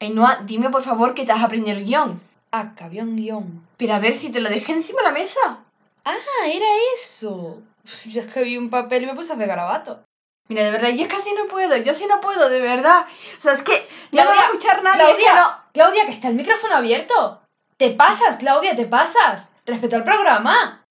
Ainhoa, 0.00 0.40
dime 0.44 0.70
por 0.70 0.82
favor 0.82 1.14
que 1.14 1.24
te 1.24 1.32
has 1.32 1.42
aprendido 1.42 1.76
el 1.78 1.84
guion. 1.84 2.20
Ah, 2.52 2.72
que 2.76 2.84
había 2.84 3.02
un 3.02 3.16
guion. 3.16 3.66
Pero 3.76 3.94
a 3.94 3.98
ver 3.98 4.14
si 4.14 4.30
te 4.30 4.40
lo 4.40 4.48
dejé 4.48 4.72
encima 4.72 5.00
de 5.02 5.08
la 5.08 5.12
mesa. 5.12 5.58
Ah, 6.04 6.16
era 6.46 6.66
eso. 6.94 7.58
Yo 8.06 8.20
es 8.22 8.32
que 8.32 8.42
vi 8.44 8.56
un 8.56 8.70
papel 8.70 9.02
y 9.02 9.06
me 9.06 9.14
puse 9.14 9.32
a 9.32 9.34
hacer 9.34 9.48
garabato. 9.48 10.02
Mira, 10.48 10.64
de 10.64 10.70
verdad, 10.70 10.90
yo 10.90 11.08
casi 11.08 11.32
no 11.34 11.46
puedo, 11.46 11.76
yo 11.78 11.94
sí 11.94 12.04
no 12.06 12.20
puedo, 12.20 12.48
de 12.50 12.60
verdad. 12.60 13.06
O 13.38 13.40
sea, 13.40 13.52
es 13.54 13.62
que 13.62 13.86
no 14.12 14.24
voy 14.24 14.36
a 14.38 14.44
escuchar 14.46 14.82
nadie. 14.82 14.98
Claudia, 15.02 15.32
que 15.32 15.40
no- 15.40 15.58
Claudia, 15.72 16.04
que 16.06 16.12
está 16.12 16.28
el 16.28 16.34
micrófono 16.34 16.74
abierto. 16.76 17.40
Te 17.78 17.90
pasas, 17.90 18.36
Claudia, 18.36 18.76
te 18.76 18.86
pasas. 18.86 19.50
Respeta 19.66 19.96
el 19.96 20.04
programa. 20.04 20.82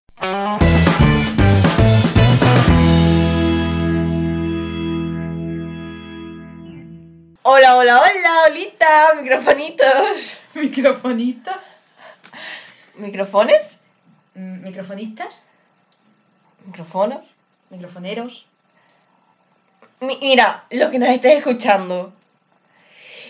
Hola, 7.56 7.76
hola, 7.78 8.02
hola, 8.02 8.44
holita, 8.48 9.10
microfonitos. 9.22 10.38
¿Microfonitas? 10.56 11.84
¿Microfones? 12.96 13.78
Mm, 14.34 14.64
¿Microfonistas? 14.64 15.44
¿Micrófonos? 16.66 17.24
¿Microfoneros? 17.70 18.48
Mi- 20.00 20.18
mira, 20.20 20.64
lo 20.72 20.90
que 20.90 20.98
nos 20.98 21.10
estáis 21.10 21.38
escuchando. 21.38 22.12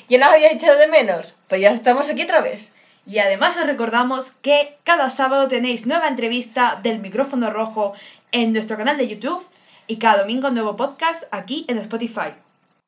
¿Ya 0.08 0.20
nos 0.20 0.30
habíais 0.32 0.54
echado 0.54 0.78
de 0.80 0.88
menos? 0.88 1.34
Pues 1.50 1.60
ya 1.60 1.72
estamos 1.72 2.10
aquí 2.10 2.24
otra 2.24 2.40
vez. 2.40 2.70
Y 3.06 3.20
además 3.20 3.58
os 3.58 3.68
recordamos 3.68 4.32
que 4.42 4.78
cada 4.86 5.10
sábado 5.10 5.50
tenéis 5.50 5.86
nueva 5.86 6.08
entrevista 6.08 6.80
del 6.82 7.00
micrófono 7.00 7.50
rojo 7.52 7.94
en 8.32 8.54
nuestro 8.54 8.78
canal 8.78 8.96
de 8.96 9.10
YouTube 9.10 9.46
y 9.88 9.98
cada 9.98 10.20
domingo 10.20 10.50
nuevo 10.50 10.78
podcast 10.78 11.26
aquí 11.32 11.66
en 11.68 11.78
Spotify. 11.80 12.32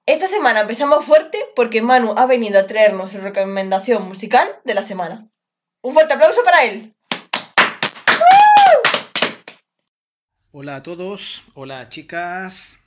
Esta 0.07 0.27
semana 0.27 0.59
empezamos 0.59 1.03
fuerte 1.03 1.43
porque 1.55 1.81
Manu 1.81 2.13
ha 2.15 2.27
venido 2.27 2.59
a 2.59 2.67
traernos 2.67 3.09
su 3.09 3.17
recomendación 3.21 4.07
musical 4.07 4.47
de 4.63 4.75
la 4.75 4.83
semana. 4.83 5.27
Un 5.81 5.95
fuerte 5.95 6.13
aplauso 6.13 6.43
para 6.43 6.63
él. 6.63 6.93
Hola 10.51 10.75
a 10.75 10.83
todos, 10.83 11.41
hola 11.55 11.89
chicas. 11.89 12.77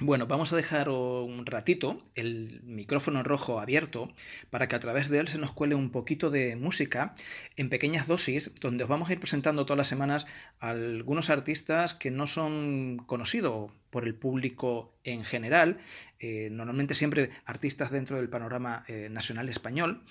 Bueno, 0.00 0.26
vamos 0.26 0.52
a 0.52 0.56
dejar 0.56 0.88
un 0.88 1.46
ratito 1.46 2.02
el 2.16 2.60
micrófono 2.64 3.22
rojo 3.22 3.60
abierto 3.60 4.12
para 4.50 4.66
que 4.66 4.74
a 4.74 4.80
través 4.80 5.08
de 5.08 5.20
él 5.20 5.28
se 5.28 5.38
nos 5.38 5.52
cuele 5.52 5.76
un 5.76 5.90
poquito 5.90 6.30
de 6.30 6.56
música 6.56 7.14
en 7.56 7.70
pequeñas 7.70 8.08
dosis, 8.08 8.50
donde 8.60 8.82
os 8.82 8.90
vamos 8.90 9.08
a 9.08 9.12
ir 9.12 9.20
presentando 9.20 9.64
todas 9.64 9.78
las 9.78 9.86
semanas 9.86 10.26
a 10.58 10.70
algunos 10.70 11.30
artistas 11.30 11.94
que 11.94 12.10
no 12.10 12.26
son 12.26 13.04
conocidos 13.06 13.70
por 13.90 14.04
el 14.04 14.16
público 14.16 14.96
en 15.04 15.22
general, 15.22 15.78
eh, 16.18 16.48
normalmente 16.50 16.96
siempre 16.96 17.30
artistas 17.44 17.92
dentro 17.92 18.16
del 18.16 18.28
panorama 18.28 18.84
eh, 18.88 19.08
nacional 19.12 19.48
español, 19.48 20.02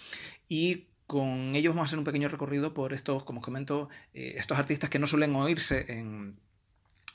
y 0.48 0.86
con 1.08 1.58
ellos 1.58 1.76
vamos 1.76 1.88
a 1.88 1.90
hacer 1.90 2.00
un 2.00 2.06
pequeño 2.06 2.30
recorrido 2.30 2.74
por 2.74 2.94
estos, 2.94 3.24
como 3.26 3.42
os 3.42 3.46
comento, 3.46 3.90
eh, 4.14 4.36
estos 4.38 4.58
artistas 4.58 4.90
que 4.90 5.00
no 5.00 5.08
suelen 5.08 5.36
oírse 5.36 5.86
en, 5.90 6.38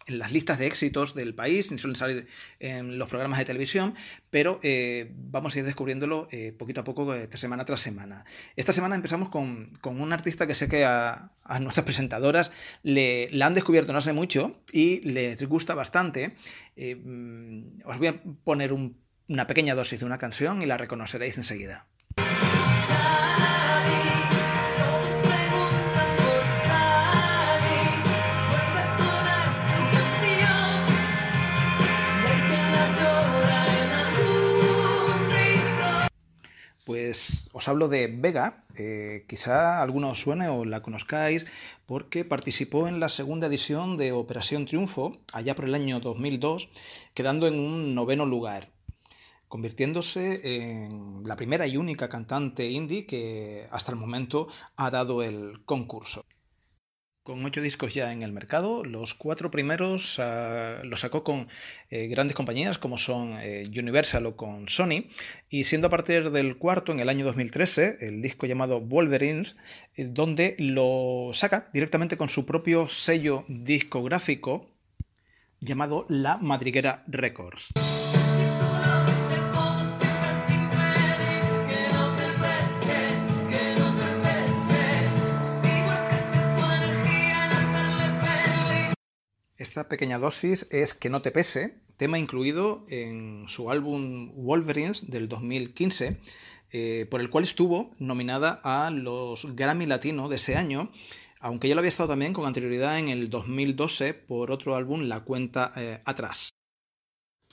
en 0.09 0.19
las 0.19 0.33
listas 0.33 0.59
de 0.59 0.67
éxitos 0.67 1.15
del 1.15 1.35
país, 1.35 1.71
ni 1.71 1.79
suelen 1.79 1.97
salir 1.97 2.27
en 2.59 2.99
los 2.99 3.09
programas 3.09 3.39
de 3.39 3.45
televisión, 3.45 3.95
pero 4.31 4.59
eh, 4.63 5.13
vamos 5.15 5.55
a 5.55 5.59
ir 5.61 5.65
descubriéndolo 5.65 6.27
eh, 6.33 6.53
poquito 6.59 6.81
a 6.81 6.85
poco, 6.85 7.15
eh, 7.15 7.29
semana 7.37 7.65
tras 7.65 7.81
semana. 7.81 8.25
Esta 8.57 8.73
semana 8.73 8.97
empezamos 8.97 9.29
con, 9.29 9.71
con 9.81 10.01
un 10.01 10.13
artista 10.13 10.47
que 10.47 10.55
sé 10.55 10.67
que 10.69 10.85
a, 10.85 11.31
nuestras 11.61 11.85
presentadoras 11.85 12.51
le, 12.83 13.29
la 13.31 13.47
han 13.47 13.55
descubierto 13.55 13.93
no 13.93 13.99
hace 13.99 14.13
mucho 14.13 14.61
y 14.73 15.01
les 15.09 15.43
gusta 15.47 15.75
bastante. 15.75 16.35
Mm, 16.77 17.81
os 17.85 17.99
voy 17.99 18.07
a 18.09 18.23
poner 18.45 18.73
un- 18.73 18.97
una 19.29 19.47
pequeña 19.47 19.75
dosis 19.75 20.01
de 20.01 20.07
una 20.07 20.17
canción 20.19 20.63
y 20.63 20.67
la 20.67 20.79
reconoceréis 20.79 21.37
enseguida. 21.37 21.87
Pues 36.89 37.51
os 37.53 37.69
hablo 37.69 37.89
de 37.89 38.07
Vega, 38.07 38.65
eh, 38.75 39.27
quizá 39.29 39.83
alguno 39.83 40.09
os 40.09 40.23
suene 40.23 40.49
o 40.49 40.65
la 40.65 40.81
conozcáis, 40.81 41.45
porque 41.85 42.25
participó 42.25 42.89
en 42.89 42.99
la 42.99 43.11
segunda 43.11 43.47
edición 43.47 43.99
de 43.99 44.13
Operación 44.13 44.65
Triunfo, 44.65 45.19
allá 45.35 45.55
por 45.55 45.67
el 45.67 45.75
año 45.75 46.01
2002, 46.01 46.71
quedando 47.13 47.47
en 47.47 47.61
un 47.61 47.95
noveno 47.95 48.25
lugar, 48.25 48.71
convirtiéndose 49.49 50.41
en 50.65 51.25
la 51.29 51.37
primera 51.37 51.67
y 51.67 51.77
única 51.77 52.09
cantante 52.09 52.71
indie 52.71 53.05
que 53.05 53.67
hasta 53.71 53.93
el 53.93 53.99
momento 53.99 54.49
ha 54.77 54.91
dado 54.91 55.23
el 55.23 55.61
concurso. 55.67 56.25
Con 57.29 57.45
ocho 57.45 57.61
discos 57.61 57.93
ya 57.93 58.11
en 58.11 58.23
el 58.23 58.33
mercado, 58.33 58.83
los 58.85 59.13
cuatro 59.13 59.51
primeros 59.51 60.19
ah, 60.19 60.81
los 60.83 61.01
sacó 61.01 61.25
con 61.25 61.49
eh, 61.91 62.07
grandes 62.07 62.35
compañías 62.35 62.79
como 62.79 62.97
son 62.97 63.35
eh, 63.43 63.69
Universal 63.69 64.25
o 64.25 64.35
con 64.35 64.67
Sony, 64.71 65.11
y 65.51 65.65
siendo 65.65 65.89
a 65.89 65.91
partir 65.91 66.31
del 66.31 66.57
cuarto, 66.57 66.91
en 66.91 67.01
el 67.01 67.11
año 67.11 67.27
2013, 67.27 67.99
el 68.01 68.23
disco 68.23 68.47
llamado 68.47 68.81
Wolverines, 68.81 69.57
eh, 69.95 70.07
donde 70.09 70.57
lo 70.59 71.33
saca 71.35 71.69
directamente 71.75 72.17
con 72.17 72.31
su 72.31 72.47
propio 72.47 72.89
sello 72.89 73.45
discográfico 73.47 74.71
llamado 75.61 76.07
La 76.09 76.39
Madriguera 76.39 77.05
Records. 77.09 77.75
Esta 89.59 89.89
pequeña 89.89 90.21
dosis 90.21 90.69
es 90.71 90.95
Que 90.95 91.11
no 91.11 91.21
te 91.21 91.33
pese, 91.33 91.75
tema 91.97 92.17
incluido 92.17 92.87
en 92.89 93.47
su 93.49 93.73
álbum 93.73 94.31
Wolverines 94.37 95.11
del 95.11 95.29
2015, 95.29 96.21
eh, 96.71 97.07
por 97.11 97.21
el 97.21 97.29
cual 97.29 97.43
estuvo 97.43 97.91
nominada 97.99 98.61
a 98.63 98.91
los 98.91 99.57
Grammy 99.57 99.87
Latino 99.87 100.29
de 100.29 100.37
ese 100.37 100.55
año, 100.55 100.93
aunque 101.41 101.67
ya 101.67 101.75
lo 101.75 101.81
había 101.81 101.89
estado 101.89 102.11
también 102.11 102.35
con 102.35 102.47
anterioridad 102.47 103.01
en 103.01 103.09
el 103.09 103.31
2012 103.31 104.15
por 104.15 104.53
otro 104.53 104.77
álbum, 104.77 105.03
La 105.03 105.25
Cuenta 105.25 105.73
eh, 105.75 106.03
Atrás. 106.05 106.58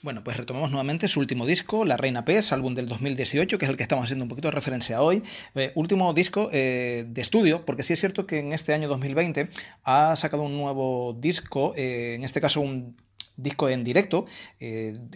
Bueno, 0.02 0.22
pues 0.22 0.36
retomamos 0.36 0.70
nuevamente 0.70 1.08
su 1.08 1.20
último 1.20 1.46
disco, 1.46 1.86
La 1.86 1.96
Reina 1.96 2.24
Pez, 2.24 2.52
álbum 2.52 2.74
del 2.74 2.86
2018, 2.86 3.58
que 3.58 3.64
es 3.64 3.70
el 3.70 3.78
que 3.78 3.82
estamos 3.82 4.04
haciendo 4.04 4.24
un 4.24 4.28
poquito 4.28 4.48
de 4.48 4.52
referencia 4.52 5.00
hoy. 5.00 5.22
Eh, 5.54 5.72
último 5.74 6.12
disco 6.12 6.50
eh, 6.52 7.06
de 7.08 7.22
estudio, 7.22 7.64
porque 7.64 7.82
sí 7.82 7.94
es 7.94 8.00
cierto 8.00 8.26
que 8.26 8.38
en 8.38 8.52
este 8.52 8.74
año 8.74 8.88
2020 8.88 9.48
ha 9.84 10.14
sacado 10.16 10.42
un 10.42 10.56
nuevo 10.56 11.16
disco, 11.18 11.72
eh, 11.76 12.14
en 12.14 12.24
este 12.24 12.42
caso 12.42 12.60
un 12.60 12.96
disco 13.38 13.68
en 13.70 13.84
directo, 13.84 14.26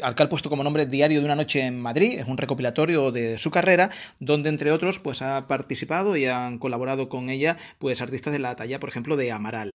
al 0.03 0.15
que 0.15 0.23
ha 0.23 0.29
puesto 0.29 0.51
como 0.51 0.65
nombre 0.65 0.87
Diario 0.87 1.21
de 1.21 1.25
una 1.25 1.37
noche 1.37 1.61
en 1.61 1.81
Madrid, 1.81 2.19
es 2.19 2.27
un 2.27 2.37
recopilatorio 2.37 3.13
de 3.13 3.39
su 3.39 3.51
carrera, 3.51 3.91
donde 4.19 4.49
entre 4.49 4.73
otros 4.73 4.99
pues 4.99 5.23
ha 5.23 5.47
participado 5.47 6.17
y 6.17 6.27
han 6.27 6.59
colaborado 6.59 7.09
con 7.09 7.31
ella 7.31 7.57
pues 7.79 8.01
artistas 8.01 8.33
de 8.33 8.39
la 8.39 8.57
talla, 8.57 8.81
por 8.81 8.89
ejemplo, 8.89 9.17
de 9.17 9.33
Amaral. 9.33 9.71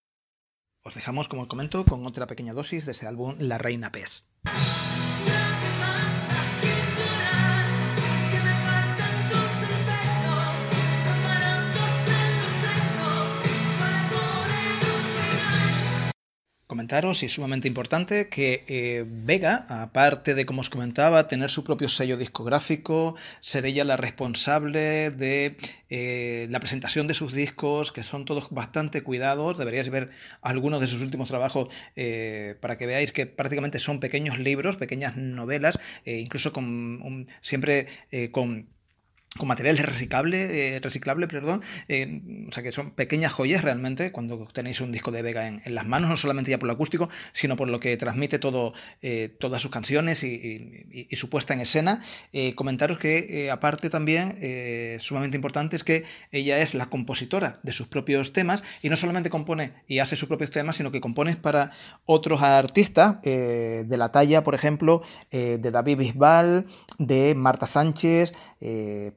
Os 0.84 0.94
dejamos, 0.94 1.28
como 1.28 1.44
os 1.44 1.48
comento, 1.48 1.86
con 1.86 2.06
otra 2.06 2.28
pequeña 2.28 2.54
dosis 2.54 2.86
de 2.86 2.92
ese 2.92 3.08
álbum 3.08 3.36
La 3.40 3.58
Reina 3.58 3.92
Pez. 3.92 4.26
Comentaros, 16.86 17.24
y 17.24 17.30
sumamente 17.30 17.68
importante, 17.68 18.30
que 18.30 18.64
eh, 18.68 19.06
Vega, 19.08 19.66
aparte 19.70 20.36
de, 20.36 20.46
como 20.46 20.62
os 20.62 20.70
comentaba, 20.70 21.28
tener 21.28 21.50
su 21.50 21.64
propio 21.64 21.90
sello 21.90 22.16
discográfico, 22.16 23.16
ser 23.42 23.66
ella 23.66 23.84
la 23.84 23.98
responsable 23.98 25.10
de 25.10 25.58
eh, 25.90 26.46
la 26.52 26.60
presentación 26.60 27.08
de 27.08 27.16
sus 27.16 27.34
discos, 27.34 27.92
que 27.92 28.04
son 28.04 28.24
todos 28.26 28.52
bastante 28.52 29.02
cuidados. 29.02 29.58
Deberíais 29.58 29.90
ver 29.90 30.12
algunos 30.44 30.80
de 30.80 30.86
sus 30.86 31.02
últimos 31.02 31.28
trabajos 31.28 31.70
eh, 31.96 32.54
para 32.62 32.78
que 32.78 32.86
veáis 32.86 33.12
que 33.12 33.26
prácticamente 33.26 33.80
son 33.80 34.00
pequeños 34.00 34.38
libros, 34.38 34.76
pequeñas 34.76 35.18
novelas, 35.18 35.80
incluso 36.06 36.54
con 36.54 37.26
siempre 37.42 37.88
con 38.32 38.68
con 39.38 39.50
materiales 39.50 39.86
reciclable, 39.86 40.76
eh, 40.76 40.80
reciclable, 40.80 41.28
perdón, 41.28 41.62
eh, 41.90 42.22
o 42.48 42.54
sea 42.54 42.64
que 42.64 42.72
son 42.72 42.92
pequeñas 42.92 43.34
joyas 43.34 43.64
realmente 43.64 44.14
cuando 44.14 44.48
tenéis 44.54 44.80
un 44.80 44.94
disco 44.94 45.12
de 45.12 45.22
Vega 45.22 45.48
en, 45.48 45.62
las 45.76 45.86
manos, 45.86 46.10
no 46.10 46.16
solamente 46.16 46.52
ya 46.52 46.58
por 46.58 46.68
lo 46.68 46.74
acústico, 46.74 47.10
sino 47.34 47.58
por 47.58 47.70
lo 47.70 47.82
que 47.82 47.98
transmite 47.98 48.40
todo, 48.40 48.74
eh, 49.02 49.36
todas 49.38 49.62
sus 49.62 49.72
canciones 49.72 50.24
y, 50.24 50.28
y, 50.90 51.08
y, 51.10 51.16
su 51.18 51.30
puesta 51.30 51.54
en 51.54 51.60
escena. 51.60 52.02
Eh, 52.32 52.56
comentaros 52.56 52.98
que 52.98 53.50
aparte 53.52 53.90
también, 53.90 54.38
sumamente 55.02 55.36
importante, 55.36 55.76
es 55.76 55.84
que 55.84 56.06
ella 56.32 56.60
es 56.60 56.74
la 56.74 56.86
compositora 56.86 57.60
de 57.64 57.74
sus 57.74 57.88
propios 57.88 58.32
temas 58.32 58.64
y 58.82 58.90
no 58.90 58.96
solamente 58.96 59.30
compone 59.30 59.74
y 59.88 60.00
hace 60.00 60.16
sus 60.16 60.30
propios 60.30 60.52
temas, 60.52 60.78
sino 60.78 60.92
que 60.92 61.02
compone 61.02 61.36
para 61.36 61.72
otros 62.06 62.42
artistas 62.42 63.22
de 63.22 63.98
la 63.98 64.12
talla, 64.12 64.44
por 64.44 64.56
ejemplo, 64.56 65.02
de 65.32 65.58
David 65.58 65.98
Bisbal, 65.98 66.66
de 67.00 67.36
Marta 67.36 67.66
Sánchez, 67.66 68.34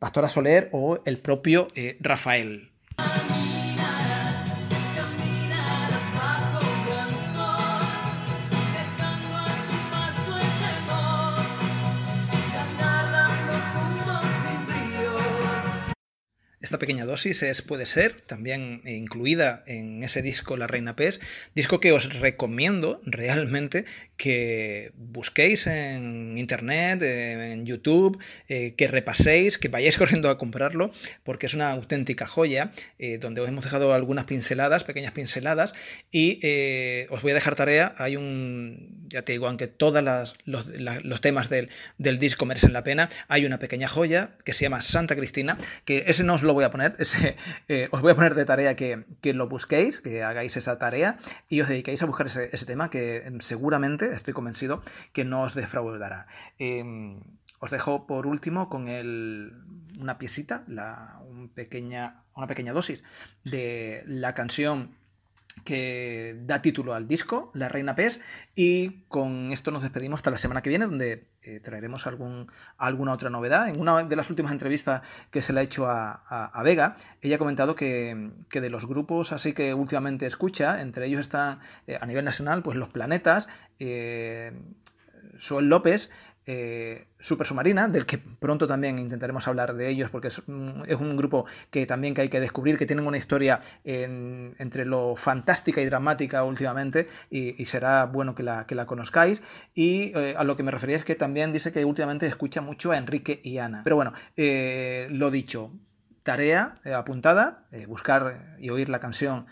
Pastora 0.09 0.31
Soler 0.31 0.71
o 0.73 0.97
el 1.05 1.19
propio 1.19 1.69
eh, 1.75 1.99
Rafael. 2.01 2.71
Esta 16.69 16.79
pequeña 16.79 17.07
dosis 17.07 17.43
es, 17.43 17.63
puede 17.63 17.87
ser 17.87 18.21
también 18.21 18.83
incluida 18.85 19.63
en 19.65 20.03
ese 20.03 20.21
disco 20.21 20.59
La 20.59 20.67
Reina 20.67 20.95
Pez, 20.97 21.19
disco 21.55 21.81
que 21.81 21.93
os 21.93 22.13
recomiendo 22.21 23.01
realmente 23.07 23.87
que 24.19 24.93
busquéis 24.95 25.67
en 25.67 26.37
internet, 26.37 27.01
en 27.01 27.65
YouTube, 27.65 28.23
eh, 28.49 28.75
que 28.77 28.87
repaséis, 28.87 29.57
que 29.57 29.69
vayáis 29.69 29.97
corriendo 29.97 30.29
a 30.29 30.37
comprarlo, 30.37 30.91
porque 31.25 31.47
es 31.47 31.55
una 31.55 31.71
auténtica 31.71 32.27
joya, 32.27 32.73
eh, 32.99 33.17
donde 33.17 33.41
os 33.41 33.49
hemos 33.49 33.65
dejado 33.65 33.95
algunas 33.95 34.27
pinceladas, 34.27 34.85
pequeñas 34.85 35.13
pinceladas, 35.13 35.73
y 36.11 36.39
eh, 36.43 37.07
os 37.09 37.23
voy 37.23 37.31
a 37.31 37.35
dejar 37.35 37.55
tarea, 37.55 37.95
hay 37.97 38.17
un, 38.17 39.07
ya 39.09 39.23
te 39.23 39.33
digo, 39.33 39.47
aunque 39.47 39.69
todos 39.69 40.05
los, 40.05 40.37
los, 40.45 41.21
temas 41.23 41.49
del, 41.49 41.71
del, 41.97 42.19
disco 42.19 42.45
merecen 42.45 42.75
la 42.75 42.85
pena, 42.85 43.09
hay 43.29 43.47
una 43.47 43.59
pequeña 43.59 43.89
joya 43.89 44.33
que 44.45 44.53
se 44.53 44.67
llama 44.67 44.83
Santa 44.83 45.17
Cristina, 45.17 45.57
que 45.87 46.05
ese 46.09 46.25
no 46.25 46.35
os 46.35 46.43
lo 46.43 46.58
voy 46.59 46.65
a 46.65 46.71
poner, 46.71 46.97
eh, 47.69 47.89
os 47.93 48.03
voy 48.03 48.11
a 48.13 48.15
poner 48.17 48.35
de 48.35 48.45
tarea 48.45 48.75
que, 48.75 49.05
que, 49.21 49.33
lo 49.33 49.49
busquéis, 49.49 50.01
que 50.01 50.25
hagáis 50.25 50.57
esa 50.57 50.77
tarea 50.77 51.19
y 51.49 51.61
os 51.61 51.69
dediquéis 51.69 52.03
a 52.03 52.07
buscar 52.07 52.27
ese, 52.27 52.67
tema 52.67 52.91
que 52.91 53.23
em, 53.27 53.39
seguramente, 53.41 54.13
estoy 54.13 54.35
convencido, 54.35 54.83
que 55.13 55.25
no 55.25 55.43
os 55.43 55.55
defraudará. 55.55 56.27
Eh, 56.59 57.15
os 57.61 57.71
dejo 57.71 58.07
por 58.07 58.27
último 58.27 58.69
con 58.69 58.89
el, 58.89 59.53
una 59.99 60.19
piecita, 60.19 60.65
la, 60.67 61.21
un 61.29 61.49
pequeña, 61.49 62.25
una 62.35 62.49
pequeña 62.49 62.73
dosis 62.73 63.05
de 63.45 64.03
la 64.07 64.35
canción 64.35 64.98
que 65.65 66.37
da 66.43 66.63
título 66.63 66.95
al 66.95 67.07
disco, 67.07 67.51
La 67.55 67.69
Reina 67.69 67.95
Pez, 67.95 68.21
y 68.55 69.03
con 69.09 69.53
esto 69.53 69.71
nos 69.71 69.83
despedimos 69.83 70.19
hasta 70.19 70.31
la 70.31 70.37
semana 70.37 70.63
que 70.63 70.71
viene, 70.71 70.87
donde 70.87 71.29
eh, 71.43 71.61
traeremos 71.61 72.07
algún, 72.07 72.47
alguna 72.77 73.13
otra 73.13 73.31
novedad. 73.31 73.69
En 73.69 73.81
una 73.81 74.05
de 74.05 74.17
las 74.17 74.31
últimas 74.31 74.53
entrevistas 74.53 75.03
que 75.31 75.43
se 75.43 75.53
le 75.53 75.61
ha 75.61 75.63
hecho 75.63 75.87
a, 75.89 76.63
Vega, 76.65 76.97
ella 77.23 77.37
ha 77.37 77.39
comentado 77.39 77.75
que, 77.75 78.31
que, 78.51 78.61
de 78.61 78.69
los 78.69 78.87
grupos 78.87 79.33
así 79.33 79.53
que 79.53 79.75
últimamente 79.75 80.27
escucha, 80.27 80.81
entre 80.81 81.07
ellos 81.07 81.21
están 81.21 81.61
eh, 81.87 81.99
a 82.01 82.07
nivel 82.07 82.25
nacional, 82.25 82.63
pues 82.63 82.77
Los 82.77 82.89
Planetas, 82.89 83.49
eh, 83.79 84.53
López, 85.61 86.11
eh, 86.51 87.09
Super 87.21 87.47
Submarina, 87.47 87.89
del 87.89 88.07
que 88.07 88.17
pronto 88.17 88.67
también 88.67 88.99
intentaremos 88.99 89.47
hablar 89.47 89.75
de 89.75 89.91
ellos, 89.91 90.09
porque 90.09 90.29
es, 90.29 90.39
es, 90.39 90.97
un 90.99 91.15
grupo 91.15 91.45
que 91.71 91.85
también 91.85 92.15
que 92.15 92.23
hay 92.23 92.31
que 92.31 92.41
descubrir, 92.41 92.79
que 92.79 92.87
tienen 92.87 93.07
una 93.07 93.19
historia 93.19 93.61
en, 93.85 94.55
entre 94.59 94.87
lo 94.87 95.15
fantástica 95.15 95.83
y 95.83 95.85
dramática 95.85 96.45
últimamente, 96.45 97.07
y, 97.29 97.61
y 97.61 97.67
será 97.67 98.07
bueno 98.07 98.35
que 98.35 98.45
la, 98.45 98.67
que 98.67 98.75
la 98.75 98.87
conozcáis. 98.87 99.43
Y 99.75 100.17
eh, 100.17 100.37
a 100.39 100.45
lo 100.45 100.57
que 100.57 100.63
me 100.63 100.71
refería 100.71 100.97
es 100.97 101.05
que 101.05 101.17
también 101.17 101.53
dice 101.53 101.71
que 101.71 101.85
últimamente 101.85 102.27
escucha 102.27 102.63
mucho 102.63 102.93
a 102.93 102.97
Enrique 102.97 103.43
y 103.45 103.59
Ana. 103.59 103.83
Pero 103.85 103.97
bueno, 103.97 104.15
eh, 104.39 105.07
lo 105.11 105.31
dicho, 105.31 105.75
tarea 106.23 106.81
apuntada, 106.97 107.69
buscar 107.89 108.57
y 108.59 108.71
oír 108.71 108.89
la 108.89 109.01
canción 109.01 109.47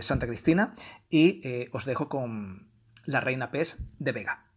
Santa 0.00 0.26
Cristina, 0.26 0.74
y 1.08 1.68
os 1.70 1.84
dejo 1.84 2.08
con 2.08 2.72
La 3.04 3.20
Reina 3.20 3.52
Pez 3.52 3.78
de 4.00 4.10
Vega. 4.10 4.49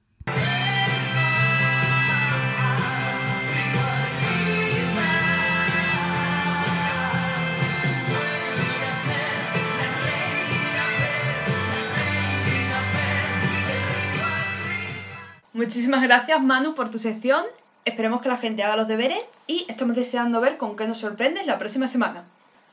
Muchísimas 15.53 16.01
gracias 16.01 16.41
Manu 16.41 16.73
por 16.73 16.89
tu 16.89 16.97
sección. 16.97 17.45
Esperemos 17.85 18.21
que 18.21 18.29
la 18.29 18.37
gente 18.37 18.63
haga 18.63 18.75
los 18.75 18.87
deberes 18.87 19.29
y 19.45 19.67
estamos 19.69 19.95
deseando 19.95 20.41
ver 20.41 20.57
con 20.57 20.75
qué 20.75 20.87
nos 20.87 20.97
sorprendes 20.97 21.45
la 21.45 21.59
próxima 21.59 21.85
semana. 21.85 22.25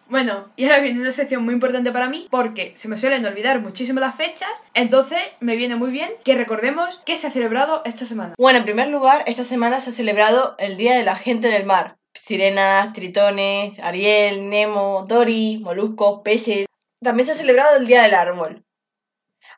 Bueno, 0.08 0.48
y 0.56 0.64
ahora 0.64 0.80
viene 0.80 1.00
una 1.00 1.12
sección 1.12 1.44
muy 1.44 1.52
importante 1.52 1.92
para 1.92 2.08
mí 2.08 2.26
porque 2.30 2.72
se 2.76 2.88
me 2.88 2.96
suelen 2.96 3.26
olvidar 3.26 3.60
muchísimo 3.60 4.00
las 4.00 4.14
fechas, 4.14 4.50
entonces 4.72 5.20
me 5.40 5.56
viene 5.56 5.76
muy 5.76 5.90
bien 5.90 6.10
que 6.24 6.34
recordemos 6.34 7.02
qué 7.04 7.16
se 7.16 7.26
ha 7.26 7.30
celebrado 7.30 7.82
esta 7.84 8.06
semana. 8.06 8.34
Bueno, 8.38 8.60
en 8.60 8.64
primer 8.64 8.88
lugar, 8.88 9.24
esta 9.26 9.44
semana 9.44 9.80
se 9.82 9.90
ha 9.90 9.92
celebrado 9.92 10.56
el 10.58 10.78
Día 10.78 10.96
de 10.96 11.04
la 11.04 11.16
Gente 11.16 11.48
del 11.48 11.66
Mar. 11.66 11.98
Sirenas, 12.14 12.94
tritones, 12.94 13.78
Ariel, 13.78 14.48
Nemo, 14.48 15.04
Dory, 15.06 15.58
moluscos, 15.58 16.22
peces. 16.24 16.66
También 17.02 17.26
se 17.26 17.32
ha 17.32 17.36
celebrado 17.36 17.76
el 17.76 17.86
Día 17.86 18.02
del 18.02 18.14
Árbol. 18.14 18.64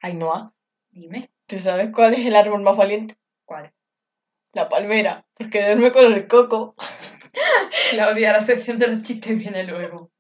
Ainhoa, 0.03 0.53
Dime. 0.91 1.31
¿Tú 1.53 1.59
sabes 1.59 1.91
cuál 1.95 2.15
es 2.15 2.27
el 2.27 2.35
árbol 2.35 2.63
más 2.63 2.79
valiente? 2.79 3.15
¿Cuál? 3.45 3.71
La 4.55 4.71
palmera, 4.71 5.27
porque 5.35 5.63
duerme 5.63 5.93
con 5.93 6.11
el 6.11 6.27
coco. 6.27 6.75
Claudia, 7.91 8.33
la 8.33 8.43
sección 8.43 8.79
de 8.79 8.89
los 8.89 9.03
chistes 9.03 9.39
viene 9.39 9.63
luego. 9.65 10.11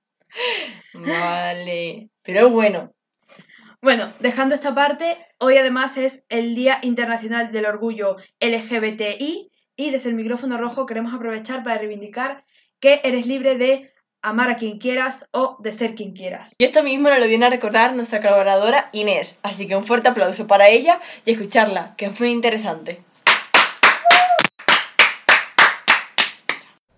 Vale, 0.93 2.11
pero 2.23 2.51
bueno. 2.51 2.93
Bueno, 3.81 4.13
dejando 4.21 4.55
esta 4.55 4.75
parte, 4.75 5.27
hoy 5.39 5.57
además 5.57 5.97
es 5.97 6.27
el 6.29 6.55
Día 6.55 6.81
Internacional 6.83 7.51
del 7.51 7.65
Orgullo 7.65 8.17
LGBTI 8.41 9.51
y 9.75 9.91
desde 9.91 10.11
el 10.11 10.15
micrófono 10.15 10.59
rojo 10.59 10.85
queremos 10.85 11.15
aprovechar 11.15 11.63
para 11.63 11.79
reivindicar 11.79 12.45
que 12.79 13.01
eres 13.05 13.27
libre 13.27 13.57
de 13.57 13.92
amar 14.23 14.51
a 14.51 14.57
quien 14.57 14.79
quieras 14.79 15.27
o 15.33 15.57
de 15.59 15.73
ser 15.73 15.95
quien 15.95 16.13
quieras. 16.13 16.55
Y 16.57 16.65
esto 16.65 16.83
mismo 16.83 17.11
nos 17.11 17.19
lo 17.19 17.27
viene 17.27 17.47
a 17.47 17.51
recordar 17.51 17.95
nuestra 17.95 18.21
colaboradora 18.21 18.89
Inés, 18.93 19.35
así 19.43 19.67
que 19.67 19.77
un 19.77 19.85
fuerte 19.85 20.09
aplauso 20.09 20.47
para 20.47 20.69
ella 20.69 21.01
y 21.25 21.33
escucharla, 21.33 21.95
que 21.97 22.07
es 22.07 22.21
muy 22.21 22.31
interesante. 22.31 23.03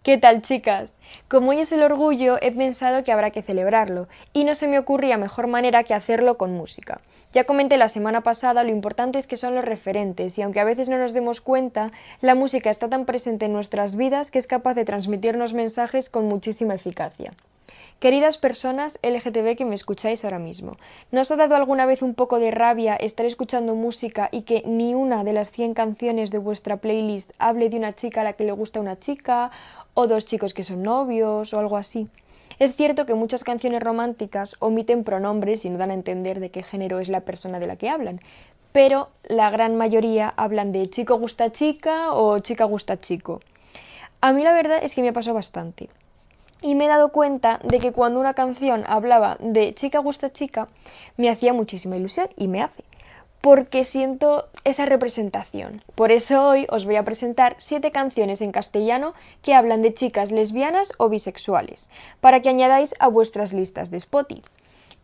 ¿Qué 0.03 0.19
tal 0.19 0.43
chicas? 0.43 0.99
Como 1.27 1.51
hoy 1.51 1.61
es 1.61 1.73
el 1.73 1.83
orgullo, 1.83 2.37
he 2.43 2.53
pensado 2.53 3.03
que 3.03 3.11
habrá 3.11 3.31
que 3.31 3.41
celebrarlo, 3.41 4.09
y 4.35 4.45
no 4.45 4.55
se 4.55 4.69
me 4.69 4.79
ocurría 4.79 5.17
mejor 5.17 5.47
manera 5.47 5.83
que 5.83 5.95
hacerlo 5.95 6.37
con 6.37 6.53
música. 6.53 7.01
Ya 7.33 7.45
comenté 7.45 7.79
la 7.79 7.89
semana 7.89 8.21
pasada 8.21 8.63
lo 8.63 8.71
importante 8.71 9.19
es 9.19 9.27
que 9.27 9.39
son 9.39 9.55
los 9.55 9.65
referentes, 9.65 10.37
y 10.37 10.43
aunque 10.43 10.61
a 10.61 10.65
veces 10.65 10.91
no 10.91 10.99
nos 10.99 11.15
demos 11.15 11.41
cuenta, 11.41 11.93
la 12.21 12.35
música 12.35 12.69
está 12.69 12.91
tan 12.91 13.07
presente 13.07 13.47
en 13.47 13.55
nuestras 13.55 13.97
vidas 13.97 14.31
que 14.31 14.39
es 14.39 14.47
capaz 14.47 14.75
de 14.75 14.85
transmitirnos 14.85 15.55
mensajes 15.55 16.11
con 16.11 16.27
muchísima 16.27 16.75
eficacia. 16.75 17.33
Queridas 18.01 18.37
personas 18.37 18.99
LGTB 19.03 19.57
que 19.57 19.65
me 19.65 19.77
escucháis 19.77 20.25
ahora 20.25 20.39
mismo, 20.39 20.77
¿no 21.11 21.23
os 21.23 21.31
ha 21.31 21.37
dado 21.37 21.57
alguna 21.57 21.87
vez 21.87 22.03
un 22.03 22.15
poco 22.15 22.39
de 22.39 22.51
rabia 22.51 22.97
estar 22.97 23.25
escuchando 23.25 23.75
música 23.75 24.29
y 24.31 24.43
que 24.43 24.63
ni 24.67 24.95
una 24.95 25.25
de 25.25 25.33
las 25.33 25.51
100 25.51 25.73
canciones 25.73 26.31
de 26.31 26.37
vuestra 26.37 26.77
playlist 26.77 27.33
hable 27.39 27.71
de 27.71 27.79
una 27.79 27.95
chica 27.95 28.21
a 28.21 28.25
la 28.25 28.35
que 28.35 28.45
le 28.45 28.53
gusta 28.53 28.81
una 28.81 28.99
chica 28.99 29.51
o 29.95 30.07
dos 30.07 30.27
chicos 30.27 30.55
que 30.55 30.65
son 30.65 30.83
novios 30.83 31.55
o 31.55 31.59
algo 31.59 31.77
así. 31.77 32.09
Es 32.59 32.77
cierto 32.77 33.07
que 33.07 33.15
muchas 33.15 33.43
canciones 33.43 33.83
románticas 33.83 34.57
omiten 34.61 35.03
pronombres 35.03 35.65
y 35.65 35.71
no 35.71 35.79
dan 35.79 35.91
a 35.91 35.95
entender 35.95 36.39
de 36.39 36.51
qué 36.51 36.63
género 36.63 37.01
es 37.01 37.09
la 37.09 37.23
persona 37.23 37.59
de 37.59 37.67
la 37.67 37.77
que 37.77 37.89
hablan, 37.89 38.21
pero 38.73 39.09
la 39.25 39.51
gran 39.51 39.77
mayoría 39.77 40.33
hablan 40.37 40.73
de 40.73 40.89
chico 40.91 41.19
gusta 41.19 41.51
chica 41.51 42.13
o 42.13 42.39
chica 42.39 42.65
gusta 42.65 43.01
chico. 43.01 43.41
A 44.21 44.33
mí 44.33 44.43
la 44.43 44.53
verdad 44.53 44.81
es 44.83 44.95
que 44.95 45.03
me 45.03 45.09
ha 45.09 45.13
pasado 45.13 45.35
bastante. 45.35 45.89
Y 46.63 46.75
me 46.75 46.87
he 46.87 46.89
dado 46.89 47.11
cuenta 47.11 47.61
de 47.63 47.79
que 47.79 47.93
cuando 47.93 48.21
una 48.21 48.35
canción 48.35 48.85
hablaba 48.87 49.37
de 49.39 49.75
chica 49.75 49.99
gusta 49.99 50.33
chica, 50.33 50.69
me 51.17 51.29
hacía 51.29 51.53
muchísima 51.53 51.97
ilusión 51.97 52.29
y 52.37 52.49
me 52.49 52.63
hace 52.63 52.85
porque 53.45 53.85
siento 53.85 54.47
esa 54.65 54.87
representación. 54.87 55.83
Por 55.95 56.11
eso 56.13 56.49
hoy 56.49 56.67
os 56.71 56.87
voy 56.87 56.97
a 56.97 57.05
presentar 57.05 57.57
siete 57.59 57.91
canciones 57.91 58.41
en 58.41 58.53
castellano 58.53 59.13
que 59.43 59.53
hablan 59.53 59.83
de 59.83 59.93
chicas 59.93 60.33
lesbianas 60.33 60.95
o 60.97 61.11
bisexuales, 61.11 61.91
para 62.23 62.41
que 62.41 62.49
añadáis 62.49 62.95
a 63.01 63.09
vuestras 63.09 63.53
listas 63.53 63.91
de 63.91 63.99
Spotify. 63.99 64.43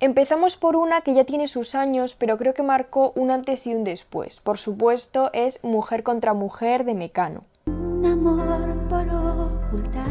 Empezamos 0.00 0.56
por 0.56 0.76
una 0.76 1.02
que 1.02 1.12
ya 1.12 1.24
tiene 1.24 1.48
sus 1.48 1.74
años, 1.74 2.16
pero 2.18 2.38
creo 2.38 2.54
que 2.54 2.62
marcó 2.62 3.12
un 3.14 3.30
antes 3.30 3.66
y 3.66 3.74
un 3.74 3.84
después. 3.84 4.40
Por 4.40 4.56
supuesto, 4.56 5.28
es 5.34 5.62
Mujer 5.62 6.02
contra 6.02 6.32
Mujer 6.32 6.84
de 6.84 6.94
Mecano. 6.94 7.44
Un 7.66 8.06
amor 8.06 8.88
por 8.88 10.09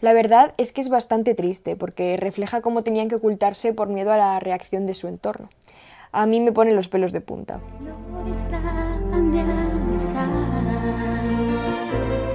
La 0.00 0.12
verdad 0.12 0.54
es 0.58 0.72
que 0.72 0.80
es 0.80 0.88
bastante 0.88 1.34
triste 1.34 1.74
porque 1.74 2.16
refleja 2.16 2.60
cómo 2.60 2.82
tenían 2.82 3.08
que 3.08 3.16
ocultarse 3.16 3.72
por 3.72 3.88
miedo 3.88 4.12
a 4.12 4.18
la 4.18 4.40
reacción 4.40 4.86
de 4.86 4.94
su 4.94 5.08
entorno. 5.08 5.48
A 6.12 6.26
mí 6.26 6.40
me 6.40 6.52
pone 6.52 6.72
los 6.72 6.88
pelos 6.88 7.12
de 7.12 7.20
punta. 7.20 7.60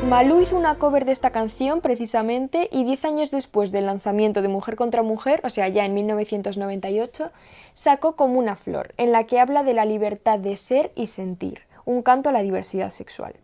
Malú 0.09 0.41
hizo 0.41 0.57
una 0.57 0.75
cover 0.75 1.05
de 1.05 1.13
esta 1.13 1.29
canción 1.29 1.79
precisamente 1.79 2.67
y 2.71 2.83
10 2.83 3.05
años 3.05 3.31
después 3.31 3.71
del 3.71 3.85
lanzamiento 3.85 4.41
de 4.41 4.49
Mujer 4.49 4.75
contra 4.75 5.03
Mujer, 5.03 5.39
o 5.45 5.49
sea, 5.49 5.69
ya 5.69 5.85
en 5.85 5.93
1998, 5.93 7.31
sacó 7.73 8.17
Como 8.17 8.37
una 8.37 8.57
flor, 8.57 8.93
en 8.97 9.13
la 9.13 9.23
que 9.23 9.39
habla 9.39 9.63
de 9.63 9.73
la 9.73 9.85
libertad 9.85 10.37
de 10.37 10.57
ser 10.57 10.91
y 10.95 11.07
sentir, 11.07 11.61
un 11.85 12.01
canto 12.01 12.27
a 12.27 12.33
la 12.33 12.41
diversidad 12.41 12.89
sexual. 12.89 13.35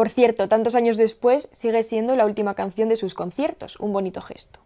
Por 0.00 0.08
cierto, 0.08 0.48
tantos 0.48 0.74
años 0.74 0.96
después 0.96 1.50
sigue 1.52 1.82
siendo 1.82 2.16
la 2.16 2.24
última 2.24 2.54
canción 2.54 2.88
de 2.88 2.96
sus 2.96 3.12
conciertos, 3.12 3.76
un 3.80 3.92
bonito 3.92 4.22
gesto. 4.22 4.58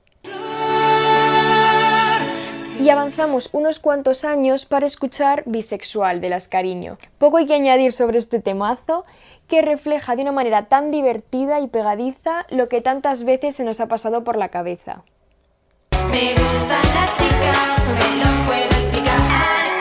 Y 2.81 2.89
avanzamos 2.89 3.49
unos 3.53 3.81
cuantos 3.81 4.25
años 4.25 4.65
para 4.65 4.87
escuchar 4.87 5.43
Bisexual 5.47 6.21
de 6.21 6.29
Las 6.29 6.47
Cariño. 6.47 6.99
Poco 7.19 7.39
hay 7.39 7.47
que 7.47 7.55
añadir 7.55 7.93
sobre 7.93 8.19
este 8.19 8.41
temazo 8.41 9.05
que 9.49 9.63
refleja 9.63 10.17
de 10.17 10.23
una 10.23 10.33
manera 10.33 10.67
tan 10.67 10.91
divertida 10.91 11.61
y 11.61 11.69
pegadiza 11.69 12.47
lo 12.51 12.69
que 12.69 12.81
tantas 12.81 13.25
veces 13.25 13.57
se 13.57 13.65
nos 13.65 13.81
ha 13.81 13.89
pasado 13.89 14.25
por 14.25 14.37
la 14.37 14.49
cabeza. 14.49 15.03
Me 16.11 16.31
gustan 16.31 16.83
las 16.95 17.11
chicas, 17.19 17.59
no 17.87 17.95
me 17.95 18.11
lo 18.25 18.47
puedo 18.47 18.65
explicar. 18.65 19.21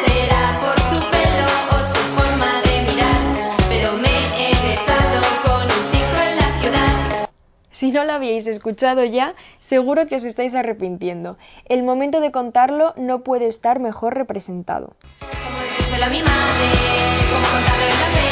Será 0.05 0.59
por 0.59 0.79
su 0.79 1.09
pelo 1.11 1.47
o 1.69 1.77
su 1.93 2.01
forma 2.15 2.61
de 2.63 2.81
mirar. 2.81 3.35
Pero 3.69 3.93
me 3.93 4.09
he 4.09 4.51
besado 4.67 5.21
con 5.43 5.63
un 5.63 5.91
chico 5.91 6.17
en 6.27 6.35
la 6.37 6.61
ciudad. 6.61 7.29
Si 7.71 7.91
no 7.91 8.03
lo 8.03 8.13
habíais 8.13 8.47
escuchado 8.47 9.03
ya, 9.03 9.35
seguro 9.59 10.07
que 10.07 10.15
os 10.15 10.25
estáis 10.25 10.55
arrepintiendo. 10.55 11.37
El 11.65 11.83
momento 11.83 12.19
de 12.19 12.31
contarlo 12.31 12.93
no 12.97 13.21
puede 13.21 13.47
estar 13.47 13.79
mejor 13.79 14.15
representado. 14.15 14.95
Como 15.19 15.59
decírselo 15.59 16.05
a 16.05 16.09
mi 16.09 16.21
madre, 16.21 16.65
como 17.31 17.47
contarlo 17.47 17.85
en 17.85 17.99
la 17.99 18.22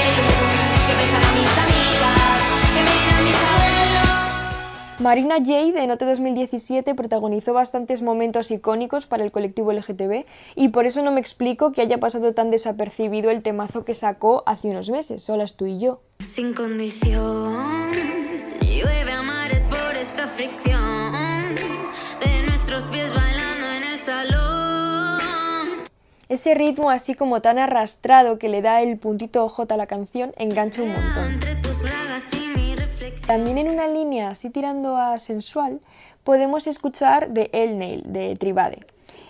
Marina 5.01 5.38
Jade 5.43 5.84
en 5.84 5.89
OT 5.89 6.03
2017 6.05 6.93
protagonizó 6.93 7.53
bastantes 7.53 8.03
momentos 8.03 8.51
icónicos 8.51 9.08
para 9.08 9.24
el 9.24 9.31
colectivo 9.31 9.74
LGTB 9.74 10.25
y 10.55 10.67
por 10.70 10.86
eso 10.86 11.01
no 11.01 11.12
me 11.12 11.20
explico 11.20 11.72
que 11.72 11.81
haya 11.81 12.00
pasado 12.00 12.36
tan 12.36 12.51
desapercibido 12.51 13.31
el 13.31 13.41
temazo 13.41 13.84
que 13.84 13.96
sacó 13.96 14.43
hace 14.46 14.67
unos 14.67 14.91
meses, 14.91 15.24
solas 15.24 15.55
tú 15.55 15.65
y 15.65 15.79
yo. 15.79 16.01
Sin 16.27 16.53
condición, 16.53 17.48
llueve 18.62 19.12
a 19.12 19.24
mares 19.24 19.63
por 19.63 19.96
esta 19.96 20.27
fricción 20.27 21.12
de 22.20 22.43
nuestros 22.48 22.84
pies 22.89 23.12
bailando 23.12 23.67
en 23.72 23.84
el 23.91 23.98
salón. 23.98 25.20
Ese 26.29 26.53
ritmo 26.53 26.91
así 26.91 27.15
como 27.15 27.41
tan 27.41 27.58
arrastrado 27.58 28.38
que 28.38 28.50
le 28.50 28.62
da 28.62 28.84
el 28.84 29.00
puntito 29.00 29.50
J 29.50 29.74
a 29.74 29.77
la 29.77 29.88
canción 29.88 30.31
engancha 30.38 30.84
un 30.84 30.93
montón. 30.93 31.34
Entre 31.34 31.55
tus 31.55 31.81
bragas 31.81 32.31
y 32.34 32.46
mi 32.46 32.75
reflexión. 32.75 32.91
También 33.25 33.58
en 33.58 33.70
una 33.70 33.88
línea 33.88 34.29
así 34.29 34.50
tirando 34.50 34.96
a 34.96 35.17
sensual 35.17 35.79
podemos 36.24 36.67
escuchar 36.67 37.29
de 37.29 37.50
El 37.53 37.79
Nail 37.79 38.03
de 38.05 38.36
Tribade, 38.36 38.86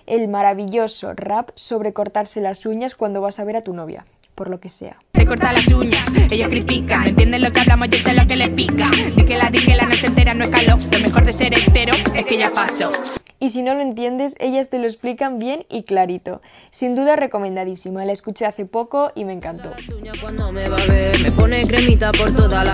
el 0.07 0.27
maravilloso 0.27 1.13
rap 1.13 1.51
sobre 1.55 1.93
cortarse 1.93 2.41
las 2.41 2.65
uñas 2.65 2.95
cuando 2.95 3.21
vas 3.21 3.39
a 3.39 3.45
ver 3.45 3.55
a 3.55 3.61
tu 3.61 3.73
novia, 3.73 4.05
por 4.35 4.49
lo 4.49 4.59
que 4.59 4.69
sea. 4.69 4.97
Se 5.13 5.25
corta 5.25 5.53
las 5.53 5.67
uñas, 5.67 6.13
ellos 6.31 6.47
critican, 6.47 7.01
no 7.01 7.09
entienden 7.09 7.41
lo 7.41 7.51
que 7.51 7.59
hablamos, 7.59 7.89
yo 7.89 7.99
sé 7.99 8.13
lo 8.13 8.25
que 8.27 8.35
les 8.35 8.49
pica. 8.49 8.89
Di 9.15 9.25
que 9.25 9.37
la 9.37 9.49
di 9.49 9.63
que 9.63 9.75
la 9.75 9.85
no 9.85 9.93
se 9.93 10.07
entera, 10.07 10.33
no 10.33 10.45
es 10.45 10.49
calor. 10.49 10.79
Lo 10.91 10.99
mejor 10.99 11.25
de 11.25 11.33
ser 11.33 11.53
entero 11.53 11.93
es 12.15 12.25
que 12.25 12.37
ya 12.37 12.51
pasó. 12.51 12.91
Y 13.41 13.49
si 13.49 13.63
no 13.63 13.73
lo 13.73 13.81
entiendes, 13.81 14.35
ellas 14.39 14.69
te 14.69 14.77
lo 14.77 14.85
explican 14.85 15.39
bien 15.39 15.65
y 15.67 15.81
clarito. 15.81 16.41
Sin 16.69 16.93
duda 16.93 17.15
recomendadísima, 17.15 18.05
la 18.05 18.11
escuché 18.11 18.45
hace 18.45 18.65
poco 18.65 19.11
y 19.15 19.25
me 19.25 19.33
encantó. 19.33 19.71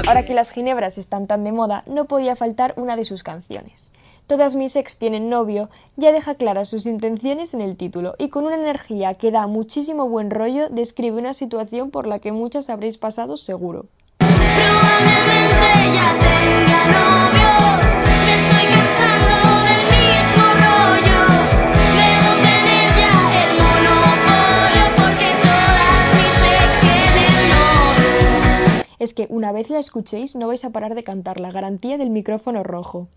Ahora 0.05 0.25
que 0.25 0.33
las 0.33 0.51
ginebras 0.51 0.97
están 0.97 1.25
tan 1.25 1.45
de 1.45 1.53
moda, 1.53 1.83
no 1.87 2.03
podía 2.05 2.35
faltar 2.35 2.73
una 2.75 2.97
de 2.97 3.05
sus 3.05 3.23
canciones. 3.23 3.93
Todas 4.27 4.55
mis 4.57 4.75
ex 4.75 4.97
tienen 4.97 5.29
novio 5.29 5.69
ya 5.95 6.11
deja 6.11 6.35
claras 6.35 6.67
sus 6.67 6.85
intenciones 6.85 7.53
en 7.53 7.61
el 7.61 7.77
título 7.77 8.13
y 8.17 8.27
con 8.27 8.45
una 8.45 8.57
energía 8.57 9.13
que 9.13 9.31
da 9.31 9.47
muchísimo 9.47 10.09
buen 10.09 10.31
rollo 10.31 10.67
describe 10.69 11.17
una 11.17 11.33
situación 11.33 11.91
por 11.91 12.07
la 12.07 12.19
que 12.19 12.33
muchas 12.33 12.69
habréis 12.69 12.97
pasado 12.97 13.37
seguro. 13.37 13.85
Probablemente 14.17 15.69
ya 15.95 16.19
tenga 16.19 16.81
novio. 16.91 17.51
Me 18.25 18.35
estoy 18.35 18.65
cansando 18.75 19.35
del 19.63 19.83
mismo 19.95 20.45
rollo. 20.59 21.19
Debo 21.95 22.31
tener 22.43 22.87
ya 22.99 23.15
el 23.45 23.51
monopolio 23.63 24.85
porque 24.97 25.29
todas 25.41 26.03
mis 26.17 26.35
ex 26.51 26.69
tienen 26.81 27.39
novio. 27.47 28.83
Es 28.99 29.13
que 29.13 29.27
una 29.29 29.53
vez 29.53 29.69
la 29.69 29.79
escuchéis 29.79 30.35
no 30.35 30.47
vais 30.47 30.65
a 30.65 30.71
parar 30.71 30.95
de 30.95 31.05
cantar 31.05 31.39
la 31.39 31.53
garantía 31.53 31.97
del 31.97 32.09
micrófono 32.09 32.63
rojo. 32.63 33.07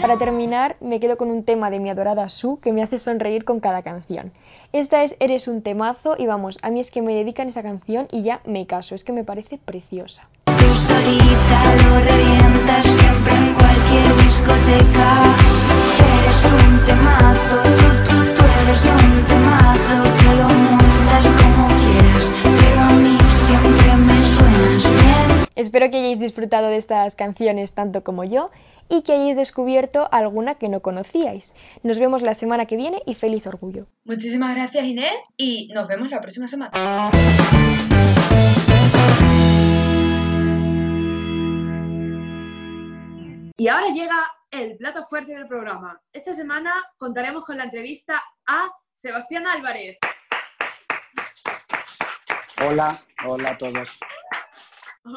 Para 0.00 0.18
terminar, 0.18 0.76
me 0.80 0.98
quedo 0.98 1.16
con 1.16 1.30
un 1.30 1.44
tema 1.44 1.70
de 1.70 1.78
mi 1.78 1.88
adorada 1.88 2.28
Su 2.28 2.58
que 2.58 2.72
me 2.72 2.82
hace 2.82 2.98
sonreír 2.98 3.44
con 3.44 3.60
cada 3.60 3.82
canción. 3.82 4.32
Esta 4.72 5.04
es 5.04 5.14
Eres 5.20 5.46
un 5.46 5.62
temazo 5.62 6.16
y 6.18 6.26
vamos, 6.26 6.58
a 6.62 6.70
mí 6.70 6.80
es 6.80 6.90
que 6.90 7.00
me 7.00 7.14
dedican 7.14 7.48
esa 7.48 7.62
canción 7.62 8.08
y 8.10 8.22
ya 8.22 8.40
me 8.44 8.66
caso, 8.66 8.94
es 8.94 9.04
que 9.04 9.12
me 9.12 9.22
parece 9.22 9.58
preciosa. 9.58 10.28
Tú 10.46 10.74
solita 10.74 11.60
lo 11.76 12.00
revientas 12.00 12.84
siempre 12.84 13.34
en 13.34 13.54
cualquier 13.54 14.16
discoteca. 14.16 15.22
Eres 15.98 16.44
un 16.44 16.84
temazo, 16.86 17.56
tú, 17.78 17.88
tú, 18.08 18.16
tú 18.36 18.42
eres 18.62 18.84
un 18.86 19.24
temazo. 19.26 19.96
Que 20.18 20.30
lo 20.40 20.48
montas 20.48 21.26
como 21.40 21.66
quieras, 21.68 22.26
Espero 25.60 25.90
que 25.90 25.98
hayáis 25.98 26.18
disfrutado 26.18 26.68
de 26.68 26.76
estas 26.78 27.16
canciones 27.16 27.74
tanto 27.74 28.02
como 28.02 28.24
yo 28.24 28.50
y 28.88 29.02
que 29.02 29.12
hayáis 29.12 29.36
descubierto 29.36 30.08
alguna 30.10 30.54
que 30.54 30.70
no 30.70 30.80
conocíais. 30.80 31.54
Nos 31.82 31.98
vemos 31.98 32.22
la 32.22 32.32
semana 32.32 32.64
que 32.64 32.76
viene 32.76 33.02
y 33.04 33.14
feliz 33.14 33.46
orgullo. 33.46 33.86
Muchísimas 34.04 34.54
gracias 34.54 34.86
Inés 34.86 35.22
y 35.36 35.68
nos 35.74 35.86
vemos 35.86 36.08
la 36.08 36.18
próxima 36.22 36.46
semana. 36.46 37.10
Y 43.58 43.68
ahora 43.68 43.88
llega 43.88 44.16
el 44.50 44.78
plato 44.78 45.04
fuerte 45.04 45.34
del 45.34 45.46
programa. 45.46 46.00
Esta 46.14 46.32
semana 46.32 46.72
contaremos 46.96 47.44
con 47.44 47.58
la 47.58 47.64
entrevista 47.64 48.22
a 48.46 48.70
Sebastián 48.94 49.46
Álvarez. 49.46 49.98
Hola, 52.66 52.98
hola 53.26 53.50
a 53.50 53.58
todos. 53.58 53.98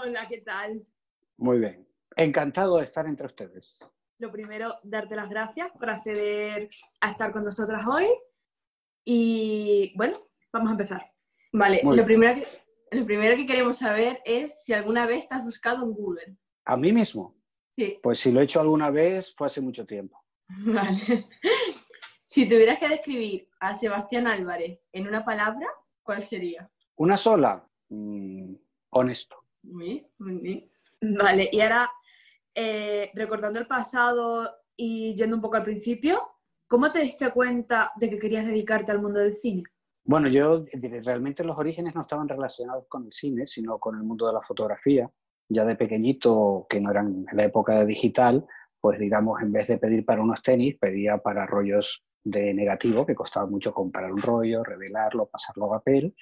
Hola, 0.01 0.27
¿qué 0.27 0.39
tal? 0.41 0.81
Muy 1.38 1.59
bien. 1.59 1.88
Encantado 2.15 2.77
de 2.77 2.85
estar 2.85 3.05
entre 3.05 3.25
ustedes. 3.25 3.79
Lo 4.19 4.31
primero, 4.31 4.75
darte 4.83 5.15
las 5.15 5.29
gracias 5.29 5.71
por 5.71 5.89
acceder 5.89 6.69
a 7.01 7.12
estar 7.12 7.31
con 7.31 7.43
nosotras 7.43 7.83
hoy. 7.88 8.07
Y 9.05 9.93
bueno, 9.97 10.13
vamos 10.51 10.69
a 10.69 10.71
empezar. 10.73 11.13
Vale, 11.51 11.81
Muy 11.83 11.97
lo 11.97 12.05
bien. 12.05 12.19
primero, 12.19 12.41
que, 12.41 13.00
lo 13.00 13.05
primero 13.05 13.35
que 13.35 13.45
queremos 13.45 13.77
saber 13.77 14.21
es 14.25 14.63
si 14.63 14.73
alguna 14.73 15.05
vez 15.05 15.27
te 15.27 15.35
has 15.35 15.43
buscado 15.43 15.83
en 15.83 15.93
Google. 15.93 16.38
¿A 16.65 16.77
mí 16.77 16.91
mismo? 16.93 17.35
Sí, 17.75 18.00
Pues 18.01 18.19
si 18.19 18.31
lo 18.31 18.39
he 18.39 18.43
hecho 18.43 18.62
alguna 18.62 18.91
vez, 18.91 19.33
fue 19.35 19.47
hace 19.47 19.59
mucho 19.62 19.85
tiempo. 19.85 20.23
vale. 20.65 21.27
Si 22.27 22.47
tuvieras 22.47 22.79
que 22.79 22.89
describir 22.89 23.50
a 23.59 23.75
Sebastián 23.77 24.27
Álvarez 24.27 24.79
en 24.91 25.07
una 25.07 25.25
palabra, 25.25 25.67
¿cuál 26.03 26.21
sería? 26.23 26.71
¿Una 26.95 27.17
sola? 27.17 27.67
Mm, 27.89 28.55
honesto. 28.91 29.42
Muy 29.63 30.08
bien, 30.20 30.41
bien. 30.41 30.72
Vale, 31.01 31.50
y 31.51 31.62
ahora, 31.62 31.89
eh, 32.53 33.12
recordando 33.15 33.60
el 33.60 33.67
pasado 33.67 34.50
y 34.75 35.13
yendo 35.15 35.36
un 35.36 35.41
poco 35.41 35.55
al 35.55 35.63
principio, 35.63 36.22
¿cómo 36.67 36.91
te 36.91 37.00
diste 37.00 37.32
cuenta 37.32 37.91
de 37.96 38.10
que 38.10 38.20
querías 38.20 38.46
dedicarte 38.46 38.91
al 38.91 39.01
mundo 39.01 39.20
del 39.20 39.36
cine? 39.36 39.63
Bueno, 40.05 40.27
yo 40.27 40.65
realmente 41.03 41.43
los 41.43 41.58
orígenes 41.58 41.96
no 41.96 42.01
estaban 42.01 42.27
relacionados 42.27 42.86
con 42.89 43.05
el 43.05 43.12
cine, 43.13 43.48
sino 43.48 43.79
con 43.79 43.96
el 43.96 44.03
mundo 44.03 44.27
de 44.27 44.34
la 44.34 44.41
fotografía. 44.41 45.10
Ya 45.50 45.65
de 45.65 45.75
pequeñito, 45.75 46.65
que 46.70 46.82
no 46.82 46.91
eran 46.91 47.25
en 47.29 47.38
la 47.38 47.46
época 47.46 47.79
de 47.79 47.86
digital, 47.86 48.46
pues 48.82 49.00
digamos, 49.00 49.41
en 49.41 49.53
vez 49.53 49.70
de 49.70 49.77
pedir 49.77 50.05
para 50.05 50.22
unos 50.22 50.41
tenis, 50.43 50.77
pedía 50.77 51.17
para 51.17 51.46
rollos 51.46 52.03
de 52.24 52.53
negativo, 52.53 53.05
que 53.05 53.15
costaba 53.15 53.46
mucho 53.46 53.74
comprar 53.74 54.12
un 54.12 54.22
rollo, 54.22 54.63
revelarlo, 54.63 55.27
pasarlo 55.27 55.65
a 55.65 55.77
papel, 55.77 56.13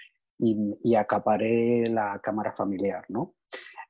y, 0.42 0.58
y 0.84 0.96
acaparé 0.96 1.88
la 1.88 2.20
cámara 2.22 2.52
familiar, 2.54 3.06
¿no? 3.10 3.36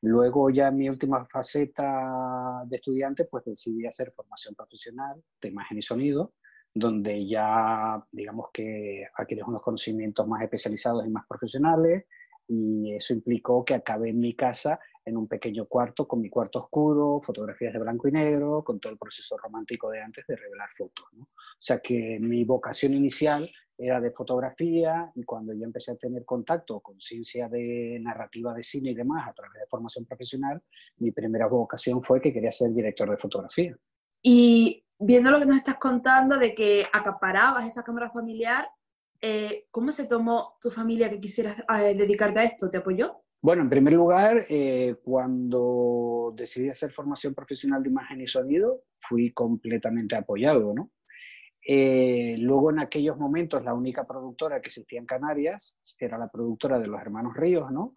Luego 0.02 0.50
ya 0.50 0.68
en 0.68 0.78
mi 0.78 0.90
última 0.90 1.26
faceta 1.26 2.64
de 2.66 2.76
estudiante, 2.76 3.26
pues 3.26 3.46
decidí 3.46 3.86
hacer 3.86 4.12
formación 4.16 4.54
profesional 4.56 5.24
de 5.42 5.50
imagen 5.50 5.78
y 5.78 5.82
sonido, 5.82 6.34
donde 6.74 7.28
ya 7.28 8.04
digamos 8.12 8.48
que 8.52 9.06
adquieres 9.16 9.48
unos 9.48 9.62
conocimientos 9.62 10.28
más 10.28 10.42
especializados 10.42 11.06
y 11.06 11.10
más 11.10 11.26
profesionales 11.28 12.06
y 12.48 12.96
eso 12.96 13.14
implicó 13.14 13.64
que 13.64 13.76
acabé 13.76 14.10
en 14.10 14.20
mi 14.20 14.36
casa 14.36 14.80
en 15.06 15.18
un 15.18 15.28
pequeño 15.28 15.66
cuarto 15.66 16.08
con 16.08 16.22
mi 16.22 16.30
cuarto 16.30 16.60
oscuro, 16.60 17.22
fotografías 17.24 17.74
de 17.74 17.80
blanco 17.80 18.08
y 18.08 18.12
negro, 18.12 18.64
con 18.64 18.80
todo 18.80 18.94
el 18.94 19.00
proceso 19.00 19.38
romántico 19.38 19.90
de 19.90 20.02
antes 20.02 20.26
de 20.28 20.36
revelar 20.36 20.70
fotos. 20.78 21.06
O 21.14 21.28
sea 21.60 21.80
que 21.80 22.20
mi 22.20 22.44
vocación 22.44 22.94
inicial 22.94 23.50
era 23.78 24.00
de 24.00 24.12
fotografía 24.12 25.12
y 25.16 25.24
cuando 25.24 25.54
yo 25.54 25.66
empecé 25.66 25.92
a 25.92 25.96
tener 25.96 26.24
contacto 26.24 26.80
con 26.82 27.00
ciencia 27.00 27.50
de 27.50 28.00
narrativa 28.02 28.54
de 28.54 28.62
cine 28.62 28.92
y 28.92 28.96
demás 28.96 29.28
a 29.28 29.34
través 29.34 29.60
de 29.60 29.68
formación 29.68 30.06
profesional, 30.06 30.62
mi 30.98 31.12
primera 31.12 31.48
vocación 31.48 32.04
fue 32.04 32.22
que 32.22 32.32
quería 32.32 32.52
ser 32.52 32.72
director 32.74 33.10
de 33.10 33.18
fotografía. 33.18 33.76
Y 34.22 34.86
viendo 35.00 35.32
lo 35.32 35.40
que 35.40 35.48
nos 35.48 35.58
estás 35.58 35.78
contando 35.80 36.38
de 36.38 36.54
que 36.54 36.86
acaparabas 36.94 37.66
esa 37.66 37.84
cámara 37.84 38.12
familiar, 38.12 38.70
eh, 39.20 39.68
¿cómo 39.72 39.92
se 39.92 40.06
tomó 40.06 40.58
tu 40.62 40.70
familia 40.70 41.10
que 41.10 41.20
quisieras 41.20 41.58
eh, 41.60 41.96
dedicarte 41.96 42.40
a 42.40 42.44
esto? 42.44 42.70
¿Te 42.70 42.78
apoyó? 42.78 43.22
Bueno, 43.44 43.64
en 43.64 43.70
primer 43.70 43.94
lugar, 43.94 44.42
eh, 44.52 44.96
cuando 45.04 46.32
decidí 46.36 46.70
hacer 46.70 46.92
formación 46.92 47.34
profesional 47.34 47.82
de 47.82 47.90
imagen 47.90 48.22
y 48.22 48.28
sonido, 48.28 48.84
fui 48.94 49.32
completamente 49.32 50.16
apoyado, 50.16 50.76
¿no? 50.76 50.92
Eh, 51.68 52.36
luego, 52.38 52.70
en 52.70 52.80
aquellos 52.80 53.18
momentos, 53.18 53.64
la 53.64 53.74
única 53.74 54.06
productora 54.06 54.62
que 54.62 54.68
existía 54.70 55.00
en 55.00 55.08
Canarias 55.08 55.76
era 56.00 56.20
la 56.20 56.30
productora 56.30 56.80
de 56.80 56.88
los 56.88 57.02
hermanos 57.02 57.36
Ríos, 57.36 57.72
¿no? 57.72 57.96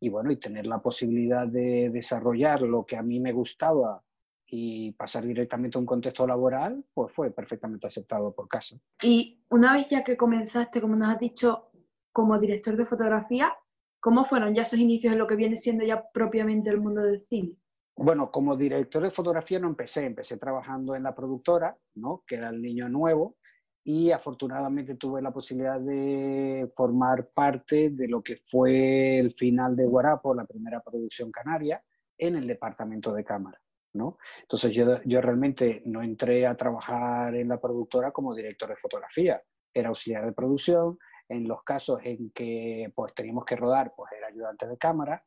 Y 0.00 0.08
bueno, 0.08 0.30
y 0.30 0.36
tener 0.36 0.66
la 0.66 0.80
posibilidad 0.80 1.46
de 1.46 1.90
desarrollar 1.90 2.62
lo 2.62 2.86
que 2.86 2.96
a 2.96 3.02
mí 3.02 3.20
me 3.20 3.32
gustaba 3.32 4.02
y 4.46 4.92
pasar 4.92 5.26
directamente 5.26 5.76
a 5.76 5.80
un 5.80 5.86
contexto 5.86 6.26
laboral, 6.26 6.82
pues 6.94 7.12
fue 7.12 7.30
perfectamente 7.30 7.86
aceptado 7.86 8.34
por 8.34 8.48
casa. 8.48 8.78
Y 9.02 9.42
una 9.50 9.74
vez 9.74 9.88
ya 9.88 10.02
que 10.02 10.16
comenzaste, 10.16 10.80
como 10.80 10.96
nos 10.96 11.08
has 11.08 11.18
dicho, 11.18 11.70
como 12.10 12.38
director 12.38 12.74
de 12.74 12.86
fotografía, 12.86 13.52
¿cómo 14.00 14.24
fueron 14.24 14.54
ya 14.54 14.62
esos 14.62 14.78
inicios 14.78 15.12
en 15.12 15.18
lo 15.18 15.26
que 15.26 15.36
viene 15.36 15.56
siendo 15.56 15.84
ya 15.84 16.04
propiamente 16.12 16.70
el 16.70 16.80
mundo 16.80 17.02
del 17.02 17.20
cine? 17.20 17.56
Bueno, 17.96 18.30
como 18.30 18.56
director 18.56 19.02
de 19.02 19.10
fotografía 19.10 19.58
no 19.58 19.68
empecé, 19.68 20.06
empecé 20.06 20.36
trabajando 20.36 20.94
en 20.94 21.02
la 21.02 21.14
productora, 21.14 21.76
¿no? 21.96 22.22
que 22.26 22.36
era 22.36 22.48
el 22.50 22.62
niño 22.62 22.88
nuevo, 22.88 23.36
y 23.82 24.12
afortunadamente 24.12 24.94
tuve 24.94 25.20
la 25.20 25.32
posibilidad 25.32 25.80
de 25.80 26.70
formar 26.76 27.30
parte 27.34 27.90
de 27.90 28.06
lo 28.06 28.22
que 28.22 28.36
fue 28.36 29.18
el 29.18 29.32
final 29.32 29.74
de 29.74 29.86
Guarapo, 29.86 30.34
la 30.34 30.44
primera 30.44 30.80
producción 30.80 31.32
canaria, 31.32 31.82
en 32.16 32.36
el 32.36 32.46
departamento 32.46 33.12
de 33.12 33.24
cámara. 33.24 33.58
¿no? 33.94 34.18
Entonces 34.42 34.72
yo, 34.72 35.02
yo 35.04 35.20
realmente 35.20 35.82
no 35.86 36.02
entré 36.02 36.46
a 36.46 36.56
trabajar 36.56 37.34
en 37.34 37.48
la 37.48 37.60
productora 37.60 38.12
como 38.12 38.34
director 38.34 38.68
de 38.68 38.76
fotografía, 38.76 39.42
era 39.72 39.88
auxiliar 39.88 40.24
de 40.24 40.32
producción, 40.32 40.98
en 41.28 41.46
los 41.46 41.62
casos 41.62 42.00
en 42.04 42.30
que 42.30 42.92
pues 42.94 43.14
teníamos 43.14 43.44
que 43.44 43.56
rodar, 43.56 43.92
pues 43.96 44.12
era 44.12 44.28
ayudante 44.28 44.66
de 44.66 44.78
cámara, 44.78 45.24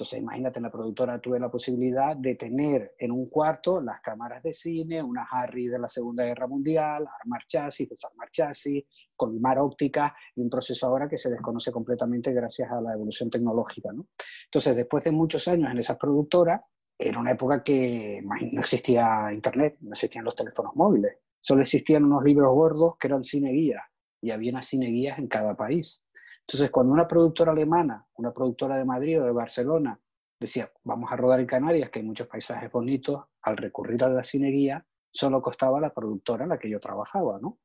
entonces, 0.00 0.20
imagínate, 0.20 0.62
la 0.62 0.70
productora 0.70 1.18
tuve 1.20 1.38
la 1.38 1.50
posibilidad 1.50 2.16
de 2.16 2.34
tener 2.34 2.94
en 2.98 3.10
un 3.10 3.26
cuarto 3.26 3.82
las 3.82 4.00
cámaras 4.00 4.42
de 4.42 4.54
cine, 4.54 5.02
una 5.02 5.28
Harry 5.30 5.66
de 5.66 5.78
la 5.78 5.88
Segunda 5.88 6.24
Guerra 6.24 6.46
Mundial, 6.46 7.06
armar 7.20 7.42
chasis, 7.46 7.86
desarmar 7.86 8.30
chasis, 8.30 8.82
colmar 9.14 9.58
ópticas 9.58 10.12
y 10.34 10.40
un 10.40 10.48
proceso 10.48 10.86
ahora 10.86 11.06
que 11.06 11.18
se 11.18 11.28
desconoce 11.28 11.70
completamente 11.70 12.32
gracias 12.32 12.72
a 12.72 12.80
la 12.80 12.94
evolución 12.94 13.28
tecnológica. 13.28 13.92
¿no? 13.92 14.06
Entonces, 14.46 14.74
después 14.74 15.04
de 15.04 15.12
muchos 15.12 15.46
años 15.48 15.70
en 15.70 15.76
esas 15.76 15.98
productoras, 15.98 16.62
era 16.98 17.20
una 17.20 17.32
época 17.32 17.62
que 17.62 18.22
no 18.52 18.60
existía 18.62 19.30
internet, 19.30 19.76
no 19.80 19.90
existían 19.90 20.24
los 20.24 20.34
teléfonos 20.34 20.74
móviles, 20.76 21.18
solo 21.42 21.60
existían 21.60 22.04
unos 22.04 22.24
libros 22.24 22.50
gordos 22.54 22.96
que 22.98 23.06
eran 23.06 23.22
cine 23.22 23.52
guías 23.52 23.82
y 24.20 24.30
había 24.30 24.52
unas 24.52 24.66
cine 24.66 24.86
guías 24.86 25.18
en 25.18 25.28
cada 25.28 25.56
país. 25.56 26.04
Entonces, 26.46 26.70
cuando 26.70 26.92
una 26.92 27.06
productora 27.06 27.52
alemana, 27.52 28.06
una 28.14 28.32
productora 28.32 28.76
de 28.76 28.84
Madrid 28.84 29.20
o 29.20 29.24
de 29.24 29.32
Barcelona, 29.32 30.00
decía, 30.38 30.70
vamos 30.84 31.12
a 31.12 31.16
rodar 31.16 31.40
en 31.40 31.46
Canarias, 31.46 31.90
que 31.90 32.00
hay 32.00 32.04
muchos 32.04 32.26
paisajes 32.26 32.72
bonitos, 32.72 33.24
al 33.42 33.56
recurrir 33.56 34.02
a 34.02 34.08
la 34.08 34.24
cineguía, 34.24 34.84
solo 35.12 35.42
costaba 35.42 35.80
la 35.80 35.92
productora 35.92 36.44
en 36.44 36.50
la 36.50 36.58
que 36.58 36.70
yo 36.70 36.80
trabajaba, 36.80 37.38
¿no? 37.40 37.58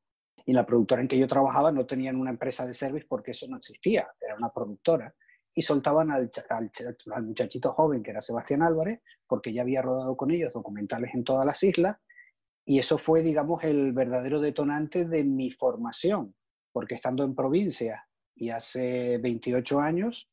Y 0.46 0.54
la 0.54 0.66
productora 0.66 1.02
en 1.02 1.08
que 1.08 1.18
yo 1.18 1.28
trabajaba 1.28 1.72
no 1.72 1.86
tenían 1.86 2.18
una 2.18 2.30
empresa 2.30 2.68
de 2.68 2.74
service 2.74 3.08
porque 3.10 3.32
eso 3.32 3.48
no 3.50 3.58
existía, 3.58 4.08
era 4.22 4.36
una 4.36 4.50
productora. 4.50 5.16
Y 5.54 5.62
soltaban 5.62 6.12
al, 6.12 6.30
al 6.50 7.24
muchachito 7.24 7.72
joven, 7.72 8.04
que 8.04 8.12
era 8.12 8.22
Sebastián 8.22 8.62
Álvarez, 8.62 9.02
porque 9.26 9.54
ya 9.54 9.62
había 9.62 9.82
rodado 9.82 10.16
con 10.16 10.30
ellos 10.30 10.54
documentales 10.54 11.16
en 11.16 11.24
todas 11.24 11.46
las 11.46 11.64
islas, 11.64 11.98
y 12.66 12.80
eso 12.80 12.98
fue, 12.98 13.22
digamos, 13.22 13.64
el 13.64 13.94
verdadero 13.94 14.42
detonante 14.42 15.06
de 15.06 15.24
mi 15.24 15.52
formación, 15.52 16.36
porque 16.76 16.96
estando 16.96 17.24
en 17.24 17.34
provincia 17.34 18.06
y 18.36 18.50
hace 18.50 19.18
28 19.20 19.80
años, 19.80 20.30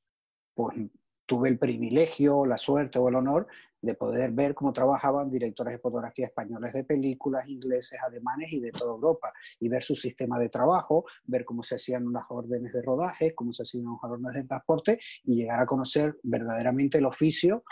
pues 0.54 0.76
tuve 1.24 1.48
el 1.48 1.56
privilegio, 1.56 2.46
la 2.46 2.58
suerte 2.58 2.98
o 2.98 3.08
el 3.08 3.14
honor 3.14 3.46
de 3.80 3.94
poder 3.94 4.32
ver 4.32 4.52
cómo 4.52 4.72
trabajaban 4.72 5.30
directores 5.30 5.74
de 5.74 5.78
fotografía 5.78 6.26
españoles 6.26 6.72
de 6.72 6.82
películas, 6.82 7.48
ingleses, 7.48 7.96
alemanes 8.04 8.52
y 8.52 8.58
de 8.58 8.72
toda 8.72 8.92
Europa, 8.92 9.32
y 9.60 9.68
ver 9.68 9.84
su 9.84 9.94
sistema 9.94 10.36
de 10.40 10.48
trabajo, 10.48 11.04
ver 11.22 11.44
cómo 11.44 11.62
se 11.62 11.76
hacían 11.76 12.12
las 12.12 12.24
órdenes 12.28 12.72
de 12.72 12.82
rodaje, 12.82 13.36
cómo 13.36 13.52
se 13.52 13.62
hacían 13.62 13.84
las 13.84 14.02
órdenes 14.02 14.34
de 14.34 14.42
transporte 14.42 14.98
y 15.22 15.36
llegar 15.36 15.60
a 15.60 15.66
conocer 15.66 16.18
verdaderamente 16.24 16.98
el 16.98 17.06
oficio 17.06 17.62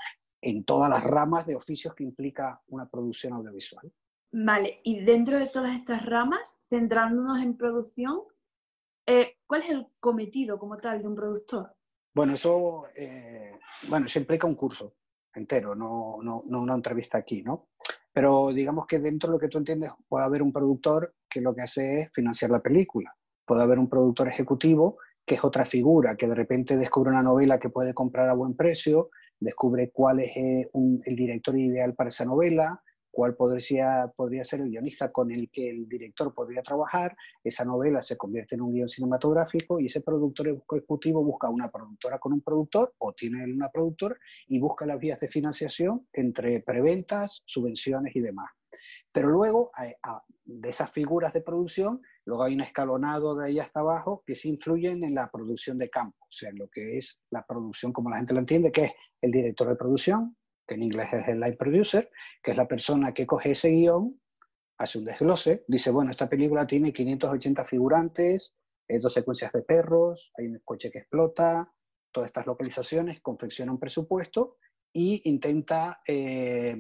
en 0.41 0.63
todas 0.63 0.89
las 0.89 1.03
ramas 1.03 1.45
de 1.45 1.57
oficios 1.57 1.93
que 1.97 2.05
implica 2.05 2.63
una 2.69 2.89
producción 2.89 3.33
audiovisual. 3.33 3.93
Vale, 4.31 4.81
y 4.85 5.05
dentro 5.05 5.41
de 5.41 5.49
todas 5.49 5.75
estas 5.75 6.07
ramas, 6.07 6.61
centrándonos 6.69 7.43
en 7.43 7.57
producción, 7.57 8.21
eh, 9.11 9.39
¿cuál 9.47 9.63
es 9.63 9.71
el 9.71 9.87
cometido 9.99 10.59
como 10.59 10.77
tal 10.77 11.03
de 11.03 11.09
un 11.09 11.17
productor? 11.17 11.75
Bueno, 12.15 12.35
eso, 12.35 12.85
eh, 12.97 13.53
bueno, 13.89 14.07
eso 14.07 14.19
implica 14.19 14.47
un 14.47 14.55
curso 14.55 14.95
entero, 15.35 15.75
no, 15.75 16.19
no, 16.23 16.43
no, 16.47 16.63
una 16.63 16.75
entrevista 16.75 17.19
aquí, 17.19 17.43
¿no? 17.43 17.69
Pero 18.13 18.53
digamos 18.53 18.87
que 18.87 18.99
dentro 18.99 19.29
de 19.29 19.35
lo 19.35 19.39
que 19.41 19.49
tú 19.49 19.59
entiendes 19.59 19.93
puede 20.09 20.25
haber 20.25 20.43
un 20.43 20.53
productor 20.53 21.15
que 21.29 21.41
lo 21.41 21.55
que 21.55 21.63
hace 21.63 22.01
es 22.01 22.13
financiar 22.13 22.51
la 22.51 22.61
película, 22.61 23.15
puede 23.45 23.63
haber 23.63 23.79
un 23.79 23.89
productor 23.89 24.29
ejecutivo 24.29 24.99
que 25.25 25.37
es 25.37 25.45
otra 25.45 25.65
figura, 25.65 26.17
que 26.17 26.27
de 26.27 26.35
repente 26.35 26.77
descubre 26.77 27.11
una 27.11 27.23
novela 27.23 27.59
que 27.59 27.69
puede 27.69 27.95
comprar 27.95 28.29
a 28.29 28.35
buen 28.35 28.57
precio, 28.57 29.11
descubre 29.39 29.91
cuál 29.93 30.21
es 30.21 30.37
eh, 30.37 30.69
un, 30.73 31.01
el 31.05 31.15
director 31.15 31.57
ideal 31.57 31.95
para 31.95 32.09
esa 32.09 32.25
novela, 32.25 32.83
cuál 33.11 33.35
podría, 33.35 34.13
podría 34.17 34.45
ser 34.45 34.61
el 34.61 34.71
guionista 34.71 35.11
con 35.11 35.31
el 35.31 35.51
que 35.51 35.71
el 35.71 35.89
director 35.89 36.35
podría 36.35 36.63
trabajar, 36.63 37.17
esa 37.43 37.65
novela 37.65 38.03
se 38.03 38.17
convierte 38.17 38.55
en 38.55 38.63
un 38.63 38.73
guion 38.73 38.89
cinematográfico 38.89 39.81
y 39.81 39.87
ese 39.87 40.01
productor 40.01 40.49
ejecutivo 40.49 41.25
busca 41.25 41.49
una 41.49 41.71
productora 41.71 42.19
con 42.19 42.33
un 42.33 42.41
productor 42.41 42.95
o 42.99 43.13
tiene 43.13 43.45
una 43.45 43.69
productora 43.69 44.17
y 44.49 44.59
busca 44.59 44.87
las 44.87 44.99
vías 44.99 45.21
de 45.21 45.29
financiación 45.29 46.07
entre 46.13 46.61
preventas, 46.61 47.43
subvenciones 47.47 48.15
y 48.15 48.21
demás. 48.21 48.51
Pero 49.13 49.29
luego, 49.29 49.71
a, 49.75 49.87
a, 50.09 50.25
de 50.45 50.69
esas 50.69 50.91
figuras 50.91 51.33
de 51.33 51.43
producción, 51.43 52.01
luego 52.25 52.45
hay 52.45 52.55
un 52.55 52.61
escalonado 52.61 53.35
de 53.35 53.47
ahí 53.47 53.59
hasta 53.59 53.81
abajo 53.81 54.23
que 54.27 54.35
sí 54.35 54.49
influyen 54.51 55.03
en 55.05 55.15
la 55.15 55.31
producción 55.31 55.79
de 55.79 55.91
campo, 55.91 56.19
o 56.23 56.33
sea, 56.33 56.51
lo 56.53 56.69
que 56.69 56.99
es 56.99 57.21
la 57.31 57.45
producción 57.45 57.93
como 57.93 58.11
la 58.11 58.19
gente 58.19 58.35
lo 58.35 58.41
entiende, 58.41 58.71
que 58.71 58.85
es 58.85 58.93
el 59.21 59.31
director 59.31 59.69
de 59.69 59.77
producción, 59.77 60.37
que 60.71 60.77
en 60.77 60.85
inglés 60.85 61.13
es 61.13 61.27
el 61.27 61.41
live 61.41 61.57
producer, 61.57 62.09
que 62.41 62.53
es 62.53 62.57
la 62.57 62.69
persona 62.69 63.13
que 63.13 63.27
coge 63.27 63.51
ese 63.51 63.71
guion, 63.71 64.21
hace 64.79 64.99
un 64.99 65.05
desglose, 65.05 65.65
dice, 65.67 65.91
bueno, 65.91 66.13
esta 66.13 66.29
película 66.29 66.65
tiene 66.65 66.93
580 66.93 67.65
figurantes, 67.65 68.55
eh, 68.87 69.01
dos 69.01 69.13
secuencias 69.13 69.53
de 69.53 69.63
perros, 69.63 70.33
hay 70.39 70.47
un 70.47 70.61
coche 70.65 70.93
que 70.93 71.01
explota, 71.01 71.69
todas 72.13 72.29
estas 72.29 72.47
localizaciones, 72.47 73.21
confecciona 73.21 73.73
un 73.73 73.81
presupuesto 73.81 74.59
y 74.93 75.29
intenta, 75.29 76.03
eh, 76.07 76.77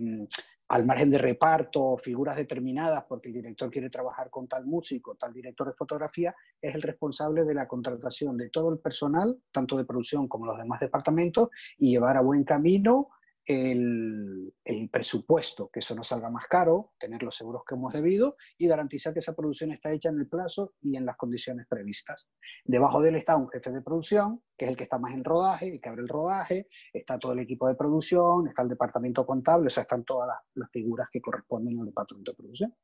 al 0.68 0.86
margen 0.86 1.10
de 1.10 1.18
reparto, 1.18 1.96
figuras 1.96 2.36
determinadas, 2.36 3.04
porque 3.08 3.28
el 3.28 3.34
director 3.34 3.72
quiere 3.72 3.90
trabajar 3.90 4.30
con 4.30 4.46
tal 4.46 4.66
músico, 4.66 5.16
tal 5.16 5.32
director 5.32 5.66
de 5.66 5.74
fotografía, 5.74 6.32
es 6.62 6.76
el 6.76 6.82
responsable 6.82 7.42
de 7.44 7.54
la 7.54 7.66
contratación 7.66 8.36
de 8.36 8.50
todo 8.50 8.72
el 8.72 8.78
personal, 8.78 9.36
tanto 9.50 9.76
de 9.76 9.84
producción 9.84 10.28
como 10.28 10.46
los 10.46 10.58
demás 10.58 10.78
departamentos, 10.78 11.48
y 11.76 11.90
llevar 11.90 12.16
a 12.16 12.20
buen 12.20 12.44
camino 12.44 13.08
el, 13.46 14.52
el, 14.64 14.90
presupuesto, 14.90 15.70
que 15.72 15.80
eso 15.80 15.94
no 15.94 16.04
salga 16.04 16.30
más 16.30 16.46
caro, 16.46 16.92
tener 16.98 17.22
los 17.22 17.36
seguros 17.36 17.62
que 17.66 17.74
hemos 17.74 17.92
debido 17.92 18.36
y 18.58 18.66
garantizar 18.66 19.12
que 19.12 19.18
esa 19.18 19.34
producción 19.34 19.72
está 19.72 19.90
hecha 19.92 20.10
en 20.10 20.18
el 20.18 20.28
plazo 20.28 20.74
y 20.80 20.96
en 20.96 21.06
las 21.06 21.16
condiciones 21.16 21.66
previstas. 21.68 22.28
Debajo 22.64 23.00
de 23.00 23.10
él 23.10 23.16
está 23.16 23.36
un 23.36 23.48
jefe 23.48 23.70
de 23.70 23.82
producción, 23.82 24.42
que 24.56 24.66
es 24.66 24.70
el 24.70 24.76
que 24.76 24.84
está 24.84 24.98
más 24.98 25.14
en 25.14 25.24
rodaje, 25.24 25.68
el 25.68 25.80
que 25.80 25.88
abre 25.88 26.02
el 26.02 26.08
rodaje, 26.08 26.68
está 26.92 27.18
todo 27.18 27.32
el 27.32 27.40
equipo 27.40 27.66
de 27.68 27.74
producción, 27.74 28.48
está 28.48 28.62
el 28.62 28.68
departamento 28.68 29.26
contable, 29.26 29.66
o 29.66 29.70
sea, 29.70 29.82
están 29.82 30.04
todas 30.04 30.28
las, 30.28 30.38
las 30.54 30.70
figuras 30.70 31.08
que 31.10 31.20
corresponden 31.20 31.80
al 31.80 31.86
departamento 31.86 32.32
de 32.32 32.36
producción. 32.36 32.74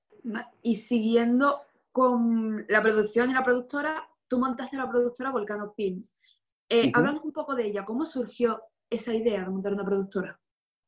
Y 0.63 0.75
siguiendo 0.75 1.61
con 1.93 2.67
la 2.69 2.83
producción 2.83 3.31
y 3.31 3.35
la 3.35 3.43
productora, 3.43 4.09
tú 4.29 4.39
montaste 4.39 4.77
la 4.77 4.91
productora 4.91 5.31
Volcano 5.31 5.73
Films. 5.77 6.21
Eh, 6.69 6.81
uh 6.81 6.83
-huh. 6.85 6.93
Háblanos 6.95 7.25
un 7.25 7.33
poco 7.33 7.55
de 7.55 7.67
ella, 7.67 7.85
¿cómo 7.85 8.05
surgió 8.05 8.61
esa 8.91 9.15
idea 9.15 9.41
de 9.41 9.51
montar 9.51 9.73
una 9.73 9.85
productora? 9.85 10.39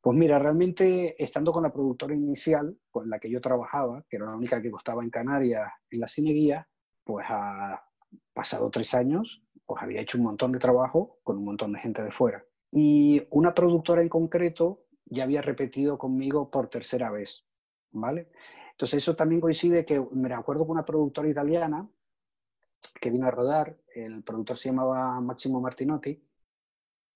Pues 0.01 0.17
mira, 0.17 0.39
realmente 0.39 1.21
estando 1.23 1.53
con 1.53 1.65
la 1.65 1.73
productora 1.73 2.15
inicial, 2.15 2.79
con 2.91 3.09
la 3.09 3.19
que 3.19 3.31
yo 3.31 3.41
trabajaba, 3.41 4.05
que 4.09 4.17
era 4.17 4.27
la 4.27 4.37
única 4.37 4.63
que 4.63 4.71
costaba 4.71 5.03
en 5.03 5.11
Canarias 5.11 5.69
en 5.91 6.01
la 6.01 6.09
cineguía, 6.09 6.69
pues 7.05 7.27
ha 7.29 7.83
pasado 8.33 8.71
tres 8.71 8.95
años, 8.95 9.43
pues 9.67 9.83
había 9.83 10.01
hecho 10.01 10.19
un 10.19 10.25
montón 10.25 10.53
de 10.53 10.59
trabajo 10.59 11.19
con 11.23 11.39
un 11.39 11.45
montón 11.45 11.73
de 11.73 11.81
gente 11.81 12.03
de 12.03 12.13
fuera. 12.13 12.45
Y 12.71 13.27
una 13.31 13.55
productora 13.55 14.03
en 14.03 14.09
concreto 14.09 14.85
ya 15.07 15.25
había 15.25 15.43
repetido 15.43 15.99
conmigo 15.99 16.51
por 16.51 16.69
tercera 16.69 17.11
vez, 17.11 17.45
¿vale? 17.91 18.31
Entonces 18.73 18.99
eso 18.99 19.17
también 19.17 19.41
coincide 19.41 19.85
que 19.85 20.01
me 20.13 20.33
acuerdo 20.33 20.63
con 20.67 20.77
una 20.77 20.85
productora 20.85 21.29
italiana 21.29 21.91
que 23.01 23.11
vino 23.11 23.27
a 23.27 23.31
rodar, 23.31 23.77
el 23.95 24.23
productor 24.23 24.57
se 24.57 24.69
llamaba 24.69 25.21
Máximo 25.21 25.61
Martinotti, 25.61 26.23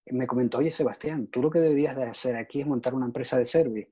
me 0.07 0.27
comentó, 0.27 0.59
oye 0.59 0.71
Sebastián, 0.71 1.29
tú 1.29 1.41
lo 1.41 1.51
que 1.51 1.61
deberías 1.61 1.97
de 1.97 2.05
hacer 2.05 2.37
aquí 2.37 2.61
es 2.61 2.67
montar 2.67 2.95
una 2.95 3.07
empresa 3.07 3.39
de 3.39 3.45
service. 3.45 3.91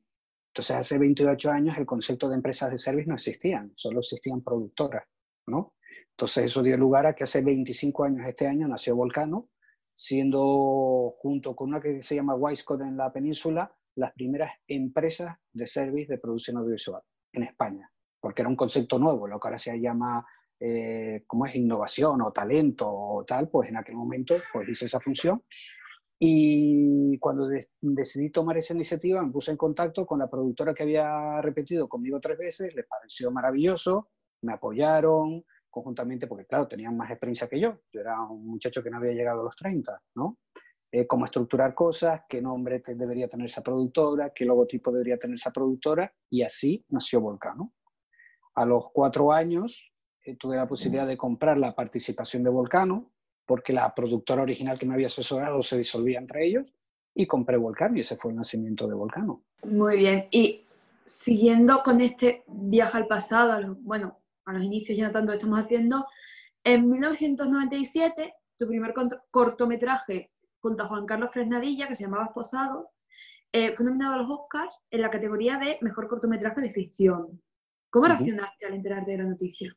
Entonces 0.49 0.77
hace 0.77 0.99
28 0.99 1.51
años 1.51 1.79
el 1.79 1.87
concepto 1.87 2.29
de 2.29 2.35
empresas 2.35 2.71
de 2.71 2.79
service 2.79 3.09
no 3.09 3.15
existían, 3.15 3.73
solo 3.77 4.01
existían 4.01 4.43
productoras, 4.43 5.05
¿no? 5.47 5.75
Entonces 6.11 6.47
eso 6.47 6.63
dio 6.63 6.77
lugar 6.77 7.07
a 7.07 7.15
que 7.15 7.25
hace 7.25 7.41
25 7.41 8.05
años 8.05 8.27
este 8.27 8.47
año 8.47 8.67
nació 8.67 8.97
Volcano, 8.97 9.49
siendo 9.95 11.15
junto 11.19 11.55
con 11.55 11.69
una 11.69 11.81
que 11.81 12.03
se 12.03 12.17
llama 12.17 12.35
Wisecode 12.35 12.85
en 12.85 12.97
la 12.97 13.13
península, 13.13 13.73
las 13.95 14.13
primeras 14.13 14.53
empresas 14.67 15.37
de 15.53 15.67
service 15.67 16.13
de 16.13 16.19
producción 16.19 16.57
audiovisual 16.57 17.03
en 17.33 17.45
España, 17.45 17.91
porque 18.19 18.43
era 18.43 18.49
un 18.49 18.57
concepto 18.57 18.99
nuevo, 18.99 19.29
lo 19.29 19.39
que 19.39 19.49
ahora 19.49 19.59
se 19.59 19.81
llama 19.81 20.27
eh, 20.59 21.25
es 21.47 21.55
innovación 21.55 22.21
o 22.23 22.33
talento 22.33 22.87
o 22.87 23.25
tal, 23.25 23.49
pues 23.49 23.69
en 23.69 23.77
aquel 23.77 23.95
momento 23.95 24.35
pues 24.53 24.69
hice 24.69 24.87
esa 24.87 25.01
función 25.01 25.43
y 26.23 27.19
cuando 27.19 27.49
de- 27.49 27.67
decidí 27.81 28.29
tomar 28.29 28.59
esa 28.59 28.75
iniciativa, 28.75 29.23
me 29.23 29.33
puse 29.33 29.51
en 29.53 29.57
contacto 29.57 30.05
con 30.05 30.19
la 30.19 30.29
productora 30.29 30.75
que 30.75 30.83
había 30.83 31.41
repetido 31.41 31.89
conmigo 31.89 32.21
tres 32.21 32.37
veces, 32.37 32.75
les 32.75 32.87
pareció 32.87 33.31
maravilloso, 33.31 34.11
me 34.43 34.53
apoyaron 34.53 35.43
conjuntamente, 35.71 36.27
porque 36.27 36.45
claro, 36.45 36.69
tenían 36.69 36.95
más 36.95 37.11
experiencia 37.11 37.49
que 37.49 37.59
yo. 37.59 37.79
Yo 37.91 38.03
era 38.03 38.21
un 38.23 38.47
muchacho 38.47 38.83
que 38.83 38.91
no 38.91 38.99
había 38.99 39.13
llegado 39.13 39.41
a 39.41 39.45
los 39.45 39.57
30, 39.57 39.99
¿no? 40.15 40.39
Eh, 40.93 41.07
cómo 41.07 41.25
estructurar 41.25 41.75
cosas, 41.75 42.23
qué 42.29 42.43
nombre 42.43 42.83
debería 42.87 43.29
tener 43.29 43.47
esa 43.47 43.63
productora, 43.63 44.31
qué 44.35 44.45
logotipo 44.45 44.93
debería 44.93 45.17
tener 45.19 45.37
esa 45.37 45.53
productora, 45.53 46.13
y 46.29 46.43
así 46.43 46.85
nació 46.91 47.23
Volcano. 47.23 47.73
A 48.57 48.67
los 48.67 48.91
cuatro 48.93 49.33
años 49.33 49.91
eh, 50.27 50.37
tuve 50.37 50.57
la 50.57 50.69
posibilidad 50.69 51.07
de 51.07 51.17
comprar 51.17 51.59
la 51.59 51.75
participación 51.75 52.43
de 52.43 52.51
Volcano, 52.51 53.11
porque 53.51 53.73
la 53.73 53.93
productora 53.93 54.43
original 54.43 54.79
que 54.79 54.87
me 54.87 54.95
había 54.95 55.09
asesorado 55.09 55.61
se 55.61 55.77
disolvía 55.77 56.21
entre 56.21 56.47
ellos, 56.47 56.73
y 57.13 57.27
compré 57.27 57.57
Volcano, 57.57 57.97
y 57.97 58.03
ese 58.03 58.15
fue 58.15 58.31
el 58.31 58.37
nacimiento 58.37 58.87
de 58.87 58.95
Volcano. 58.95 59.43
Muy 59.65 59.97
bien. 59.97 60.29
Y 60.31 60.67
siguiendo 61.05 61.83
con 61.83 62.01
este 62.01 62.45
viaje 62.47 62.97
al 62.97 63.09
pasado, 63.09 63.51
a 63.51 63.61
los- 63.61 63.83
bueno, 63.83 64.21
a 64.45 64.53
los 64.53 64.63
inicios 64.63 64.97
ya 64.97 65.09
no 65.09 65.13
tanto 65.13 65.33
estamos 65.33 65.59
haciendo, 65.59 66.07
en 66.63 66.89
1997 66.89 68.35
tu 68.57 68.69
primer 68.69 68.95
cortometraje 69.33 70.31
junto 70.61 70.85
a 70.85 70.87
Juan 70.87 71.05
Carlos 71.07 71.31
Fresnadilla, 71.33 71.89
que 71.89 71.97
se 71.97 72.05
llamaba 72.05 72.27
Esposado, 72.27 72.93
eh, 73.53 73.75
fue 73.75 73.85
nominado 73.85 74.15
a 74.15 74.19
los 74.19 74.31
Oscars 74.31 74.81
en 74.93 75.01
la 75.01 75.11
categoría 75.11 75.59
de 75.59 75.77
Mejor 75.81 76.07
Cortometraje 76.07 76.61
de 76.61 76.71
Ficción. 76.71 77.43
¿Cómo 77.91 78.07
reaccionaste 78.07 78.67
al 78.67 78.75
enterarte 78.75 79.11
de 79.11 79.19
la 79.19 79.25
noticia? 79.25 79.77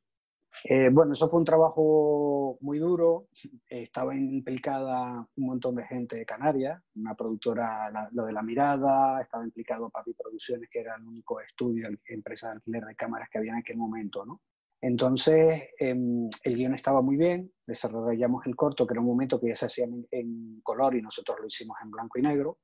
Eh, 0.64 0.90
bueno, 0.90 1.14
eso 1.14 1.30
fue 1.30 1.40
un 1.40 1.46
trabajo 1.46 2.58
muy 2.62 2.80
duro. 2.80 3.28
Estaba 3.68 4.16
implicada 4.16 5.28
un 5.36 5.46
montón 5.46 5.76
de 5.76 5.86
gente 5.86 6.16
de 6.16 6.26
Canarias, 6.26 6.82
una 6.96 7.16
productora, 7.16 7.92
la, 7.92 8.10
lo 8.12 8.26
de 8.26 8.34
La 8.34 8.44
Mirada, 8.44 9.22
estaba 9.22 9.44
implicado 9.44 9.90
Papi 9.90 10.14
Producciones, 10.14 10.70
que 10.72 10.80
era 10.80 10.96
el 10.96 11.04
único 11.04 11.42
estudio, 11.42 11.90
empresa 12.08 12.48
de 12.48 12.54
alquiler 12.54 12.84
de 12.86 12.96
cámaras 12.96 13.30
que 13.30 13.40
había 13.40 13.52
en 13.52 13.60
aquel 13.60 13.78
momento, 13.78 14.26
¿no? 14.26 14.42
Entonces, 14.84 15.70
em, 15.80 16.30
el 16.44 16.58
guion 16.58 16.74
estaba 16.74 17.02
muy 17.02 17.16
bien, 17.16 17.50
desarrollamos 17.66 18.46
el 18.46 18.54
corto, 18.58 18.86
que 18.86 18.94
era 18.94 19.00
un 19.00 19.08
momento 19.08 19.40
que 19.40 19.48
ya 19.48 19.56
se 19.56 19.68
hacía 19.68 19.86
en, 19.86 20.60
color 20.62 20.98
y 20.98 21.02
nosotros 21.02 21.38
lo 21.40 21.48
hicimos 21.48 21.78
en 21.82 21.90
blanco 21.90 22.20
y 22.20 22.22
negro. 22.22 22.58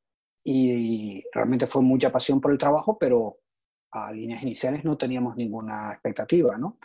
Y 0.43 1.23
realmente 1.31 1.65
fue 1.67 1.81
mucha 1.81 2.11
pasión 2.11 2.41
por 2.41 2.51
el 2.51 2.57
trabajo, 2.57 2.97
pero 2.99 3.37
a 3.91 4.11
líneas 4.11 4.43
iniciales 4.43 4.83
no 4.83 4.97
teníamos 4.97 5.37
ninguna 5.37 5.93
expectativa, 5.93 6.57
¿no? 6.57 6.77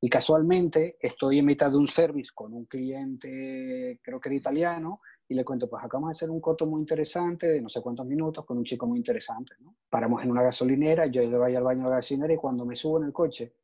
Y 0.00 0.08
casualmente 0.08 0.96
estoy 1.00 1.38
en 1.38 1.46
mitad 1.46 1.70
de 1.70 1.78
un 1.78 1.88
service 1.88 2.30
con 2.34 2.52
un 2.52 2.66
cliente, 2.66 3.98
creo 4.02 4.20
que 4.20 4.28
era 4.28 4.36
italiano, 4.36 5.00
y 5.28 5.34
le 5.34 5.44
cuento, 5.44 5.68
pues 5.68 5.82
acabamos 5.82 6.10
de 6.10 6.12
hacer 6.12 6.30
un 6.30 6.40
corto 6.40 6.66
muy 6.66 6.80
interesante, 6.80 7.48
de 7.48 7.60
no 7.60 7.68
sé 7.68 7.80
cuántos 7.80 8.06
minutos, 8.06 8.44
con 8.44 8.58
un 8.58 8.64
chico 8.64 8.86
muy 8.86 8.98
interesante. 8.98 9.54
¿no? 9.60 9.74
Paramos 9.88 10.22
en 10.22 10.30
una 10.30 10.42
gasolinera, 10.42 11.06
yo 11.06 11.22
le 11.22 11.36
voy 11.36 11.56
al 11.56 11.64
baño 11.64 11.84
de 11.84 11.90
la 11.90 11.96
gasolinera 11.96 12.34
y 12.34 12.36
cuando 12.36 12.64
me 12.64 12.76
subo 12.76 12.98
en 12.98 13.04
el 13.04 13.12
coche, 13.12 13.54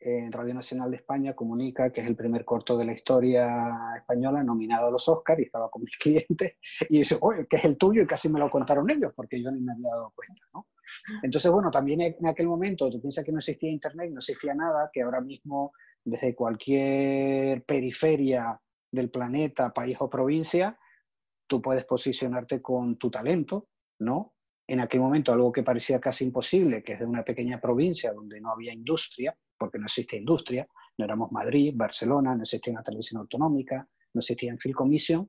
en 0.00 0.32
Radio 0.32 0.54
Nacional 0.54 0.90
de 0.90 0.96
España 0.96 1.34
comunica 1.34 1.92
que 1.92 2.00
es 2.00 2.06
el 2.06 2.16
primer 2.16 2.44
corto 2.44 2.76
de 2.78 2.86
la 2.86 2.92
historia 2.92 3.94
española 3.96 4.42
nominado 4.42 4.88
a 4.88 4.90
los 4.90 5.06
Oscars 5.08 5.40
y 5.40 5.44
estaba 5.44 5.70
con 5.70 5.82
mis 5.82 5.96
clientes 5.98 6.56
y 6.88 6.98
dice, 6.98 7.18
oye, 7.20 7.46
que 7.46 7.56
es 7.56 7.64
el 7.64 7.76
tuyo 7.76 8.02
y 8.02 8.06
casi 8.06 8.30
me 8.30 8.38
lo 8.38 8.48
contaron 8.48 8.90
ellos 8.90 9.12
porque 9.14 9.42
yo 9.42 9.50
ni 9.50 9.60
me 9.60 9.72
había 9.72 9.90
dado 9.90 10.12
cuenta, 10.16 10.42
¿no? 10.54 10.66
Entonces, 11.22 11.50
bueno, 11.50 11.70
también 11.70 12.00
en 12.00 12.26
aquel 12.26 12.46
momento 12.46 12.90
tú 12.90 13.00
piensas 13.00 13.24
que 13.24 13.32
no 13.32 13.38
existía 13.38 13.70
internet, 13.70 14.10
no 14.10 14.18
existía 14.18 14.54
nada, 14.54 14.90
que 14.92 15.02
ahora 15.02 15.20
mismo 15.20 15.72
desde 16.02 16.34
cualquier 16.34 17.62
periferia 17.64 18.58
del 18.90 19.10
planeta, 19.10 19.72
país 19.72 19.98
o 20.00 20.08
provincia, 20.08 20.78
tú 21.46 21.60
puedes 21.60 21.84
posicionarte 21.84 22.62
con 22.62 22.96
tu 22.96 23.10
talento, 23.10 23.68
¿no? 23.98 24.34
En 24.66 24.80
aquel 24.80 25.00
momento 25.00 25.32
algo 25.32 25.52
que 25.52 25.62
parecía 25.62 26.00
casi 26.00 26.24
imposible, 26.24 26.82
que 26.82 26.94
es 26.94 27.00
de 27.00 27.06
una 27.06 27.24
pequeña 27.24 27.60
provincia 27.60 28.12
donde 28.12 28.40
no 28.40 28.50
había 28.50 28.72
industria, 28.72 29.36
porque 29.60 29.78
no 29.78 29.84
existe 29.84 30.16
industria, 30.16 30.66
no 30.96 31.04
éramos 31.04 31.30
Madrid, 31.30 31.74
Barcelona, 31.76 32.34
no 32.34 32.42
existía 32.42 32.72
una 32.72 32.82
televisión 32.82 33.20
autonómica, 33.20 33.86
no 34.14 34.18
existía 34.18 34.50
en 34.50 34.58
Film 34.58 34.74
Commission, 34.74 35.28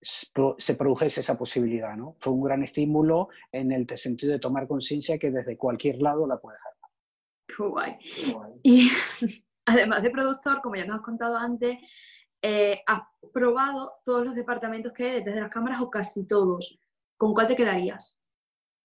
se 0.00 0.74
produjese 0.76 1.20
esa 1.20 1.36
posibilidad, 1.36 1.96
¿no? 1.96 2.14
Fue 2.20 2.32
un 2.32 2.44
gran 2.44 2.62
estímulo 2.62 3.28
en 3.50 3.72
el 3.72 3.88
sentido 3.98 4.32
de 4.32 4.38
tomar 4.38 4.68
conciencia 4.68 5.18
que 5.18 5.32
desde 5.32 5.56
cualquier 5.56 6.00
lado 6.00 6.28
la 6.28 6.38
puedes 6.38 6.60
hacer. 6.60 6.76
Qué 7.48 7.62
guay. 7.62 7.98
Y 8.62 8.88
además 9.66 10.02
de 10.02 10.10
productor, 10.10 10.62
como 10.62 10.76
ya 10.76 10.86
nos 10.86 10.98
has 10.98 11.04
contado 11.04 11.36
antes, 11.36 11.78
eh, 12.42 12.82
has 12.86 13.00
probado 13.32 13.94
todos 14.04 14.24
los 14.24 14.36
departamentos 14.36 14.92
que 14.92 15.04
hay 15.04 15.12
detrás 15.16 15.34
de 15.34 15.40
las 15.40 15.50
cámaras 15.50 15.80
o 15.80 15.90
casi 15.90 16.24
todos. 16.24 16.78
¿Con 17.16 17.34
cuál 17.34 17.48
te 17.48 17.56
quedarías? 17.56 18.16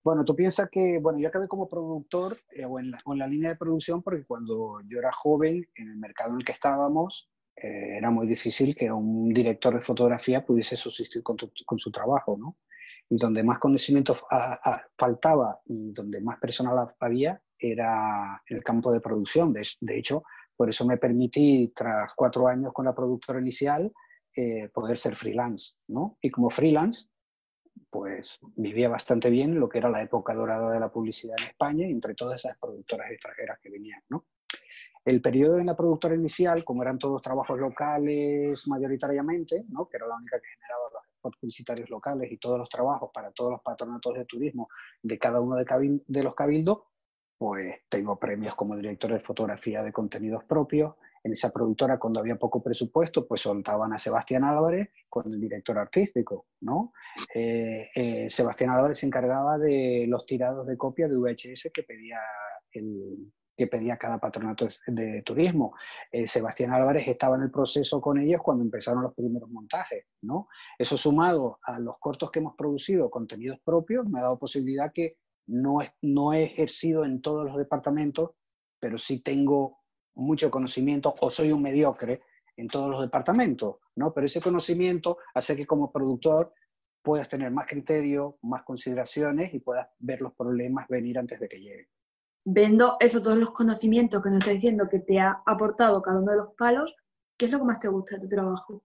Bueno, 0.03 0.25
tú 0.25 0.35
piensas 0.35 0.69
que, 0.71 0.97
bueno, 0.99 1.19
yo 1.19 1.27
acabé 1.27 1.47
como 1.47 1.69
productor 1.69 2.35
eh, 2.51 2.65
o, 2.65 2.79
en 2.79 2.91
la, 2.91 2.99
o, 3.05 3.13
en 3.13 3.19
la, 3.19 3.27
línea 3.27 3.49
de 3.51 3.55
producción 3.55 4.01
porque 4.01 4.25
cuando 4.25 4.81
yo 4.87 4.97
era 4.97 5.11
joven, 5.11 5.67
en 5.75 5.89
el 5.89 5.97
mercado 5.97 6.31
en 6.31 6.39
el 6.39 6.45
que 6.45 6.53
estábamos, 6.53 7.29
eh, 7.55 7.97
era 7.97 8.09
muy 8.09 8.25
difícil 8.25 8.75
que 8.75 8.91
un 8.91 9.31
director 9.31 9.75
de 9.75 9.81
fotografía 9.81 10.43
pudiese 10.43 10.75
subsistir 10.75 11.21
con, 11.21 11.37
tu, 11.37 11.51
con 11.65 11.77
su 11.77 11.91
trabajo, 11.91 12.35
¿no? 12.37 12.57
Y 13.09 13.17
donde 13.17 13.43
más 13.43 13.59
conocimiento 13.59 14.17
a, 14.31 14.53
a, 14.53 14.83
faltaba 14.97 15.59
y 15.65 15.91
donde 15.91 16.19
más 16.21 16.39
personal 16.39 16.93
había 16.99 17.41
era 17.59 18.41
el 18.47 18.63
campo 18.63 18.91
de 18.91 19.01
producción. 19.01 19.53
De, 19.53 19.67
de, 19.81 19.99
hecho, 19.99 20.23
por 20.55 20.69
eso 20.69 20.85
me 20.85 20.97
permití, 20.97 21.71
tras 21.75 22.11
cuatro 22.15 22.47
años 22.47 22.73
con 22.73 22.85
la 22.85 22.95
productora 22.95 23.39
inicial, 23.39 23.91
eh, 24.35 24.69
poder 24.73 24.97
ser 24.97 25.15
freelance, 25.15 25.73
¿no? 25.87 26.17
Y 26.21 26.31
como 26.31 26.49
freelance, 26.49 27.09
pues 27.91 28.39
vivía 28.55 28.89
bastante 28.89 29.29
bien 29.29 29.59
lo 29.59 29.69
que 29.69 29.77
era 29.77 29.89
la 29.89 30.01
época 30.01 30.33
dorada 30.33 30.71
de 30.71 30.79
la 30.79 30.91
publicidad 30.91 31.35
en 31.39 31.49
España 31.49 31.85
y 31.85 31.91
entre 31.91 32.15
todas 32.15 32.43
esas 32.43 32.57
productoras 32.57 33.11
extranjeras 33.11 33.59
que 33.61 33.69
venían, 33.69 34.01
¿no? 34.09 34.25
El 35.03 35.21
periodo 35.21 35.57
en 35.57 35.65
la 35.65 35.75
productora 35.75 36.15
inicial, 36.15 36.63
como 36.63 36.83
eran 36.83 36.99
todos 36.99 37.21
trabajos 37.21 37.59
locales 37.59 38.67
mayoritariamente, 38.67 39.65
¿no? 39.69 39.87
que 39.89 39.97
era 39.97 40.05
la 40.05 40.15
única 40.15 40.39
que 40.39 40.47
generaba 40.47 40.83
los 40.93 41.03
spots 41.17 41.37
publicitarios 41.39 41.89
locales 41.89 42.31
y 42.31 42.37
todos 42.37 42.59
los 42.59 42.69
trabajos 42.69 43.09
para 43.11 43.31
todos 43.31 43.51
los 43.51 43.61
patronatos 43.61 44.13
de 44.13 44.25
turismo 44.25 44.69
de 45.01 45.17
cada 45.17 45.41
uno 45.41 45.55
de, 45.55 45.65
de 46.05 46.23
los 46.23 46.35
cabildos, 46.35 46.83
pues 47.35 47.81
tengo 47.89 48.19
premios 48.19 48.53
como 48.53 48.75
director 48.75 49.11
de 49.11 49.19
fotografía 49.19 49.81
de 49.81 49.91
contenidos 49.91 50.43
propios. 50.43 50.93
En 51.23 51.33
esa 51.33 51.51
productora, 51.51 51.99
cuando 51.99 52.19
había 52.19 52.35
poco 52.35 52.63
presupuesto, 52.63 53.27
pues 53.27 53.41
soltaban 53.41 53.93
a 53.93 53.99
Sebastián 53.99 54.43
Álvarez 54.43 54.89
con 55.07 55.31
el 55.31 55.39
director 55.39 55.77
artístico, 55.77 56.47
¿no? 56.61 56.93
Eh, 57.35 57.89
eh, 57.93 58.29
Sebastián 58.29 58.71
Álvarez 58.71 58.99
se 58.99 59.05
encargaba 59.05 59.57
de 59.57 60.05
los 60.07 60.25
tirados 60.25 60.65
de 60.65 60.77
copia 60.77 61.07
de 61.07 61.17
VHS 61.17 61.69
que 61.73 61.83
pedía 61.83 62.19
el, 62.73 63.31
que 63.61 63.67
pedía 63.67 63.97
cada 63.97 64.19
patronato 64.19 64.67
de 64.87 65.21
turismo. 65.23 65.75
Eh, 66.11 66.27
Sebastián 66.27 66.73
Álvarez 66.73 67.07
estaba 67.07 67.35
en 67.35 67.43
el 67.43 67.51
proceso 67.51 68.01
con 68.01 68.19
ellos 68.19 68.41
cuando 68.41 68.63
empezaron 68.63 69.03
los 69.03 69.13
primeros 69.13 69.49
montajes, 69.49 70.05
¿no? 70.21 70.47
Eso 70.79 70.97
sumado 70.97 71.59
a 71.63 71.79
los 71.79 71.99
cortos 71.99 72.31
que 72.31 72.39
hemos 72.39 72.55
producido, 72.55 73.11
contenidos 73.11 73.59
propios, 73.63 74.07
me 74.07 74.19
ha 74.19 74.23
dado 74.23 74.39
posibilidad 74.39 74.91
que 74.91 75.17
no, 75.47 75.79
no 76.01 76.33
he 76.33 76.43
ejercido 76.43 77.05
en 77.05 77.21
todos 77.21 77.45
los 77.45 77.57
departamentos, 77.57 78.31
pero 78.79 78.97
sí 78.97 79.19
tengo 79.19 79.80
mucho 80.15 80.51
conocimiento 80.51 81.13
o 81.21 81.29
soy 81.29 81.51
un 81.51 81.61
mediocre 81.61 82.21
en 82.57 82.67
todos 82.67 82.89
los 82.89 83.01
departamentos, 83.01 83.77
¿no? 83.95 84.13
Pero 84.13 84.27
ese 84.27 84.41
conocimiento 84.41 85.17
hace 85.33 85.55
que 85.55 85.65
como 85.65 85.91
productor 85.91 86.53
puedas 87.01 87.27
tener 87.27 87.51
más 87.51 87.65
criterio, 87.67 88.37
más 88.43 88.63
consideraciones 88.63 89.53
y 89.53 89.59
puedas 89.59 89.87
ver 89.99 90.21
los 90.21 90.33
problemas 90.33 90.87
venir 90.87 91.17
antes 91.17 91.39
de 91.39 91.47
que 91.47 91.57
lleguen. 91.57 91.87
Viendo 92.43 92.97
eso, 92.99 93.21
todos 93.21 93.37
los 93.37 93.51
conocimientos 93.51 94.21
que 94.21 94.29
nos 94.29 94.39
estás 94.39 94.55
diciendo 94.55 94.87
que 94.89 94.99
te 94.99 95.19
ha 95.19 95.41
aportado 95.45 96.01
cada 96.01 96.19
uno 96.19 96.31
de 96.31 96.37
los 96.37 96.53
palos, 96.55 96.95
¿qué 97.37 97.45
es 97.45 97.51
lo 97.51 97.59
que 97.59 97.65
más 97.65 97.79
te 97.79 97.87
gusta 97.87 98.15
de 98.15 98.21
tu 98.21 98.29
trabajo? 98.29 98.83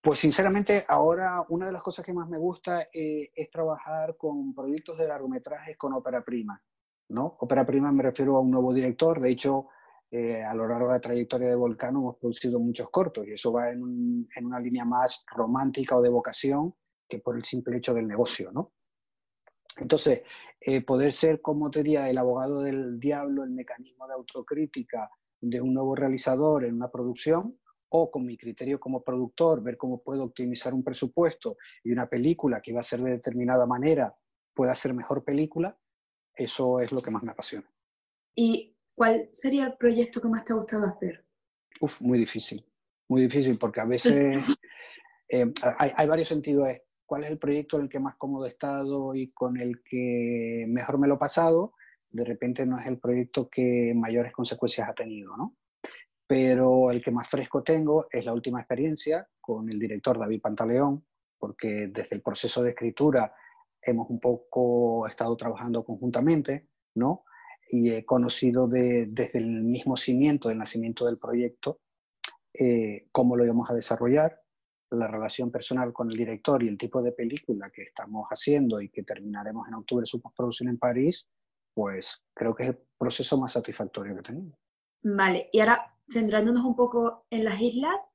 Pues 0.00 0.20
sinceramente, 0.20 0.84
ahora 0.88 1.44
una 1.48 1.66
de 1.66 1.72
las 1.72 1.82
cosas 1.82 2.04
que 2.04 2.12
más 2.12 2.28
me 2.28 2.38
gusta 2.38 2.82
eh, 2.92 3.30
es 3.34 3.50
trabajar 3.50 4.16
con 4.16 4.54
proyectos 4.54 4.96
de 4.96 5.08
largometrajes 5.08 5.76
con 5.76 5.92
ópera 5.92 6.22
prima. 6.24 6.62
¿no? 7.08 7.36
Ópera 7.40 7.66
prima 7.66 7.90
me 7.90 8.02
refiero 8.02 8.36
a 8.36 8.40
un 8.40 8.50
nuevo 8.50 8.72
director, 8.72 9.20
de 9.20 9.30
hecho, 9.30 9.66
eh, 10.10 10.42
a 10.42 10.54
lo 10.54 10.66
largo 10.66 10.88
de 10.88 10.94
la 10.94 11.00
trayectoria 11.00 11.48
de 11.48 11.56
Volcano 11.56 11.98
hemos 12.00 12.16
producido 12.16 12.58
muchos 12.58 12.88
cortos 12.90 13.26
y 13.26 13.32
eso 13.32 13.52
va 13.52 13.70
en, 13.70 13.82
un- 13.82 14.28
en 14.34 14.46
una 14.46 14.58
línea 14.60 14.84
más 14.84 15.24
romántica 15.34 15.96
o 15.96 16.02
de 16.02 16.08
vocación 16.08 16.74
que 17.08 17.18
por 17.18 17.36
el 17.36 17.44
simple 17.44 17.76
hecho 17.76 17.94
del 17.94 18.06
negocio. 18.06 18.50
¿no? 18.52 18.72
Entonces, 19.76 20.22
eh, 20.60 20.80
poder 20.82 21.12
ser, 21.12 21.40
como 21.40 21.70
te 21.70 21.82
diría, 21.82 22.08
el 22.10 22.18
abogado 22.18 22.62
del 22.62 22.98
diablo, 22.98 23.44
el 23.44 23.50
mecanismo 23.50 24.06
de 24.06 24.14
autocrítica 24.14 25.10
de 25.40 25.60
un 25.60 25.72
nuevo 25.74 25.94
realizador 25.94 26.64
en 26.64 26.74
una 26.74 26.90
producción, 26.90 27.58
o 27.90 28.10
con 28.10 28.26
mi 28.26 28.36
criterio 28.36 28.78
como 28.78 29.02
productor, 29.02 29.62
ver 29.62 29.78
cómo 29.78 30.02
puedo 30.02 30.24
optimizar 30.24 30.74
un 30.74 30.84
presupuesto 30.84 31.56
y 31.82 31.90
una 31.90 32.06
película 32.06 32.60
que 32.60 32.72
va 32.74 32.80
a 32.80 32.82
ser 32.82 33.00
de 33.00 33.12
determinada 33.12 33.66
manera 33.66 34.14
pueda 34.52 34.74
ser 34.74 34.92
mejor 34.92 35.24
película, 35.24 35.78
eso 36.34 36.80
es 36.80 36.92
lo 36.92 37.00
que 37.00 37.10
más 37.10 37.22
me 37.22 37.30
apasiona. 37.32 37.72
¿Y 38.34 38.76
cuál 38.98 39.28
sería 39.30 39.64
el 39.66 39.76
proyecto 39.76 40.20
que 40.20 40.28
más 40.28 40.44
te 40.44 40.52
ha 40.52 40.56
gustado 40.56 40.84
hacer? 40.84 41.24
Uf, 41.80 42.00
muy 42.00 42.18
difícil, 42.18 42.66
muy 43.08 43.22
difícil, 43.22 43.56
porque 43.56 43.80
a 43.80 43.84
veces 43.86 44.58
eh, 45.28 45.46
hay, 45.78 45.92
hay 45.96 46.08
varios 46.08 46.28
sentidos. 46.28 46.68
¿Cuál 47.06 47.24
es 47.24 47.30
el 47.30 47.38
proyecto 47.38 47.76
en 47.76 47.84
el 47.84 47.88
que 47.88 48.00
más 48.00 48.16
cómodo 48.16 48.44
he 48.44 48.48
estado 48.48 49.14
y 49.14 49.30
con 49.30 49.58
el 49.58 49.82
que 49.84 50.66
mejor 50.68 50.98
me 50.98 51.06
lo 51.06 51.14
he 51.14 51.18
pasado? 51.18 51.74
De 52.10 52.24
repente 52.24 52.66
no 52.66 52.76
es 52.76 52.86
el 52.86 52.98
proyecto 52.98 53.48
que 53.48 53.92
mayores 53.94 54.32
consecuencias 54.32 54.88
ha 54.88 54.94
tenido, 54.94 55.36
¿no? 55.36 55.56
Pero 56.26 56.90
el 56.90 57.02
que 57.02 57.12
más 57.12 57.28
fresco 57.28 57.62
tengo 57.62 58.08
es 58.10 58.24
la 58.24 58.34
última 58.34 58.60
experiencia 58.60 59.26
con 59.40 59.70
el 59.70 59.78
director 59.78 60.18
David 60.18 60.42
Pantaleón, 60.42 61.06
porque 61.38 61.88
desde 61.90 62.16
el 62.16 62.22
proceso 62.22 62.62
de 62.62 62.70
escritura 62.70 63.32
hemos 63.80 64.10
un 64.10 64.18
poco 64.18 65.06
estado 65.06 65.36
trabajando 65.36 65.84
conjuntamente, 65.84 66.68
¿no? 66.96 67.22
Y 67.70 67.90
he 67.90 68.04
conocido 68.04 68.66
de- 68.68 69.06
desde 69.08 69.38
el 69.40 69.62
mismo 69.62 69.96
cimiento, 69.96 70.48
del 70.48 70.58
nacimiento 70.58 71.04
del 71.06 71.18
proyecto, 71.18 71.80
eh, 72.54 73.08
cómo 73.12 73.36
lo 73.36 73.44
íbamos 73.44 73.70
a 73.70 73.74
desarrollar, 73.74 74.40
la 74.90 75.06
relación 75.06 75.50
personal 75.50 75.92
con 75.92 76.10
el 76.10 76.16
director 76.16 76.62
y 76.62 76.68
el 76.68 76.78
tipo 76.78 77.02
de 77.02 77.12
película 77.12 77.70
que 77.70 77.82
estamos 77.82 78.26
haciendo 78.30 78.80
y 78.80 78.88
que 78.88 79.02
terminaremos 79.02 79.68
en 79.68 79.74
octubre 79.74 80.06
su 80.06 80.20
postproducción 80.20 80.70
en 80.70 80.78
París, 80.78 81.28
pues 81.74 82.24
creo 82.34 82.54
que 82.54 82.62
es 82.62 82.68
el 82.70 82.78
proceso 82.98 83.38
más 83.38 83.52
satisfactorio 83.52 84.16
que 84.16 84.22
tenido. 84.22 84.56
Vale, 85.02 85.50
y 85.52 85.60
ahora 85.60 85.94
centrándonos 86.10 86.64
un 86.64 86.74
poco 86.74 87.26
en 87.30 87.44
las 87.44 87.60
islas, 87.60 88.10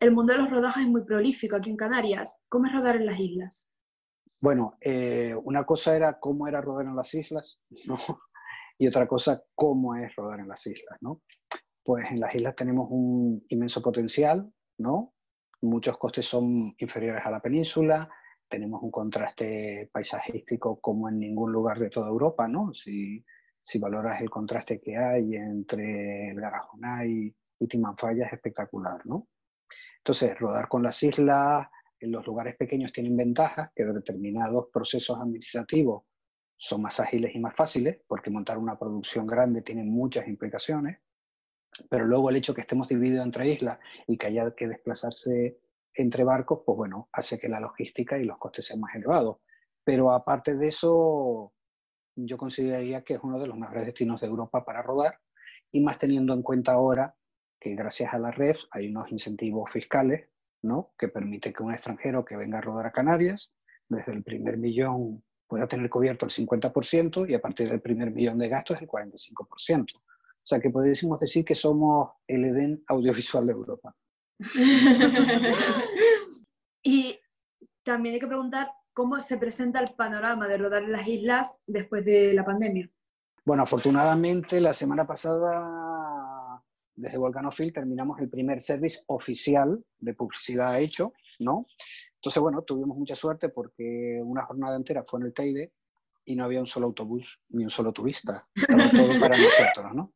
el 0.00 0.12
mundo 0.12 0.32
de 0.32 0.38
los 0.38 0.50
rodajes 0.50 0.84
es 0.84 0.88
muy 0.88 1.04
prolífico 1.04 1.56
aquí 1.56 1.70
en 1.70 1.76
Canarias. 1.76 2.40
¿Cómo 2.48 2.66
es 2.66 2.72
rodar 2.72 2.96
en 2.96 3.06
las 3.06 3.20
islas? 3.20 3.68
Bueno, 4.40 4.78
eh, 4.80 5.34
una 5.44 5.64
cosa 5.64 5.94
era 5.96 6.18
cómo 6.20 6.48
era 6.48 6.60
rodar 6.60 6.86
en 6.86 6.96
las 6.96 7.12
islas, 7.14 7.60
¿no? 7.86 7.98
Y 8.78 8.86
otra 8.86 9.06
cosa, 9.08 9.42
cómo 9.54 9.96
es 9.96 10.14
rodar 10.14 10.40
en 10.40 10.48
las 10.48 10.66
islas, 10.66 10.96
¿no? 11.00 11.22
Pues 11.82 12.10
en 12.12 12.20
las 12.20 12.34
islas 12.34 12.54
tenemos 12.54 12.88
un 12.90 13.44
inmenso 13.48 13.82
potencial, 13.82 14.50
¿no? 14.78 15.14
Muchos 15.62 15.98
costes 15.98 16.26
son 16.26 16.74
inferiores 16.78 17.26
a 17.26 17.30
la 17.30 17.40
península, 17.40 18.08
tenemos 18.48 18.82
un 18.82 18.90
contraste 18.90 19.90
paisajístico 19.92 20.80
como 20.80 21.08
en 21.08 21.18
ningún 21.18 21.50
lugar 21.50 21.78
de 21.78 21.90
toda 21.90 22.08
Europa, 22.08 22.46
¿no? 22.46 22.72
Si, 22.72 23.24
si 23.60 23.78
valoras 23.78 24.20
el 24.20 24.30
contraste 24.30 24.80
que 24.80 24.96
hay 24.96 25.34
entre 25.34 26.30
el 26.30 26.40
Garajonay 26.40 27.34
y 27.58 27.66
Timanfaya 27.66 28.26
es 28.26 28.32
espectacular, 28.32 29.04
¿no? 29.04 29.28
Entonces, 29.98 30.38
rodar 30.38 30.68
con 30.68 30.82
las 30.82 31.02
islas, 31.02 31.66
en 32.00 32.12
los 32.12 32.24
lugares 32.26 32.56
pequeños 32.56 32.92
tienen 32.92 33.16
ventajas 33.16 33.70
que 33.74 33.84
determinados 33.84 34.68
procesos 34.72 35.18
administrativos 35.18 36.04
son 36.58 36.82
más 36.82 36.98
ágiles 36.98 37.34
y 37.34 37.38
más 37.38 37.54
fáciles, 37.54 38.00
porque 38.06 38.30
montar 38.30 38.58
una 38.58 38.78
producción 38.78 39.26
grande 39.26 39.62
tiene 39.62 39.84
muchas 39.84 40.26
implicaciones, 40.26 40.98
pero 41.88 42.04
luego 42.04 42.28
el 42.28 42.36
hecho 42.36 42.52
que 42.52 42.62
estemos 42.62 42.88
divididos 42.88 43.24
entre 43.24 43.48
islas 43.48 43.78
y 44.08 44.18
que 44.18 44.26
haya 44.26 44.50
que 44.54 44.66
desplazarse 44.66 45.60
entre 45.94 46.24
barcos, 46.24 46.62
pues 46.66 46.76
bueno, 46.76 47.08
hace 47.12 47.38
que 47.38 47.48
la 47.48 47.60
logística 47.60 48.18
y 48.18 48.24
los 48.24 48.38
costes 48.38 48.66
sean 48.66 48.80
más 48.80 48.94
elevados. 48.94 49.38
Pero 49.84 50.12
aparte 50.12 50.56
de 50.56 50.68
eso, 50.68 51.52
yo 52.16 52.36
consideraría 52.36 53.04
que 53.04 53.14
es 53.14 53.20
uno 53.22 53.38
de 53.38 53.46
los 53.46 53.56
mejores 53.56 53.86
destinos 53.86 54.20
de 54.20 54.26
Europa 54.26 54.64
para 54.64 54.82
rodar, 54.82 55.18
y 55.70 55.80
más 55.80 55.98
teniendo 55.98 56.34
en 56.34 56.42
cuenta 56.42 56.72
ahora 56.72 57.14
que 57.60 57.74
gracias 57.74 58.12
a 58.12 58.18
la 58.18 58.32
red 58.32 58.56
hay 58.72 58.88
unos 58.88 59.10
incentivos 59.12 59.70
fiscales 59.70 60.28
¿no? 60.62 60.92
que 60.98 61.08
permite 61.08 61.52
que 61.52 61.62
un 61.62 61.72
extranjero 61.72 62.24
que 62.24 62.36
venga 62.36 62.58
a 62.58 62.62
rodar 62.62 62.86
a 62.86 62.92
Canarias, 62.92 63.54
desde 63.88 64.12
el 64.12 64.24
primer 64.24 64.58
millón 64.58 65.22
pueda 65.48 65.66
tener 65.66 65.88
cubierto 65.88 66.26
el 66.26 66.30
50% 66.30 67.28
y 67.28 67.34
a 67.34 67.40
partir 67.40 67.68
del 67.68 67.80
primer 67.80 68.10
millón 68.10 68.38
de 68.38 68.48
gastos 68.48 68.80
el 68.80 68.86
45%. 68.86 69.86
O 69.96 70.00
sea 70.42 70.60
que 70.60 70.70
podríamos 70.70 71.18
decir 71.18 71.44
que 71.44 71.54
somos 71.54 72.10
el 72.26 72.44
Edén 72.44 72.84
audiovisual 72.86 73.46
de 73.46 73.52
Europa. 73.52 73.94
y 76.82 77.18
también 77.82 78.14
hay 78.14 78.20
que 78.20 78.26
preguntar 78.26 78.70
cómo 78.92 79.18
se 79.20 79.38
presenta 79.38 79.80
el 79.80 79.94
panorama 79.96 80.46
de 80.46 80.58
rodar 80.58 80.82
en 80.82 80.92
las 80.92 81.06
islas 81.06 81.58
después 81.66 82.04
de 82.04 82.34
la 82.34 82.44
pandemia. 82.44 82.90
Bueno, 83.44 83.62
afortunadamente 83.62 84.60
la 84.60 84.72
semana 84.72 85.06
pasada 85.06 86.62
desde 86.98 87.18
Volcanofil 87.18 87.72
terminamos 87.72 88.18
el 88.18 88.28
primer 88.28 88.60
service 88.60 89.02
oficial 89.06 89.84
de 90.00 90.14
publicidad 90.14 90.80
hecho, 90.80 91.12
¿no? 91.38 91.66
Entonces, 92.16 92.42
bueno, 92.42 92.62
tuvimos 92.62 92.96
mucha 92.96 93.14
suerte 93.14 93.48
porque 93.50 94.20
una 94.24 94.42
jornada 94.42 94.76
entera 94.76 95.04
fue 95.04 95.20
en 95.20 95.26
el 95.26 95.32
Teide 95.32 95.72
y 96.24 96.34
no 96.34 96.44
había 96.44 96.60
un 96.60 96.66
solo 96.66 96.86
autobús 96.86 97.40
ni 97.50 97.62
un 97.62 97.70
solo 97.70 97.92
turista. 97.92 98.48
Estaba 98.52 98.90
todo 98.90 99.08
para 99.20 99.38
nosotros, 99.38 99.94
¿no? 99.94 100.12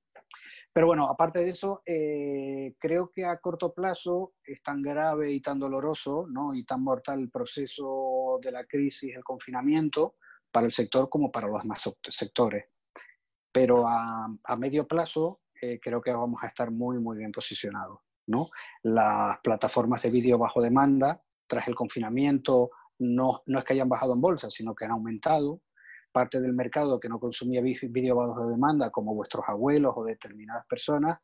Pero 0.73 0.87
bueno, 0.87 1.05
aparte 1.05 1.41
de 1.41 1.51
eso, 1.51 1.83
eh, 1.87 2.75
creo 2.79 3.11
que 3.11 3.27
a 3.27 3.39
corto 3.39 3.73
plazo 3.73 4.33
es 4.43 4.61
tan 4.63 4.83
grave 4.83 5.31
y 5.31 5.41
tan 5.41 5.59
doloroso 5.59 6.27
¿no? 6.29 6.55
y 6.55 6.65
tan 6.65 6.83
mortal 6.83 7.21
el 7.21 7.31
proceso 7.31 8.41
de 8.43 8.51
la 8.51 8.65
crisis, 8.65 9.15
el 9.15 9.23
confinamiento, 9.23 10.17
para 10.51 10.67
el 10.67 10.73
sector 10.73 11.11
como 11.11 11.31
para 11.31 11.47
los 11.47 11.63
demás 11.63 11.89
sectores. 12.09 12.65
Pero 13.53 13.87
a, 13.87 14.29
a 14.43 14.57
medio 14.57 14.89
plazo 14.89 15.42
eh, 15.63 15.79
creo 15.81 16.03
que 16.03 16.13
vamos 16.13 16.43
a 16.43 16.49
estar 16.49 16.71
muy, 16.71 16.99
muy 16.99 17.17
bien 17.17 17.31
posicionados. 17.31 18.01
¿no? 18.27 18.49
Las 18.83 19.39
plataformas 19.41 20.03
de 20.03 20.11
vídeo 20.11 20.37
bajo 20.37 20.61
demanda, 20.61 21.23
tras 21.47 21.69
el 21.69 21.75
confinamiento, 21.75 22.71
no, 22.99 23.43
no 23.47 23.59
es 23.59 23.65
que 23.65 23.75
hayan 23.75 23.89
bajado 23.89 24.15
en 24.15 24.21
bolsa, 24.21 24.51
sino 24.51 24.75
que 24.75 24.85
han 24.85 24.91
aumentado 24.91 25.61
parte 26.11 26.41
del 26.41 26.53
mercado 26.53 27.01
que 27.01 27.09
no 27.09 27.19
consumía 27.19 27.63
vídeo 27.63 28.17
bajo 28.17 28.49
demanda, 28.49 28.91
como 28.91 29.15
vuestros 29.15 29.45
abuelos 29.49 29.95
o 29.97 30.05
determinadas 30.05 30.67
personas, 30.67 31.19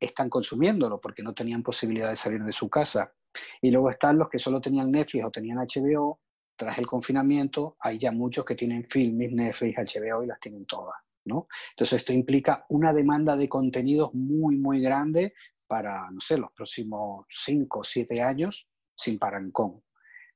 están 0.00 0.28
consumiéndolo 0.28 1.00
porque 1.00 1.22
no 1.22 1.32
tenían 1.32 1.62
posibilidad 1.62 2.10
de 2.10 2.16
salir 2.16 2.42
de 2.42 2.52
su 2.52 2.68
casa. 2.68 3.12
Y 3.60 3.70
luego 3.70 3.90
están 3.90 4.18
los 4.18 4.28
que 4.28 4.38
solo 4.38 4.60
tenían 4.60 4.90
Netflix 4.90 5.24
o 5.24 5.30
tenían 5.30 5.58
HBO, 5.58 6.20
tras 6.56 6.78
el 6.78 6.86
confinamiento 6.86 7.76
hay 7.80 7.98
ya 7.98 8.10
muchos 8.10 8.44
que 8.44 8.54
tienen 8.54 8.82
Filming, 8.84 9.36
Netflix, 9.36 9.76
HBO 9.76 10.24
y 10.24 10.26
las 10.26 10.40
tienen 10.40 10.64
todas. 10.66 10.96
¿No? 11.26 11.48
Entonces 11.70 11.98
esto 11.98 12.12
implica 12.12 12.64
una 12.68 12.92
demanda 12.92 13.36
de 13.36 13.48
contenidos 13.48 14.14
muy, 14.14 14.56
muy 14.56 14.80
grande 14.80 15.34
para, 15.66 16.10
no 16.10 16.20
sé, 16.20 16.38
los 16.38 16.52
próximos 16.52 17.26
5 17.28 17.80
o 17.80 17.84
7 17.84 18.22
años 18.22 18.68
sin 18.96 19.18
parancón. 19.18 19.82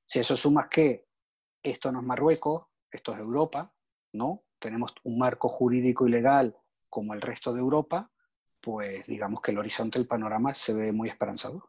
Si 0.04 0.18
eso 0.18 0.36
sumas 0.36 0.66
que 0.68 1.06
esto 1.62 1.92
no 1.92 2.00
es 2.00 2.06
Marruecos, 2.06 2.66
esto 2.90 3.12
es 3.12 3.18
Europa, 3.20 3.72
¿no? 4.12 4.44
Tenemos 4.58 4.92
un 5.04 5.18
marco 5.18 5.48
jurídico 5.48 6.06
y 6.06 6.10
legal 6.10 6.56
como 6.88 7.14
el 7.14 7.20
resto 7.20 7.52
de 7.52 7.60
Europa, 7.60 8.10
pues 8.60 9.06
digamos 9.06 9.40
que 9.40 9.52
el 9.52 9.58
horizonte, 9.58 9.98
el 9.98 10.06
panorama 10.06 10.54
se 10.54 10.74
ve 10.74 10.92
muy 10.92 11.08
esperanzador. 11.08 11.62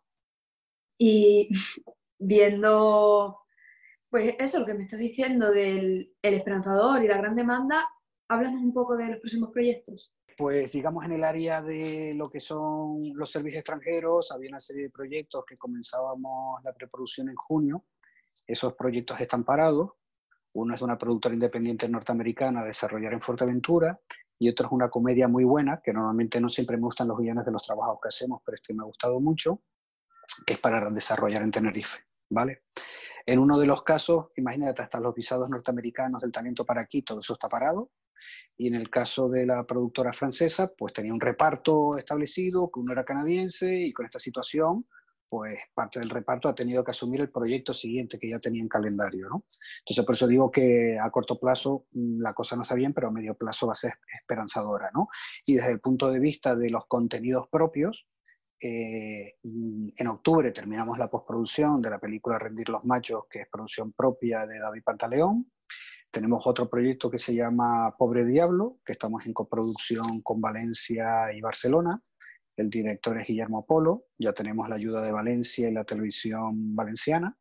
Y 0.97 1.49
viendo, 2.19 3.39
pues 4.10 4.36
eso, 4.39 4.60
lo 4.60 4.65
que 4.65 4.73
me 4.73 4.84
estás 4.84 4.99
diciendo 4.99 5.51
del 5.51 6.13
el 6.21 6.34
esperanzador 6.34 7.03
y 7.03 7.07
la 7.07 7.17
gran 7.17 7.36
demanda, 7.36 7.88
háblanos 8.32 8.62
un 8.62 8.74
poco 8.74 8.96
de 8.96 9.10
los 9.10 9.20
próximos 9.20 9.50
proyectos. 9.52 10.13
Pues 10.38 10.72
digamos 10.72 11.04
en 11.06 11.12
el 11.12 11.24
área 11.24 11.62
de 11.62 12.13
lo 12.15 12.30
que 12.30 12.39
son 12.39 13.12
los 13.13 13.30
servicios 13.30 13.60
extranjeros, 13.60 14.32
había 14.32 14.50
una 14.50 14.60
serie 14.60 14.84
de 14.84 14.89
proyectos 14.89 15.44
que 15.46 15.58
comenzábamos 15.58 16.63
la 16.63 16.74
preproducción 16.74 17.30
en 17.30 17.36
junio. 17.36 17.86
Esos 18.48 18.74
proyectos 18.74 19.20
están 19.20 19.44
parados. 19.44 19.91
Uno 20.54 20.74
es 20.74 20.80
de 20.80 20.86
una 20.86 20.98
productora 20.98 21.34
independiente 21.34 21.89
norteamericana 21.89 22.62
a 22.62 22.65
desarrollar 22.65 23.13
en 23.13 23.22
Fuerteventura 23.22 24.00
y 24.39 24.50
otro 24.50 24.67
es 24.67 24.72
una 24.72 24.89
comedia 24.89 25.28
muy 25.28 25.44
buena, 25.44 25.82
que 25.84 25.94
normalmente 25.94 26.39
no 26.39 26.50
siempre 26.50 26.78
me 26.78 26.84
gustan 26.84 27.10
los 27.10 27.17
guiones 27.17 27.46
de 27.46 27.52
los 27.52 27.62
trabajos 27.62 28.00
que 28.02 28.08
hacemos, 28.08 28.41
pero 28.46 28.56
este 28.56 28.74
me 28.74 28.82
ha 28.82 28.86
gustado 28.86 29.20
mucho, 29.20 29.62
que 30.46 30.54
es 30.54 30.60
para 30.60 30.89
desarrollar 30.89 31.44
en 31.44 31.52
Tenerife. 31.52 32.00
¿vale? 32.32 32.63
En 33.26 33.39
uno 33.39 33.60
de 33.60 33.67
los 33.67 33.84
casos, 33.84 34.30
imagínate, 34.38 34.82
hasta 34.82 35.00
los 35.00 35.13
visados 35.13 35.50
norteamericanos 35.50 36.22
del 36.22 36.32
talento 36.32 36.65
para 36.65 36.82
aquí, 36.82 37.04
todo 37.04 37.20
eso 37.20 37.34
está 37.34 37.48
parado. 37.48 37.91
Y 38.57 38.67
en 38.67 38.75
el 38.75 38.89
caso 38.89 39.29
de 39.29 39.45
la 39.45 39.65
productora 39.65 40.13
francesa, 40.13 40.71
pues 40.77 40.93
tenía 40.93 41.13
un 41.13 41.21
reparto 41.21 41.97
establecido, 41.97 42.69
que 42.71 42.79
uno 42.79 42.91
era 42.91 43.05
canadiense, 43.05 43.73
y 43.75 43.93
con 43.93 44.05
esta 44.05 44.19
situación, 44.19 44.86
pues 45.31 45.55
parte 45.73 45.97
del 46.01 46.10
reparto 46.10 46.49
ha 46.49 46.53
tenido 46.53 46.84
que 46.84 46.91
asumir 46.91 47.21
el 47.21 47.31
proyecto 47.31 47.73
siguiente 47.73 48.19
que 48.19 48.29
ya 48.29 48.39
tenía 48.39 48.62
en 48.62 48.67
calendario, 48.67 49.29
¿no? 49.29 49.45
Entonces, 49.79 50.05
por 50.05 50.15
eso 50.15 50.27
digo 50.27 50.51
que 50.51 50.99
a 50.99 51.10
corto 51.10 51.39
plazo 51.39 51.86
mm, 51.93 52.21
la 52.21 52.34
cosa 52.34 52.57
no 52.57 52.63
está 52.63 52.75
bien, 52.75 52.93
pero 52.93 53.07
a 53.07 53.12
medio 53.12 53.36
plazo 53.36 53.67
va 53.67 53.71
a 53.71 53.77
ser 53.77 53.93
esperanzadora, 54.19 54.91
¿no? 54.93 55.07
Y 55.47 55.53
desde 55.53 55.71
el 55.71 55.79
punto 55.79 56.12
de 56.12 56.19
vista 56.19 56.53
de 56.53 56.69
los 56.69 56.86
contenidos 56.86 57.47
propios, 57.49 58.05
eh, 58.60 59.36
mm, 59.41 59.88
en 59.95 60.07
octubre 60.07 60.51
terminamos 60.51 60.97
la 60.99 61.10
postproducción 61.10 61.81
de 61.81 61.91
la 61.91 61.99
película 61.99 62.38
Rendir 62.38 62.67
los 62.67 62.84
Machos, 62.84 63.23
que 63.29 63.43
es 63.43 63.47
producción 63.49 63.93
propia 63.93 64.45
de 64.45 64.60
David 64.60 64.84
Pantaleón. 64.84 65.49
Tenemos 66.12 66.45
otro 66.45 66.69
proyecto 66.69 67.10
que 67.10 67.19
se 67.19 67.34
llama 67.34 67.95
Pobre 67.97 68.26
Diablo, 68.26 68.80
que 68.86 68.91
estamos 68.91 69.26
en 69.26 69.34
coproducción 69.34 70.21
con 70.21 70.41
Valencia 70.41 71.32
y 71.34 71.39
Barcelona. 71.39 72.04
El 72.58 72.69
director 72.69 73.17
es 73.17 73.28
Guillermo 73.28 73.65
Polo. 73.65 74.08
Ya 74.19 74.34
tenemos 74.34 74.67
la 74.67 74.76
ayuda 74.76 75.02
de 75.02 75.13
Valencia 75.13 75.69
y 75.69 75.74
la 75.74 75.86
televisión 75.86 76.76
valenciana. 76.76 77.38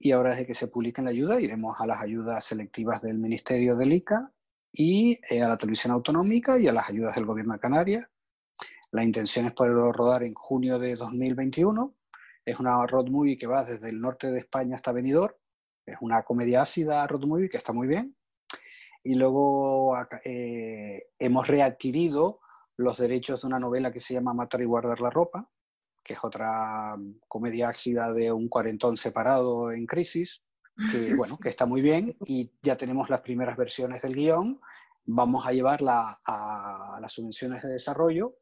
Y 0.00 0.10
ahora 0.10 0.30
desde 0.30 0.46
que 0.46 0.54
se 0.54 0.66
publique 0.66 1.00
la 1.00 1.10
ayuda 1.10 1.40
iremos 1.40 1.80
a 1.80 1.86
las 1.86 2.02
ayudas 2.02 2.44
selectivas 2.44 3.02
del 3.02 3.18
Ministerio 3.18 3.76
del 3.76 3.92
ICA 3.92 4.32
y 4.72 5.20
eh, 5.30 5.40
a 5.40 5.48
la 5.48 5.56
televisión 5.56 5.92
autonómica 5.92 6.58
y 6.58 6.66
a 6.66 6.72
las 6.72 6.90
ayudas 6.90 7.14
del 7.14 7.26
Gobierno 7.26 7.52
de 7.52 7.60
Canarias. 7.60 8.04
La 8.90 9.04
intención 9.04 9.46
es 9.46 9.52
poderlo 9.52 9.92
rodar 9.92 10.24
en 10.24 10.34
junio 10.34 10.80
de 10.80 10.96
2021. 10.96 11.94
Es 12.44 12.58
una 12.58 12.84
road 12.84 13.06
movie 13.06 13.38
que 13.38 13.46
va 13.46 13.64
desde 13.64 13.90
el 13.90 14.00
norte 14.00 14.32
de 14.32 14.40
España 14.40 14.74
hasta 14.74 14.90
Benidorm. 14.90 15.34
Es 15.86 15.96
una 16.00 16.22
comedia 16.22 16.62
ácida 16.62 17.06
road 17.06 17.26
movie 17.26 17.48
que 17.48 17.56
está 17.56 17.72
muy 17.72 17.88
bien. 17.88 18.16
Y 19.04 19.14
luego 19.14 19.96
eh, 20.24 21.08
hemos 21.18 21.46
readquirido 21.48 22.40
los 22.76 22.98
derechos 22.98 23.40
de 23.40 23.46
una 23.48 23.58
novela 23.58 23.92
que 23.92 24.00
se 24.00 24.14
llama 24.14 24.34
Matar 24.34 24.62
y 24.62 24.64
guardar 24.64 25.00
la 25.00 25.10
ropa, 25.10 25.48
que 26.02 26.14
es 26.14 26.20
otra 26.22 26.96
mm, 26.96 27.20
comedia 27.28 27.68
ácida 27.68 28.12
de 28.12 28.30
un 28.30 28.48
cuarentón 28.48 28.96
separado 28.96 29.72
en 29.72 29.86
crisis, 29.86 30.42
que 30.90 31.14
bueno, 31.16 31.36
que 31.38 31.48
está 31.48 31.66
muy 31.66 31.82
bien 31.82 32.16
y 32.20 32.52
ya 32.62 32.76
tenemos 32.76 33.10
las 33.10 33.20
primeras 33.20 33.56
versiones 33.56 34.02
del 34.02 34.14
guion. 34.14 34.60
Vamos 35.04 35.46
a 35.46 35.52
llevarla 35.52 36.20
a, 36.24 36.96
a 36.96 37.00
las 37.00 37.12
subvenciones 37.12 37.62
de 37.62 37.70
desarrollo 37.70 38.36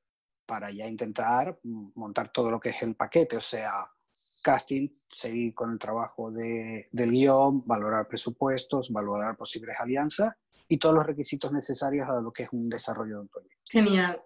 para 0.46 0.70
ya 0.70 0.87
intentar 0.87 1.59
mm, 1.62 1.92
montar 1.94 2.31
todo 2.33 2.50
lo 2.50 2.61
que 2.61 2.70
es 2.70 2.83
el 2.83 2.96
paquete, 2.96 3.38
o 3.38 3.40
sea, 3.40 3.90
casting, 4.42 4.88
seguir 5.12 5.55
con 5.55 5.72
el 5.72 5.79
trabajo 5.79 6.31
de, 6.31 6.88
del 6.92 7.11
guion, 7.11 7.66
valorar 7.66 8.07
presupuestos, 8.09 8.90
valorar 8.90 9.37
posibles 9.37 9.76
alianzas 9.79 10.35
y 10.68 10.79
todos 10.79 10.94
los 10.94 11.07
requisitos 11.07 11.53
necesarios 11.53 12.09
a 12.09 12.20
lo 12.20 12.33
que 12.33 12.44
es 12.44 12.53
un 12.53 12.68
desarrollo 12.68 13.16
de 13.16 13.20
un 13.22 13.29
proyecto. 13.29 13.57
Genial. 13.70 14.22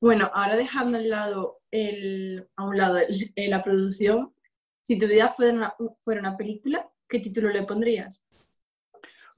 Bueno, 0.00 0.30
ahora 0.34 0.56
dejando 0.56 0.98
al 0.98 1.08
lado 1.08 1.60
el, 1.70 2.48
a 2.56 2.64
un 2.64 2.76
lado 2.76 2.98
el- 2.98 3.32
eh, 3.34 3.48
la 3.48 3.62
producción, 3.64 4.34
si 4.82 4.98
tu 4.98 5.06
vida 5.06 5.28
fuera 5.28 5.52
una, 5.52 5.74
fuera 6.02 6.20
una 6.20 6.36
película, 6.36 6.88
¿qué 7.08 7.20
título 7.20 7.48
le 7.48 7.62
pondrías? 7.64 8.22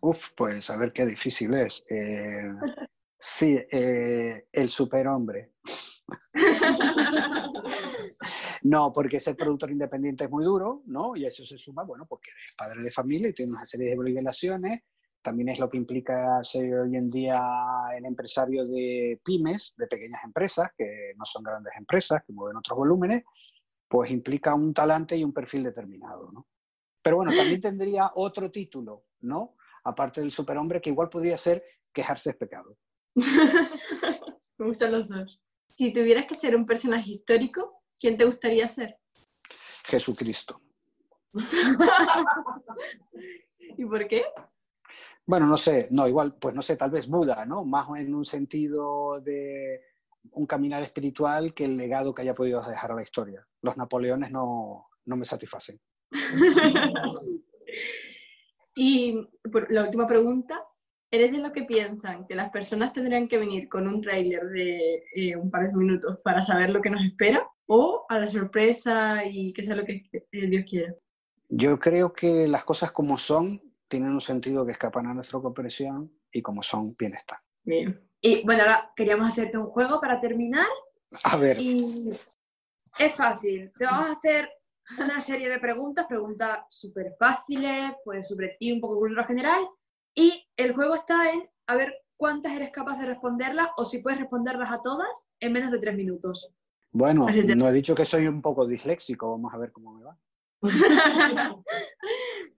Uf, 0.03 0.31
pues 0.37 0.69
a 0.71 0.77
ver 0.77 0.93
qué 0.93 1.05
difícil 1.07 1.55
es. 1.55 1.85
Eh, 1.89 2.49
sí, 3.19 3.57
eh, 3.71 4.47
el 4.53 4.71
superhombre. 4.71 5.53
No, 8.63 8.93
porque 8.93 9.21
ser 9.21 9.37
productor 9.37 9.71
independiente 9.71 10.25
es 10.25 10.31
muy 10.31 10.45
duro, 10.45 10.83
¿no? 10.87 11.17
Y 11.17 11.27
eso 11.27 11.47
se 11.47 11.59
suma, 11.59 11.85
bueno, 11.85 12.07
porque 12.07 12.31
eres 12.31 12.55
padre 12.57 12.83
de 12.83 12.91
familia 12.91 13.29
y 13.29 13.33
tienes 13.33 13.55
una 13.55 13.65
serie 13.65 13.91
de 13.91 13.99
obligaciones. 13.99 14.81
También 15.23 15.49
es 15.49 15.59
lo 15.59 15.69
que 15.69 15.77
implica 15.77 16.43
ser 16.43 16.73
hoy 16.75 16.97
en 16.97 17.11
día 17.11 17.41
el 17.97 18.05
empresario 18.05 18.67
de 18.67 19.21
pymes, 19.25 19.75
de 19.77 19.87
pequeñas 19.87 20.23
empresas, 20.25 20.71
que 20.77 21.13
no 21.17 21.25
son 21.25 21.43
grandes 21.43 21.73
empresas, 21.77 22.23
que 22.27 22.33
mueven 22.33 22.57
otros 22.57 22.79
volúmenes, 22.79 23.25
pues 23.89 24.11
implica 24.11 24.55
un 24.55 24.73
talante 24.73 25.17
y 25.17 25.25
un 25.25 25.33
perfil 25.33 25.65
determinado, 25.65 26.31
¿no? 26.33 26.47
Pero 27.03 27.17
bueno, 27.17 27.33
también 27.35 27.61
tendría 27.61 28.13
otro 28.15 28.51
título, 28.51 29.05
¿no? 29.21 29.57
Aparte 29.85 30.21
del 30.21 30.33
superhombre, 30.33 30.81
que 30.81 30.91
igual 30.91 31.09
podría 31.09 31.39
ser 31.39 31.65
quejarse 31.93 32.31
es 32.31 32.37
pecado. 32.37 32.77
Me 34.59 34.67
gustan 34.67 34.93
los 34.93 35.09
dos. 35.09 35.41
Si 35.79 35.93
tuvieras 35.93 36.27
que 36.27 36.35
ser 36.35 36.57
un 36.57 36.67
personaje 36.67 37.13
histórico, 37.13 37.85
¿quién 38.01 38.17
te 38.17 38.25
gustaría 38.25 38.67
ser? 38.67 38.99
Jesucristo. 39.87 40.61
¿Y 43.79 43.85
por 43.85 44.09
qué? 44.09 44.25
Bueno, 45.25 45.47
no 45.47 45.57
sé, 45.57 45.87
no, 45.93 46.09
igual, 46.09 46.35
pues 46.35 46.53
no 46.57 46.63
sé, 46.63 46.77
tal 46.77 46.91
vez 46.91 47.07
Buda, 47.07 47.47
¿no? 47.47 47.65
Más 47.65 47.87
en 47.97 48.13
un 48.13 48.27
sentido 48.27 49.21
de 49.21 49.81
un 50.33 50.47
caminar 50.47 50.83
espiritual 50.83 51.55
que 51.55 51.67
el 51.67 51.77
legado 51.77 52.13
que 52.13 52.23
haya 52.23 52.35
podido 52.35 52.61
dejar 52.61 52.91
a 52.91 52.97
la 52.97 53.03
historia. 53.03 53.47
Los 53.63 53.77
Napoleones 53.77 54.33
no, 54.33 54.89
no 55.05 55.17
me 55.17 55.25
satisfacen. 55.25 55.81
Y 58.81 59.13
por- 59.53 59.73
la 59.73 59.83
última 59.85 60.07
pregunta, 60.07 60.65
¿eres 61.11 61.33
de 61.33 61.39
los 61.39 61.53
que 61.53 61.65
piensan 61.65 62.27
que 62.27 62.35
las 62.35 62.51
personas 62.51 62.93
tendrían 62.93 63.29
que 63.29 63.39
venir 63.39 63.69
con 63.69 63.87
un 63.87 64.01
tráiler 64.01 64.47
de 64.49 65.05
eh, 65.15 65.37
un 65.37 65.51
par 65.51 65.69
de 65.69 65.77
minutos 65.77 66.19
para 66.23 66.43
saber 66.43 66.71
lo 66.71 66.81
que 66.81 66.91
nos 66.91 67.05
espera? 67.05 67.47
¿O 67.67 68.07
a 68.09 68.19
la 68.19 68.27
sorpresa 68.27 69.25
y 69.25 69.53
que 69.53 69.63
sea 69.63 69.77
lo 69.77 69.85
que 69.85 70.05
eh, 70.13 70.47
Dios 70.47 70.65
quiera? 70.69 70.95
Yo 71.49 71.79
creo 71.79 72.13
que 72.13 72.47
las 72.49 72.65
cosas 72.65 72.93
como 72.93 73.19
son 73.19 73.61
tienen 73.89 74.11
un 74.11 74.21
sentido 74.21 74.67
que 74.67 74.73
escapan 74.73 75.07
a 75.07 75.15
nuestra 75.15 75.41
comprensión 75.41 76.13
y 76.31 76.43
como 76.43 76.63
son, 76.63 76.95
bien 76.99 77.15
están. 77.15 77.39
Bien. 77.65 78.01
Y 78.21 78.45
bueno, 78.45 78.63
ahora 78.63 78.93
queríamos 78.97 79.29
hacerte 79.29 79.59
un 79.59 79.67
juego 79.67 80.01
para 80.01 80.21
terminar 80.21 80.67
A 81.25 81.37
ver, 81.37 81.59
y 81.59 82.11
es 82.99 83.15
fácil. 83.15 83.73
Te 83.79 83.85
vamos 83.85 84.09
a 84.09 84.13
hacer 84.13 84.49
una 84.99 85.21
serie 85.21 85.49
de 85.49 85.59
preguntas, 85.59 86.07
preguntas 86.07 86.61
súper 86.69 87.15
fáciles, 87.19 87.93
pues 88.05 88.29
sobre 88.29 88.57
ti, 88.59 88.73
un 88.73 88.81
poco 88.81 88.95
de 88.95 89.01
cultura 89.01 89.25
general. 89.25 89.69
Y 90.19 90.49
el 90.57 90.75
juego 90.75 90.97
está 90.97 91.31
en 91.33 91.49
a 91.69 91.77
ver 91.77 91.95
cuántas 92.17 92.53
eres 92.53 92.71
capaz 92.73 92.99
de 92.99 93.07
responderlas 93.07 93.69
o 93.77 93.85
si 93.85 93.99
puedes 94.03 94.19
responderlas 94.19 94.73
a 94.73 94.83
todas 94.83 95.09
en 95.39 95.53
menos 95.53 95.71
de 95.71 95.79
tres 95.79 95.95
minutos. 95.95 96.51
bueno, 96.91 97.25
te- 97.27 97.55
no 97.55 97.69
he 97.69 97.73
dicho 97.73 97.95
que 97.95 98.05
soy 98.05 98.27
un 98.27 98.43
poco 98.43 98.67
disléxico, 98.67 99.31
vamos 99.31 99.55
a 99.55 99.59
ver 99.59 99.71
cómo 99.71 99.93
me 99.95 100.03
va. 100.03 100.19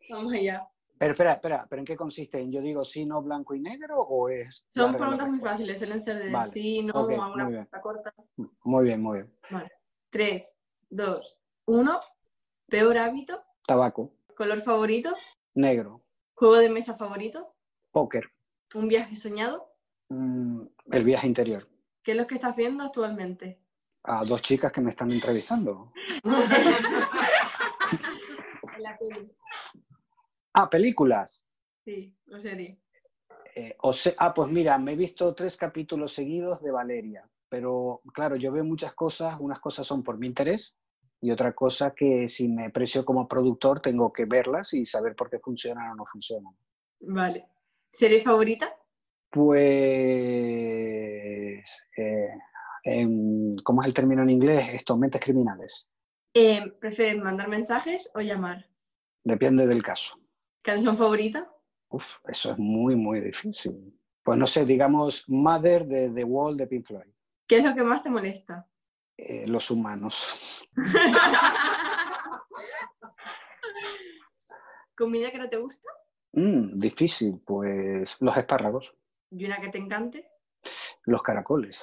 Vamos 0.08 0.32
allá. 0.32 0.66
Pero 0.98 1.12
espera, 1.12 1.32
espera, 1.34 1.66
¿pero 1.68 1.80
en 1.80 1.86
qué 1.86 1.96
consiste? 1.96 2.40
¿En 2.40 2.50
yo 2.50 2.60
digo 2.60 2.84
sí, 2.84 3.04
no, 3.06 3.22
blanco 3.22 3.54
y 3.54 3.60
negro 3.60 4.00
o 4.00 4.28
es...? 4.30 4.64
Son 4.74 4.96
preguntas 4.96 5.28
muy 5.28 5.38
fáciles, 5.38 5.78
suelen 5.78 6.02
ser 6.02 6.18
de 6.18 6.30
Vale. 6.30 6.50
sí, 6.52 6.82
no, 6.82 6.92
Ok, 6.94 7.12
a 7.12 7.30
una 7.30 7.46
pregunta 7.46 7.80
corta. 7.80 8.14
Muy 8.64 8.84
bien, 8.84 9.02
muy 9.02 9.18
bien. 9.18 9.34
Vale. 9.50 9.70
3, 10.10 10.56
2, 10.90 11.38
1. 11.66 12.00
Peor 12.68 12.98
hábito. 12.98 13.42
Tabaco, 13.66 14.12
Color 14.36 14.60
favorito. 14.60 15.14
negro, 15.54 16.02
Juego 16.40 16.56
de 16.56 16.70
mesa 16.70 16.96
favorito. 16.96 17.54
póker, 17.90 18.30
Un 18.72 18.88
viaje 18.88 19.14
soñado. 19.14 19.74
mm, 20.08 20.62
el 20.90 21.04
viaje 21.04 21.26
interior. 21.26 21.68
¿Qué 22.02 22.12
es 22.12 22.16
lo 22.16 22.26
que 22.26 22.36
estás 22.36 22.56
viendo 22.56 22.82
actualmente? 22.82 23.60
A 24.04 24.24
dos 24.24 24.40
chicas 24.40 24.72
que 24.72 24.80
me 24.80 24.92
están 24.92 25.12
entrevistando. 25.12 25.92
En 28.74 28.82
la 28.82 28.96
peli. 28.96 29.30
Ah, 30.54 30.70
películas. 30.70 31.42
Sí, 31.84 32.16
o 32.32 32.40
serie. 32.40 32.80
Eh, 33.54 33.76
o 33.82 33.92
ah, 34.16 34.32
pues 34.32 34.50
mira, 34.50 34.78
me 34.78 34.92
he 34.92 34.96
visto 34.96 35.34
tres 35.34 35.58
capítulos 35.58 36.14
seguidos 36.14 36.62
de 36.62 36.70
Valeria, 36.70 37.28
pero 37.50 38.00
claro, 38.14 38.36
yo 38.36 38.50
veo 38.50 38.64
muchas 38.64 38.94
cosas, 38.94 39.36
unas 39.40 39.60
cosas 39.60 39.86
son 39.86 40.02
por 40.02 40.16
mi 40.16 40.26
interés 40.26 40.74
y 41.20 41.30
otra 41.30 41.52
cosa 41.52 41.94
que 41.94 42.28
si 42.28 42.48
me 42.48 42.66
aprecio 42.66 43.04
como 43.04 43.28
productor 43.28 43.80
tengo 43.80 44.12
que 44.12 44.24
verlas 44.24 44.72
y 44.74 44.86
saber 44.86 45.14
por 45.14 45.28
qué 45.30 45.38
funcionan 45.38 45.90
o 45.90 45.94
no 45.94 46.04
funcionan. 46.06 46.54
Vale. 47.00 47.46
¿Serie 47.92 48.20
favorita? 48.20 48.74
Pues, 49.30 49.64
eh, 51.96 52.30
¿cómo 53.62 53.82
es 53.82 53.88
el 53.88 53.94
término 53.94 54.22
en 54.22 54.30
inglés? 54.30 54.74
Esto, 54.74 54.96
mentes 54.96 55.20
criminales. 55.20 55.88
Eh, 56.34 56.72
¿Prefieres 56.80 57.22
mandar 57.22 57.48
mensajes 57.48 58.10
o 58.14 58.20
llamar? 58.20 58.66
Depende 59.24 59.66
del 59.66 59.82
caso. 59.82 60.18
¿Canción 60.62 60.96
favorita? 60.96 61.50
Uf, 61.90 62.16
eso 62.28 62.52
es 62.52 62.58
muy, 62.58 62.94
muy 62.96 63.20
difícil. 63.20 63.92
Pues 64.22 64.38
no 64.38 64.46
sé, 64.46 64.64
digamos, 64.64 65.24
Mother 65.28 65.86
de 65.86 66.10
The 66.10 66.24
Wall 66.24 66.56
de 66.56 66.66
Pink 66.66 66.86
Floyd. 66.86 67.10
¿Qué 67.46 67.58
es 67.58 67.64
lo 67.64 67.74
que 67.74 67.82
más 67.82 68.02
te 68.02 68.10
molesta? 68.10 68.66
Eh, 69.22 69.46
los 69.46 69.70
humanos. 69.70 70.66
¿Comida 74.96 75.30
que 75.30 75.38
no 75.38 75.48
te 75.48 75.56
gusta? 75.58 75.88
Mm, 76.32 76.78
difícil, 76.78 77.40
pues 77.44 78.16
los 78.20 78.36
espárragos, 78.36 78.92
¿Y 79.30 79.44
una 79.44 79.60
que 79.60 79.68
te 79.68 79.78
encante? 79.78 80.28
los 81.04 81.22
caracoles. 81.22 81.76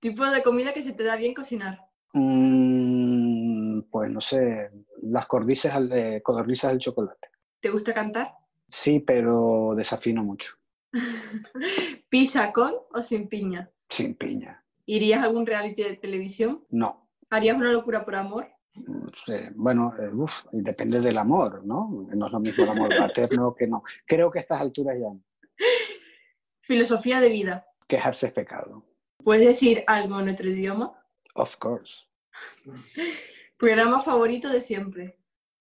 ¿Tipo 0.00 0.24
de 0.26 0.42
comida 0.42 0.72
que 0.72 0.82
se 0.82 0.92
te 0.92 1.02
da 1.04 1.16
bien 1.16 1.34
cocinar? 1.34 1.88
Mm, 2.12 3.82
pues 3.90 4.10
no 4.10 4.20
sé, 4.20 4.70
las 5.02 5.26
cordices 5.26 5.72
al- 5.72 5.92
eh, 5.92 6.22
codornices 6.22 6.70
del 6.70 6.78
chocolate. 6.78 7.28
¿Te 7.60 7.70
gusta 7.70 7.92
cantar? 7.94 8.32
Sí, 8.70 9.00
pero 9.00 9.74
desafino 9.76 10.22
mucho. 10.24 10.54
¿Pizza 12.08 12.52
con 12.52 12.74
o 12.92 13.02
sin 13.02 13.28
piña? 13.28 13.70
Sin 13.88 14.14
piña. 14.14 14.62
¿Irías 14.90 15.20
a 15.22 15.24
algún 15.26 15.44
reality 15.44 15.82
de 15.82 15.96
televisión? 15.96 16.64
No. 16.70 17.10
¿Harías 17.28 17.56
una 17.58 17.70
locura 17.72 18.04
por 18.06 18.16
amor? 18.16 18.48
Mm, 18.74 19.08
sí, 19.12 19.32
Bueno, 19.54 19.92
eh, 19.98 20.08
uf, 20.14 20.44
depende 20.50 21.00
del 21.02 21.18
amor, 21.18 21.62
¿no? 21.64 22.06
No 22.14 22.26
es 22.26 22.32
lo 22.32 22.40
mismo 22.40 22.64
el 22.64 22.70
amor 22.70 22.88
paterno 22.98 23.54
que 23.54 23.66
no. 23.66 23.82
Creo 24.06 24.30
que 24.30 24.38
a 24.38 24.42
estas 24.42 24.60
alturas 24.62 24.96
ya 24.98 25.08
no. 25.08 25.22
Filosofía 26.62 27.20
de 27.20 27.28
vida. 27.28 27.66
quejarse 27.86 28.28
es 28.28 28.32
pecado. 28.32 28.82
¿Puedes 29.22 29.46
decir 29.46 29.84
algo 29.86 30.20
en 30.20 30.30
otro 30.30 30.48
idioma? 30.48 30.98
Of 31.34 31.56
course. 31.58 31.94
Programa 33.58 34.00
favorito 34.00 34.48
de 34.48 34.60
siempre. 34.60 35.18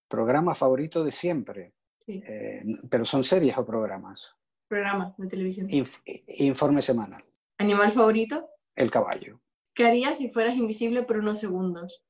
Programa 0.07 0.55
favorito 0.55 1.03
de 1.03 1.11
siempre. 1.11 1.73
Sí. 2.05 2.23
Eh, 2.25 2.63
pero 2.89 3.03
son 3.03 3.23
series 3.23 3.57
o 3.57 3.65
programas. 3.65 4.34
Programa 4.69 5.13
de 5.17 5.28
televisión. 5.28 5.67
Inf- 5.69 6.01
informe 6.28 6.82
semanal. 6.82 7.23
¿Animal 7.57 7.91
favorito? 7.91 8.49
El 8.78 8.91
caballo. 8.91 9.41
¿Qué 9.73 9.86
harías 9.86 10.19
si 10.19 10.30
fueras 10.30 10.55
invisible 10.55 11.03
por 11.03 11.17
unos 11.17 11.39
segundos? 11.39 12.03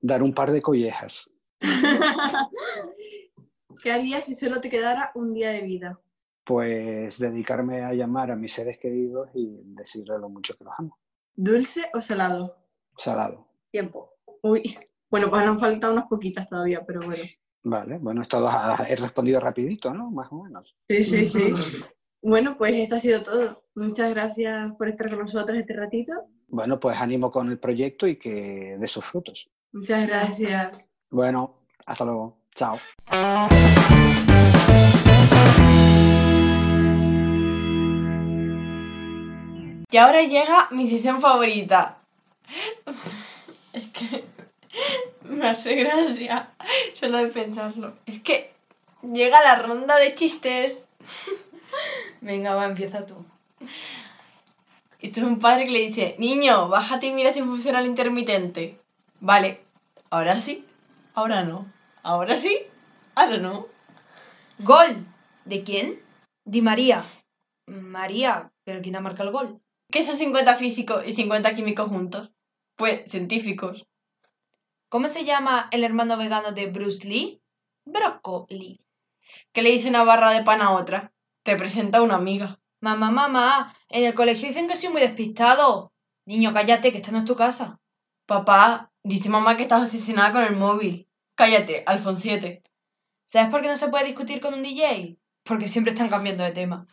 Dar 0.00 0.22
un 0.22 0.34
par 0.34 0.50
de 0.50 0.62
collejas. 0.62 1.30
¿Qué 3.82 3.92
harías 3.92 4.24
si 4.24 4.34
solo 4.34 4.60
te 4.60 4.70
quedara 4.70 5.12
un 5.14 5.34
día 5.34 5.50
de 5.50 5.60
vida? 5.60 6.00
Pues 6.44 7.18
dedicarme 7.18 7.82
a 7.82 7.92
llamar 7.92 8.30
a 8.30 8.36
mis 8.36 8.54
seres 8.54 8.78
queridos 8.78 9.28
y 9.34 9.60
decirles 9.74 10.18
lo 10.18 10.30
mucho 10.30 10.56
que 10.56 10.64
los 10.64 10.72
amo. 10.78 10.98
¿Dulce 11.34 11.90
o 11.92 12.00
salado? 12.00 12.56
Salado. 12.96 13.46
Tiempo. 13.70 14.14
Uy. 14.42 14.78
Bueno, 15.10 15.30
pues 15.30 15.44
nos 15.44 15.60
faltan 15.60 15.92
unas 15.92 16.06
poquitas 16.06 16.48
todavía, 16.48 16.84
pero 16.86 17.00
bueno. 17.04 17.22
Vale, 17.64 17.98
bueno, 17.98 18.22
esto 18.22 18.48
he 18.88 18.96
respondido 18.96 19.40
rapidito, 19.40 19.92
¿no? 19.92 20.10
Más 20.10 20.32
o 20.32 20.42
menos. 20.42 20.74
Sí, 20.88 21.02
sí, 21.02 21.26
sí. 21.26 21.52
Bueno, 22.26 22.56
pues 22.56 22.74
esto 22.74 22.94
ha 22.94 23.00
sido 23.00 23.22
todo. 23.22 23.63
Muchas 23.76 24.10
gracias 24.10 24.72
por 24.74 24.88
estar 24.88 25.10
con 25.10 25.18
nosotros 25.20 25.58
este 25.58 25.74
ratito. 25.74 26.12
Bueno, 26.46 26.78
pues 26.78 26.96
ánimo 27.00 27.32
con 27.32 27.50
el 27.50 27.58
proyecto 27.58 28.06
y 28.06 28.16
que 28.16 28.76
dé 28.78 28.86
sus 28.86 29.04
frutos. 29.04 29.50
Muchas 29.72 30.06
gracias. 30.06 30.88
Bueno, 31.10 31.56
hasta 31.84 32.04
luego. 32.04 32.38
Chao. 32.54 32.78
Y 39.90 39.96
ahora 39.96 40.22
llega 40.22 40.68
mi 40.70 40.88
sesión 40.88 41.20
favorita. 41.20 41.98
Es 43.72 43.88
que 43.88 44.24
me 45.28 45.48
hace 45.48 45.74
gracia 45.74 46.50
solo 46.94 47.18
de 47.18 47.26
pensarlo. 47.26 47.94
Es 48.06 48.20
que 48.20 48.52
llega 49.02 49.42
la 49.42 49.56
ronda 49.56 49.96
de 49.96 50.14
chistes. 50.14 50.86
Venga, 52.20 52.54
va, 52.54 52.66
empieza 52.66 53.04
tú. 53.04 53.24
Esto 55.00 55.20
es 55.20 55.26
un 55.26 55.38
padre 55.38 55.64
que 55.64 55.70
le 55.70 55.80
dice, 55.80 56.16
niño, 56.18 56.68
bájate 56.68 57.06
y 57.08 57.12
mira 57.12 57.32
si 57.32 57.42
funciona 57.42 57.80
el 57.80 57.86
intermitente. 57.86 58.80
Vale, 59.20 59.60
ahora 60.10 60.40
sí, 60.40 60.64
ahora 61.14 61.44
no. 61.44 61.70
Ahora 62.02 62.36
sí, 62.36 62.58
ahora 63.14 63.38
no. 63.38 63.66
¡Gol! 64.58 65.06
¿De 65.44 65.62
quién? 65.62 66.00
Di 66.44 66.62
María. 66.62 67.02
María, 67.66 68.50
¿pero 68.64 68.80
quién 68.82 68.96
ha 68.96 69.00
marcado 69.00 69.28
el 69.28 69.34
gol? 69.34 69.60
¿Qué 69.90 70.02
son 70.02 70.16
50 70.16 70.54
físicos 70.56 71.02
y 71.06 71.12
50 71.12 71.54
químicos 71.54 71.88
juntos? 71.88 72.30
Pues 72.76 73.10
científicos. 73.10 73.86
¿Cómo 74.88 75.08
se 75.08 75.24
llama 75.24 75.68
el 75.70 75.84
hermano 75.84 76.16
vegano 76.16 76.52
de 76.52 76.66
Bruce 76.66 77.06
Lee? 77.06 77.42
Brócoli. 77.84 78.80
¿Qué 79.52 79.62
le 79.62 79.70
dice 79.70 79.88
una 79.88 80.04
barra 80.04 80.30
de 80.30 80.44
pan 80.44 80.62
a 80.62 80.72
otra? 80.72 81.12
Te 81.42 81.56
presenta 81.56 82.02
una 82.02 82.16
amiga. 82.16 82.58
Mamá, 82.84 83.10
mamá, 83.10 83.74
en 83.88 84.04
el 84.04 84.12
colegio 84.12 84.46
dicen 84.46 84.68
que 84.68 84.76
soy 84.76 84.90
muy 84.90 85.00
despistado. 85.00 85.94
Niño, 86.26 86.52
cállate, 86.52 86.92
que 86.92 86.98
esta 86.98 87.12
no 87.12 87.20
es 87.20 87.24
tu 87.24 87.34
casa. 87.34 87.80
Papá, 88.26 88.92
dice 89.02 89.30
mamá 89.30 89.56
que 89.56 89.62
estás 89.62 89.80
obsesionada 89.80 90.32
con 90.32 90.42
el 90.42 90.54
móvil. 90.54 91.08
Cállate, 91.34 91.82
Alfonciete. 91.86 92.62
¿Sabes 93.26 93.50
por 93.50 93.62
qué 93.62 93.68
no 93.68 93.76
se 93.76 93.88
puede 93.88 94.04
discutir 94.04 94.38
con 94.38 94.52
un 94.52 94.62
DJ? 94.62 95.16
Porque 95.44 95.66
siempre 95.66 95.94
están 95.94 96.10
cambiando 96.10 96.44
de 96.44 96.50
tema. 96.50 96.86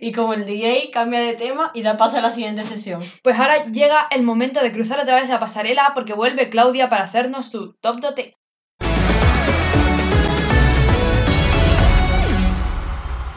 Y 0.00 0.10
como 0.10 0.34
el 0.34 0.44
DJ 0.44 0.90
cambia 0.90 1.20
de 1.20 1.34
tema 1.34 1.70
y 1.72 1.82
da 1.82 1.96
paso 1.96 2.16
a 2.16 2.20
la 2.20 2.32
siguiente 2.32 2.64
sesión. 2.64 3.00
Pues 3.22 3.38
ahora 3.38 3.66
llega 3.66 4.08
el 4.10 4.24
momento 4.24 4.60
de 4.60 4.72
cruzar 4.72 4.98
otra 4.98 5.20
vez 5.20 5.28
la 5.28 5.38
pasarela 5.38 5.92
porque 5.94 6.14
vuelve 6.14 6.50
Claudia 6.50 6.88
para 6.88 7.04
hacernos 7.04 7.48
su 7.48 7.74
top 7.74 8.00
dote. 8.00 8.36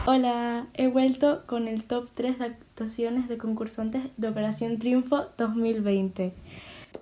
Hola, 0.08 0.68
he 0.74 0.86
vuelto 0.86 1.42
con 1.46 1.66
el 1.66 1.82
top 1.82 2.08
3 2.14 2.38
de 2.38 2.44
actuaciones 2.44 3.28
de 3.28 3.38
concursantes 3.38 4.04
de 4.16 4.28
Operación 4.28 4.78
Triunfo 4.78 5.24
2020. 5.36 6.32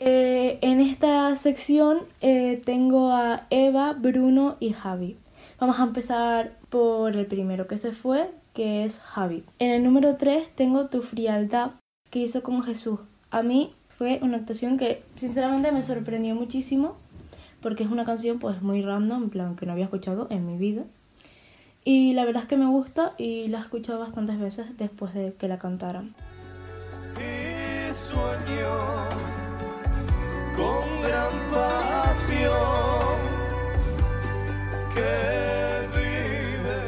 Eh, 0.01 0.59
en 0.63 0.81
esta 0.81 1.37
sección 1.37 1.99
eh, 2.23 2.63
tengo 2.65 3.13
a 3.13 3.47
Eva, 3.51 3.93
Bruno 3.93 4.57
y 4.59 4.73
Javi. 4.73 5.19
Vamos 5.61 5.79
a 5.79 5.83
empezar 5.83 6.57
por 6.71 7.15
el 7.15 7.27
primero 7.27 7.67
que 7.67 7.77
se 7.77 7.93
fue, 7.93 8.31
que 8.55 8.87
es 8.87 8.99
Javi. 9.01 9.45
En 9.59 9.71
el 9.71 9.85
número 9.85 10.17
3 10.17 10.55
tengo 10.55 10.87
Tu 10.87 11.03
frialdad, 11.03 11.73
que 12.09 12.21
hizo 12.21 12.43
con 12.43 12.63
Jesús. 12.63 13.01
A 13.31 13.43
mí 13.43 13.75
fue 13.99 14.19
una 14.23 14.39
actuación 14.39 14.79
que 14.79 15.03
sinceramente 15.15 15.71
me 15.73 15.83
sorprendió 15.83 16.35
muchísimo, 16.35 16.97
porque 17.61 17.83
es 17.83 17.91
una 17.91 18.07
canción 18.07 18.39
pues 18.39 18.63
muy 18.63 18.81
random, 18.81 19.25
en 19.25 19.29
plan 19.29 19.57
que 19.57 19.67
no 19.67 19.73
había 19.73 19.85
escuchado 19.85 20.27
en 20.31 20.47
mi 20.47 20.57
vida. 20.57 20.85
Y 21.87 22.15
la 22.15 22.25
verdad 22.25 22.45
es 22.45 22.49
que 22.49 22.57
me 22.57 22.67
gusta 22.67 23.13
y 23.19 23.49
la 23.49 23.59
he 23.59 23.61
escuchado 23.61 23.99
bastantes 23.99 24.41
veces 24.41 24.79
después 24.79 25.13
de 25.13 25.35
que 25.35 25.49
la 25.49 25.59
cantaran. 25.59 26.15
y 27.21 27.93
sueño 27.93 29.09
con 30.57 31.03
gran 31.03 31.49
pasión 31.51 32.41
que 34.95 35.89
vive 35.95 36.81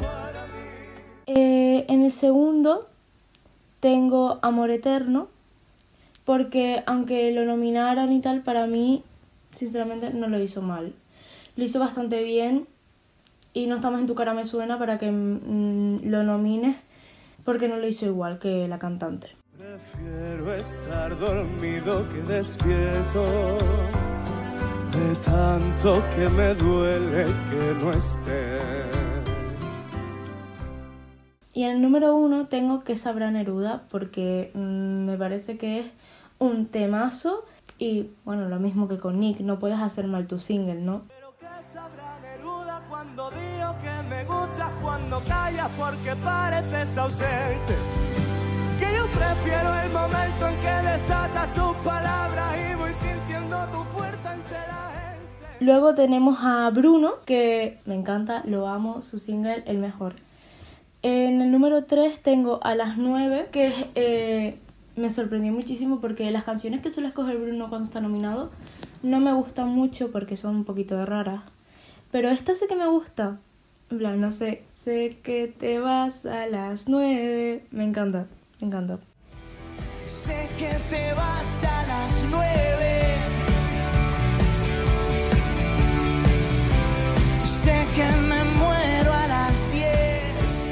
para 0.00 0.44
mí. 0.46 1.28
Eh, 1.28 1.84
en 1.88 2.02
el 2.02 2.10
segundo 2.10 2.88
tengo 3.78 4.40
Amor 4.42 4.72
Eterno, 4.72 5.28
porque 6.24 6.82
aunque 6.86 7.30
lo 7.30 7.44
nominaran 7.44 8.12
y 8.12 8.20
tal, 8.20 8.42
para 8.42 8.66
mí 8.66 9.04
sinceramente 9.54 10.10
no 10.10 10.26
lo 10.26 10.42
hizo 10.42 10.62
mal. 10.62 10.94
Lo 11.54 11.62
hizo 11.62 11.78
bastante 11.78 12.24
bien 12.24 12.66
y 13.54 13.66
no 13.68 13.76
estamos 13.76 14.00
en 14.00 14.06
tu 14.06 14.14
cara 14.14 14.34
me 14.34 14.44
suena 14.44 14.78
para 14.78 14.98
que 14.98 15.10
mm, 15.10 16.00
lo 16.10 16.22
nomines 16.24 16.76
porque 17.44 17.68
no 17.68 17.76
lo 17.76 17.86
hizo 17.86 18.04
igual 18.04 18.38
que 18.38 18.66
la 18.68 18.78
cantante. 18.78 19.28
Prefiero 19.56 20.54
estar 20.54 21.18
dormido 21.18 22.06
que 22.08 22.22
despierto 22.22 23.24
de 24.90 25.16
tanto 25.24 26.02
que 26.14 26.28
me 26.28 26.54
duele 26.54 27.24
que 27.24 27.84
no 27.84 27.92
estés. 27.92 28.62
Y 31.52 31.62
en 31.62 31.70
el 31.70 31.82
número 31.82 32.16
uno 32.16 32.48
tengo 32.48 32.82
que 32.82 32.96
sabrá 32.96 33.30
Neruda 33.30 33.84
porque 33.90 34.50
mm, 34.54 35.06
me 35.06 35.16
parece 35.16 35.56
que 35.56 35.80
es 35.80 35.86
un 36.40 36.66
temazo 36.66 37.44
y 37.78 38.10
bueno, 38.24 38.48
lo 38.48 38.58
mismo 38.58 38.88
que 38.88 38.98
con 38.98 39.20
Nick, 39.20 39.40
no 39.40 39.60
puedes 39.60 39.78
hacer 39.78 40.06
mal 40.06 40.26
tu 40.26 40.40
single, 40.40 40.80
¿no? 40.80 41.02
Luego 55.60 55.94
tenemos 55.94 56.38
a 56.42 56.68
Bruno, 56.70 57.14
que 57.24 57.78
me 57.86 57.94
encanta, 57.94 58.42
lo 58.44 58.66
amo, 58.66 59.02
su 59.02 59.18
single 59.18 59.62
El 59.66 59.78
Mejor. 59.78 60.16
En 61.02 61.40
el 61.40 61.50
número 61.50 61.84
3 61.84 62.22
tengo 62.22 62.60
a 62.62 62.74
las 62.74 62.96
9, 62.96 63.48
que 63.52 63.72
eh, 63.94 64.58
me 64.96 65.10
sorprendió 65.10 65.52
muchísimo 65.52 66.00
porque 66.00 66.30
las 66.30 66.44
canciones 66.44 66.80
que 66.80 66.90
suele 66.90 67.08
escoger 67.08 67.38
Bruno 67.38 67.68
cuando 67.68 67.84
está 67.84 68.00
nominado 68.00 68.50
no 69.02 69.20
me 69.20 69.32
gustan 69.32 69.68
mucho 69.68 70.10
porque 70.10 70.36
son 70.36 70.56
un 70.56 70.64
poquito 70.64 71.04
raras. 71.04 71.42
Pero 72.10 72.30
esta 72.30 72.54
sí 72.54 72.66
que 72.68 72.76
me 72.76 72.88
gusta. 72.88 73.38
En 73.90 73.98
plan, 73.98 74.20
no 74.20 74.32
sé, 74.32 74.62
sé 74.74 75.18
que 75.22 75.46
te 75.46 75.78
vas 75.78 76.26
a 76.26 76.46
las 76.46 76.88
9. 76.88 77.66
Me 77.70 77.84
encanta, 77.84 78.26
me 78.60 78.66
encanta. 78.66 78.98
Sé 80.06 80.48
que 80.58 80.70
te 80.90 81.12
vas 81.14 81.64
a 81.64 81.86
las 81.86 82.26
nueve. 82.30 83.00
Sé 87.44 87.86
que 87.96 88.04
me 88.28 88.44
muero 88.58 89.12
a 89.12 89.26
las 89.28 89.72
diez. 89.72 90.70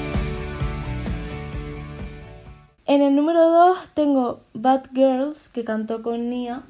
En 2.87 3.03
el 3.03 3.15
número 3.15 3.49
2 3.51 3.79
tengo 3.95 4.41
Bad 4.55 4.85
Girls, 4.95 5.49
que 5.49 5.65
cantó 5.65 6.03
con 6.03 6.29
Nia. 6.31 6.63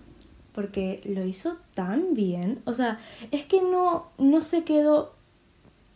porque 0.54 1.00
lo 1.04 1.24
hizo 1.24 1.56
tan 1.74 2.14
bien. 2.14 2.60
O 2.66 2.74
sea, 2.74 2.98
es 3.30 3.46
que 3.46 3.62
no, 3.62 4.08
no 4.18 4.42
se 4.42 4.64
quedó 4.64 5.14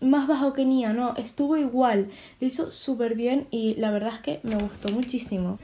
más 0.00 0.26
bajo 0.26 0.52
que 0.52 0.64
Nia, 0.64 0.92
no, 0.92 1.14
estuvo 1.16 1.56
igual. 1.56 2.10
Lo 2.40 2.46
hizo 2.46 2.70
súper 2.70 3.14
bien 3.14 3.46
y 3.50 3.74
la 3.76 3.90
verdad 3.90 4.14
es 4.14 4.20
que 4.20 4.40
me 4.42 4.56
gustó 4.56 4.88
muchísimo. 4.92 5.58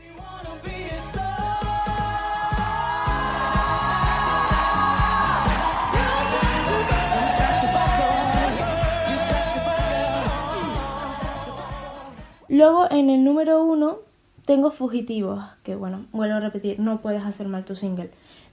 Luego 12.49 12.87
en 12.91 13.09
el 13.09 13.25
número 13.25 13.65
uno 13.65 13.99
tengo 14.45 14.71
Fugitivos, 14.71 15.43
que 15.63 15.75
bueno, 15.75 16.05
vuelvo 16.13 16.35
a 16.35 16.41
repetir, 16.41 16.79
no 16.79 17.01
puedes 17.01 17.23
hacer 17.23 17.49
mal 17.49 17.65
tu 17.65 17.77
single. 17.77 18.11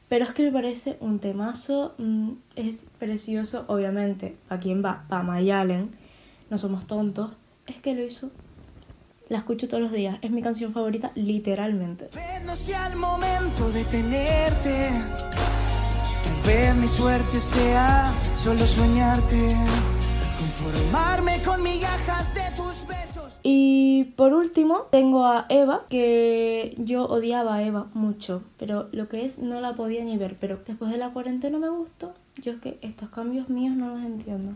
Pero 0.10 0.26
es 0.26 0.32
que 0.32 0.44
me 0.44 0.52
parece 0.52 0.98
un 1.02 1.20
temazo, 1.20 1.94
mm, 2.00 2.32
es 2.56 2.84
precioso, 2.98 3.66
obviamente. 3.68 4.38
¿A 4.50 4.58
quién 4.60 4.84
va? 4.84 5.06
A 5.10 5.22
Mayalen, 5.22 5.92
no 6.50 6.58
somos 6.58 6.88
tontos. 6.88 7.32
Es 7.68 7.78
que 7.78 7.94
lo 7.94 8.04
hizo. 8.04 8.32
La 9.30 9.38
escucho 9.38 9.68
todos 9.68 9.84
los 9.84 9.92
días, 9.92 10.18
es 10.24 10.32
mi 10.32 10.42
canción 10.42 10.74
favorita, 10.74 11.12
literalmente. 11.14 12.10
No 12.44 12.56
sea 12.56 12.88
el 12.88 12.96
momento 12.96 13.70
de 13.70 13.84
tenerte. 13.86 14.90
Tal 16.24 16.42
vez 16.48 16.76
mi 16.76 16.88
suerte 16.88 17.40
sea 17.40 18.12
solo 18.36 18.66
soñarte. 18.66 19.56
Conformarme 20.74 21.42
con 21.42 21.64
migajas 21.64 22.32
de 22.36 22.42
tus 22.56 22.86
besos. 22.88 23.40
Y 23.42 24.04
por 24.16 24.34
último, 24.34 24.82
tengo 24.92 25.26
a 25.26 25.48
Eva, 25.50 25.86
que 25.90 26.76
yo 26.78 27.06
odiaba 27.08 27.56
a 27.56 27.64
Eva 27.64 27.88
mucho, 27.96 28.44
pero 28.60 28.88
lo 28.92 29.10
que 29.10 29.26
es 29.26 29.40
no 29.40 29.62
la 29.62 29.74
podía 29.74 30.04
ni 30.04 30.16
ver, 30.18 30.38
pero 30.40 30.60
después 30.68 30.92
de 30.92 30.98
la 31.00 31.10
cuarentena 31.10 31.58
me 31.58 31.70
gustó. 31.70 32.14
Yo 32.44 32.52
es 32.52 32.60
que 32.60 32.78
estos 32.84 33.10
cambios 33.10 33.50
míos 33.50 33.76
no 33.76 33.96
los 33.96 34.06
entiendo. 34.06 34.52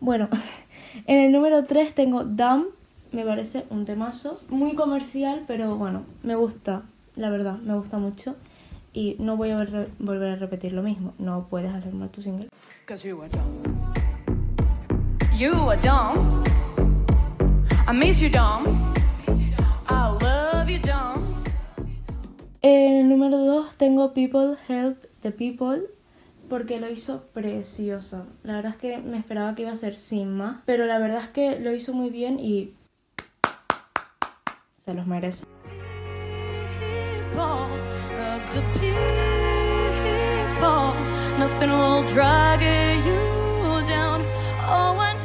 Bueno, 0.00 0.28
en 1.06 1.18
el 1.18 1.32
número 1.32 1.64
3 1.64 1.94
tengo 1.94 2.24
Dumb, 2.24 2.66
me 3.12 3.24
parece 3.24 3.64
un 3.70 3.86
temazo, 3.86 4.40
muy 4.50 4.74
comercial, 4.74 5.44
pero 5.46 5.76
bueno, 5.76 6.02
me 6.22 6.34
gusta, 6.34 6.82
la 7.16 7.30
verdad, 7.30 7.56
me 7.58 7.74
gusta 7.74 7.96
mucho. 7.98 8.36
Y 8.92 9.16
no 9.18 9.36
voy 9.38 9.50
a 9.50 9.58
volver- 9.58 9.88
volver 9.98 10.32
a 10.32 10.36
repetir 10.36 10.72
lo 10.74 10.82
mismo, 10.82 11.14
no 11.18 11.46
puedes 11.48 11.72
hacer 11.72 11.94
mal 11.94 12.10
tu 12.10 12.20
single. 12.20 12.48
You 15.38 15.68
are 15.68 15.76
dumb. 15.76 16.42
I 17.86 17.92
miss 17.92 18.20
you 18.20 18.28
dumb. 18.28 18.66
I 19.86 20.10
love 20.20 20.68
you 20.68 20.80
dumb. 20.80 21.22
En 22.60 23.02
el 23.02 23.08
número 23.08 23.38
2 23.38 23.76
tengo 23.76 24.12
People 24.12 24.56
Help 24.66 25.06
the 25.22 25.30
People 25.30 25.82
porque 26.48 26.80
lo 26.80 26.90
hizo 26.90 27.22
precioso. 27.32 28.26
La 28.42 28.56
verdad 28.56 28.72
es 28.72 28.78
que 28.78 28.98
me 28.98 29.16
esperaba 29.16 29.54
que 29.54 29.62
iba 29.62 29.70
a 29.70 29.76
ser 29.76 29.94
sin 29.94 30.36
más, 30.36 30.56
pero 30.66 30.86
la 30.86 30.98
verdad 30.98 31.22
es 31.22 31.28
que 31.28 31.60
lo 31.60 31.72
hizo 31.72 31.92
muy 31.92 32.10
bien 32.10 32.40
y 32.40 32.74
se 34.84 34.92
los 34.92 35.06
merece. 35.06 35.44
Nothing 41.38 41.70
will 41.70 42.02
drag 42.02 42.60
you 43.06 43.86
down. 43.86 44.26
Oh, 44.66 44.98
I 44.98 45.17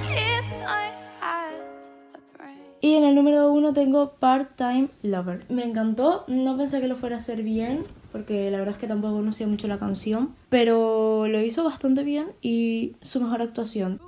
Y 2.84 2.96
en 2.96 3.06
el 3.06 3.16
número 3.16 3.50
1 3.54 3.72
tengo 3.72 4.16
Part-Time 4.20 4.90
Lover. 5.04 5.46
Me 5.48 5.64
encantó, 5.64 6.26
no 6.28 6.58
pensé 6.58 6.82
que 6.82 6.90
lo 6.90 6.98
fuera 6.98 7.16
a 7.16 7.20
hacer 7.20 7.42
bien, 7.42 7.86
porque 8.12 8.52
la 8.52 8.58
verdad 8.58 8.74
es 8.74 8.78
que 8.78 8.88
tampoco 8.88 9.14
conocía 9.14 9.48
mucho 9.48 9.70
la 9.70 9.78
canción, 9.78 10.36
pero 10.50 11.26
lo 11.30 11.40
hizo 11.40 11.64
bastante 11.64 12.04
bien 12.04 12.34
y 12.42 12.98
su 13.02 13.22
mejor 13.22 13.42
actuación. 13.42 14.02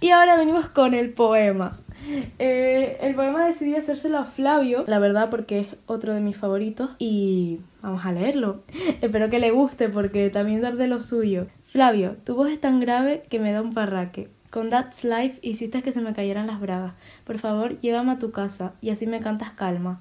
Y 0.00 0.10
ahora 0.10 0.36
venimos 0.36 0.68
con 0.70 0.94
el 0.94 1.12
poema. 1.12 1.78
Eh, 2.38 2.98
el 3.00 3.14
poema 3.14 3.46
decidí 3.46 3.76
hacérselo 3.76 4.18
a 4.18 4.24
Flavio, 4.24 4.84
la 4.86 4.98
verdad 4.98 5.30
porque 5.30 5.60
es 5.60 5.68
otro 5.86 6.14
de 6.14 6.20
mis 6.20 6.36
favoritos 6.36 6.90
y 6.98 7.60
vamos 7.82 8.04
a 8.04 8.12
leerlo. 8.12 8.62
Espero 9.00 9.30
que 9.30 9.38
le 9.38 9.50
guste 9.50 9.88
porque 9.88 10.30
también 10.30 10.60
dar 10.60 10.76
de 10.76 10.88
lo 10.88 11.00
suyo. 11.00 11.46
Flavio, 11.66 12.16
tu 12.24 12.34
voz 12.34 12.50
es 12.50 12.60
tan 12.60 12.80
grave 12.80 13.22
que 13.28 13.38
me 13.38 13.52
da 13.52 13.62
un 13.62 13.74
parraque. 13.74 14.28
Con 14.50 14.70
That's 14.70 15.04
Life 15.04 15.38
hiciste 15.42 15.82
que 15.82 15.92
se 15.92 16.00
me 16.00 16.12
cayeran 16.12 16.46
las 16.46 16.60
bragas. 16.60 16.94
Por 17.24 17.38
favor, 17.38 17.80
llévame 17.80 18.12
a 18.12 18.18
tu 18.18 18.30
casa 18.30 18.74
y 18.80 18.90
así 18.90 19.06
me 19.06 19.20
cantas 19.20 19.52
calma. 19.52 20.00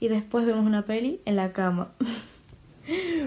Y 0.00 0.08
después 0.08 0.44
vemos 0.44 0.66
una 0.66 0.82
peli 0.82 1.20
en 1.24 1.36
la 1.36 1.52
cama. 1.52 1.88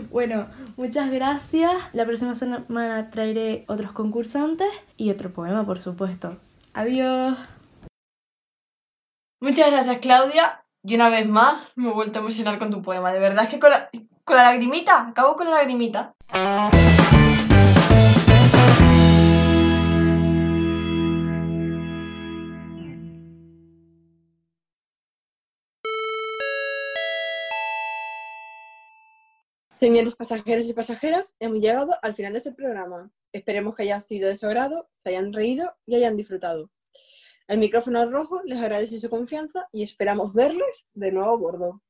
Bueno, 0.10 0.48
muchas 0.76 1.12
gracias. 1.12 1.72
La 1.94 2.04
próxima 2.06 2.34
semana 2.34 3.12
traeré 3.12 3.64
otros 3.68 3.92
concursantes 3.92 4.70
y 4.98 5.12
otro 5.12 5.32
poema, 5.32 5.64
por 5.68 5.80
supuesto. 5.80 6.36
Adiós. 6.74 7.38
Muchas 9.44 9.72
gracias, 9.72 9.98
Claudia. 9.98 10.64
Y 10.84 10.94
una 10.94 11.10
vez 11.10 11.28
más 11.28 11.64
me 11.76 11.90
he 11.90 11.94
vuelto 11.94 12.20
a 12.20 12.22
emocionar 12.22 12.60
con 12.60 12.70
tu 12.70 12.84
poema. 12.84 13.12
De 13.12 13.18
verdad 13.20 13.46
es 13.46 13.50
que 13.50 13.60
con 13.60 13.72
la, 13.72 13.90
con 14.24 14.36
la 14.36 14.44
lagrimita, 14.44 15.08
acabo 15.08 15.36
con 15.36 15.50
la 15.50 15.54
lagrimita. 15.54 16.14
Señores 29.80 30.16
pasajeros 30.16 30.68
y 30.68 30.74
pasajeras, 30.74 31.36
hemos 31.40 31.58
llegado 31.58 31.96
al 32.04 32.14
final 32.14 32.34
de 32.34 32.38
este 32.38 32.52
programa. 32.52 33.10
Esperemos 33.34 33.74
que 33.74 33.82
haya 33.82 34.00
sido 34.00 34.30
de 34.30 34.38
su 34.38 34.46
agrado, 34.46 34.88
se 34.98 35.10
hayan 35.10 35.34
reído 35.34 35.76
y 35.88 35.96
hayan 35.96 36.16
disfrutado. 36.16 36.70
El 37.52 37.60
micrófono 37.60 38.10
rojo 38.10 38.42
les 38.46 38.58
agradece 38.62 38.98
su 38.98 39.10
confianza 39.10 39.68
y 39.74 39.84
esperamos 39.84 40.34
verlos 40.34 40.86
de 40.94 41.12
nuevo 41.12 41.34
a 41.34 41.38
bordo. 41.38 41.82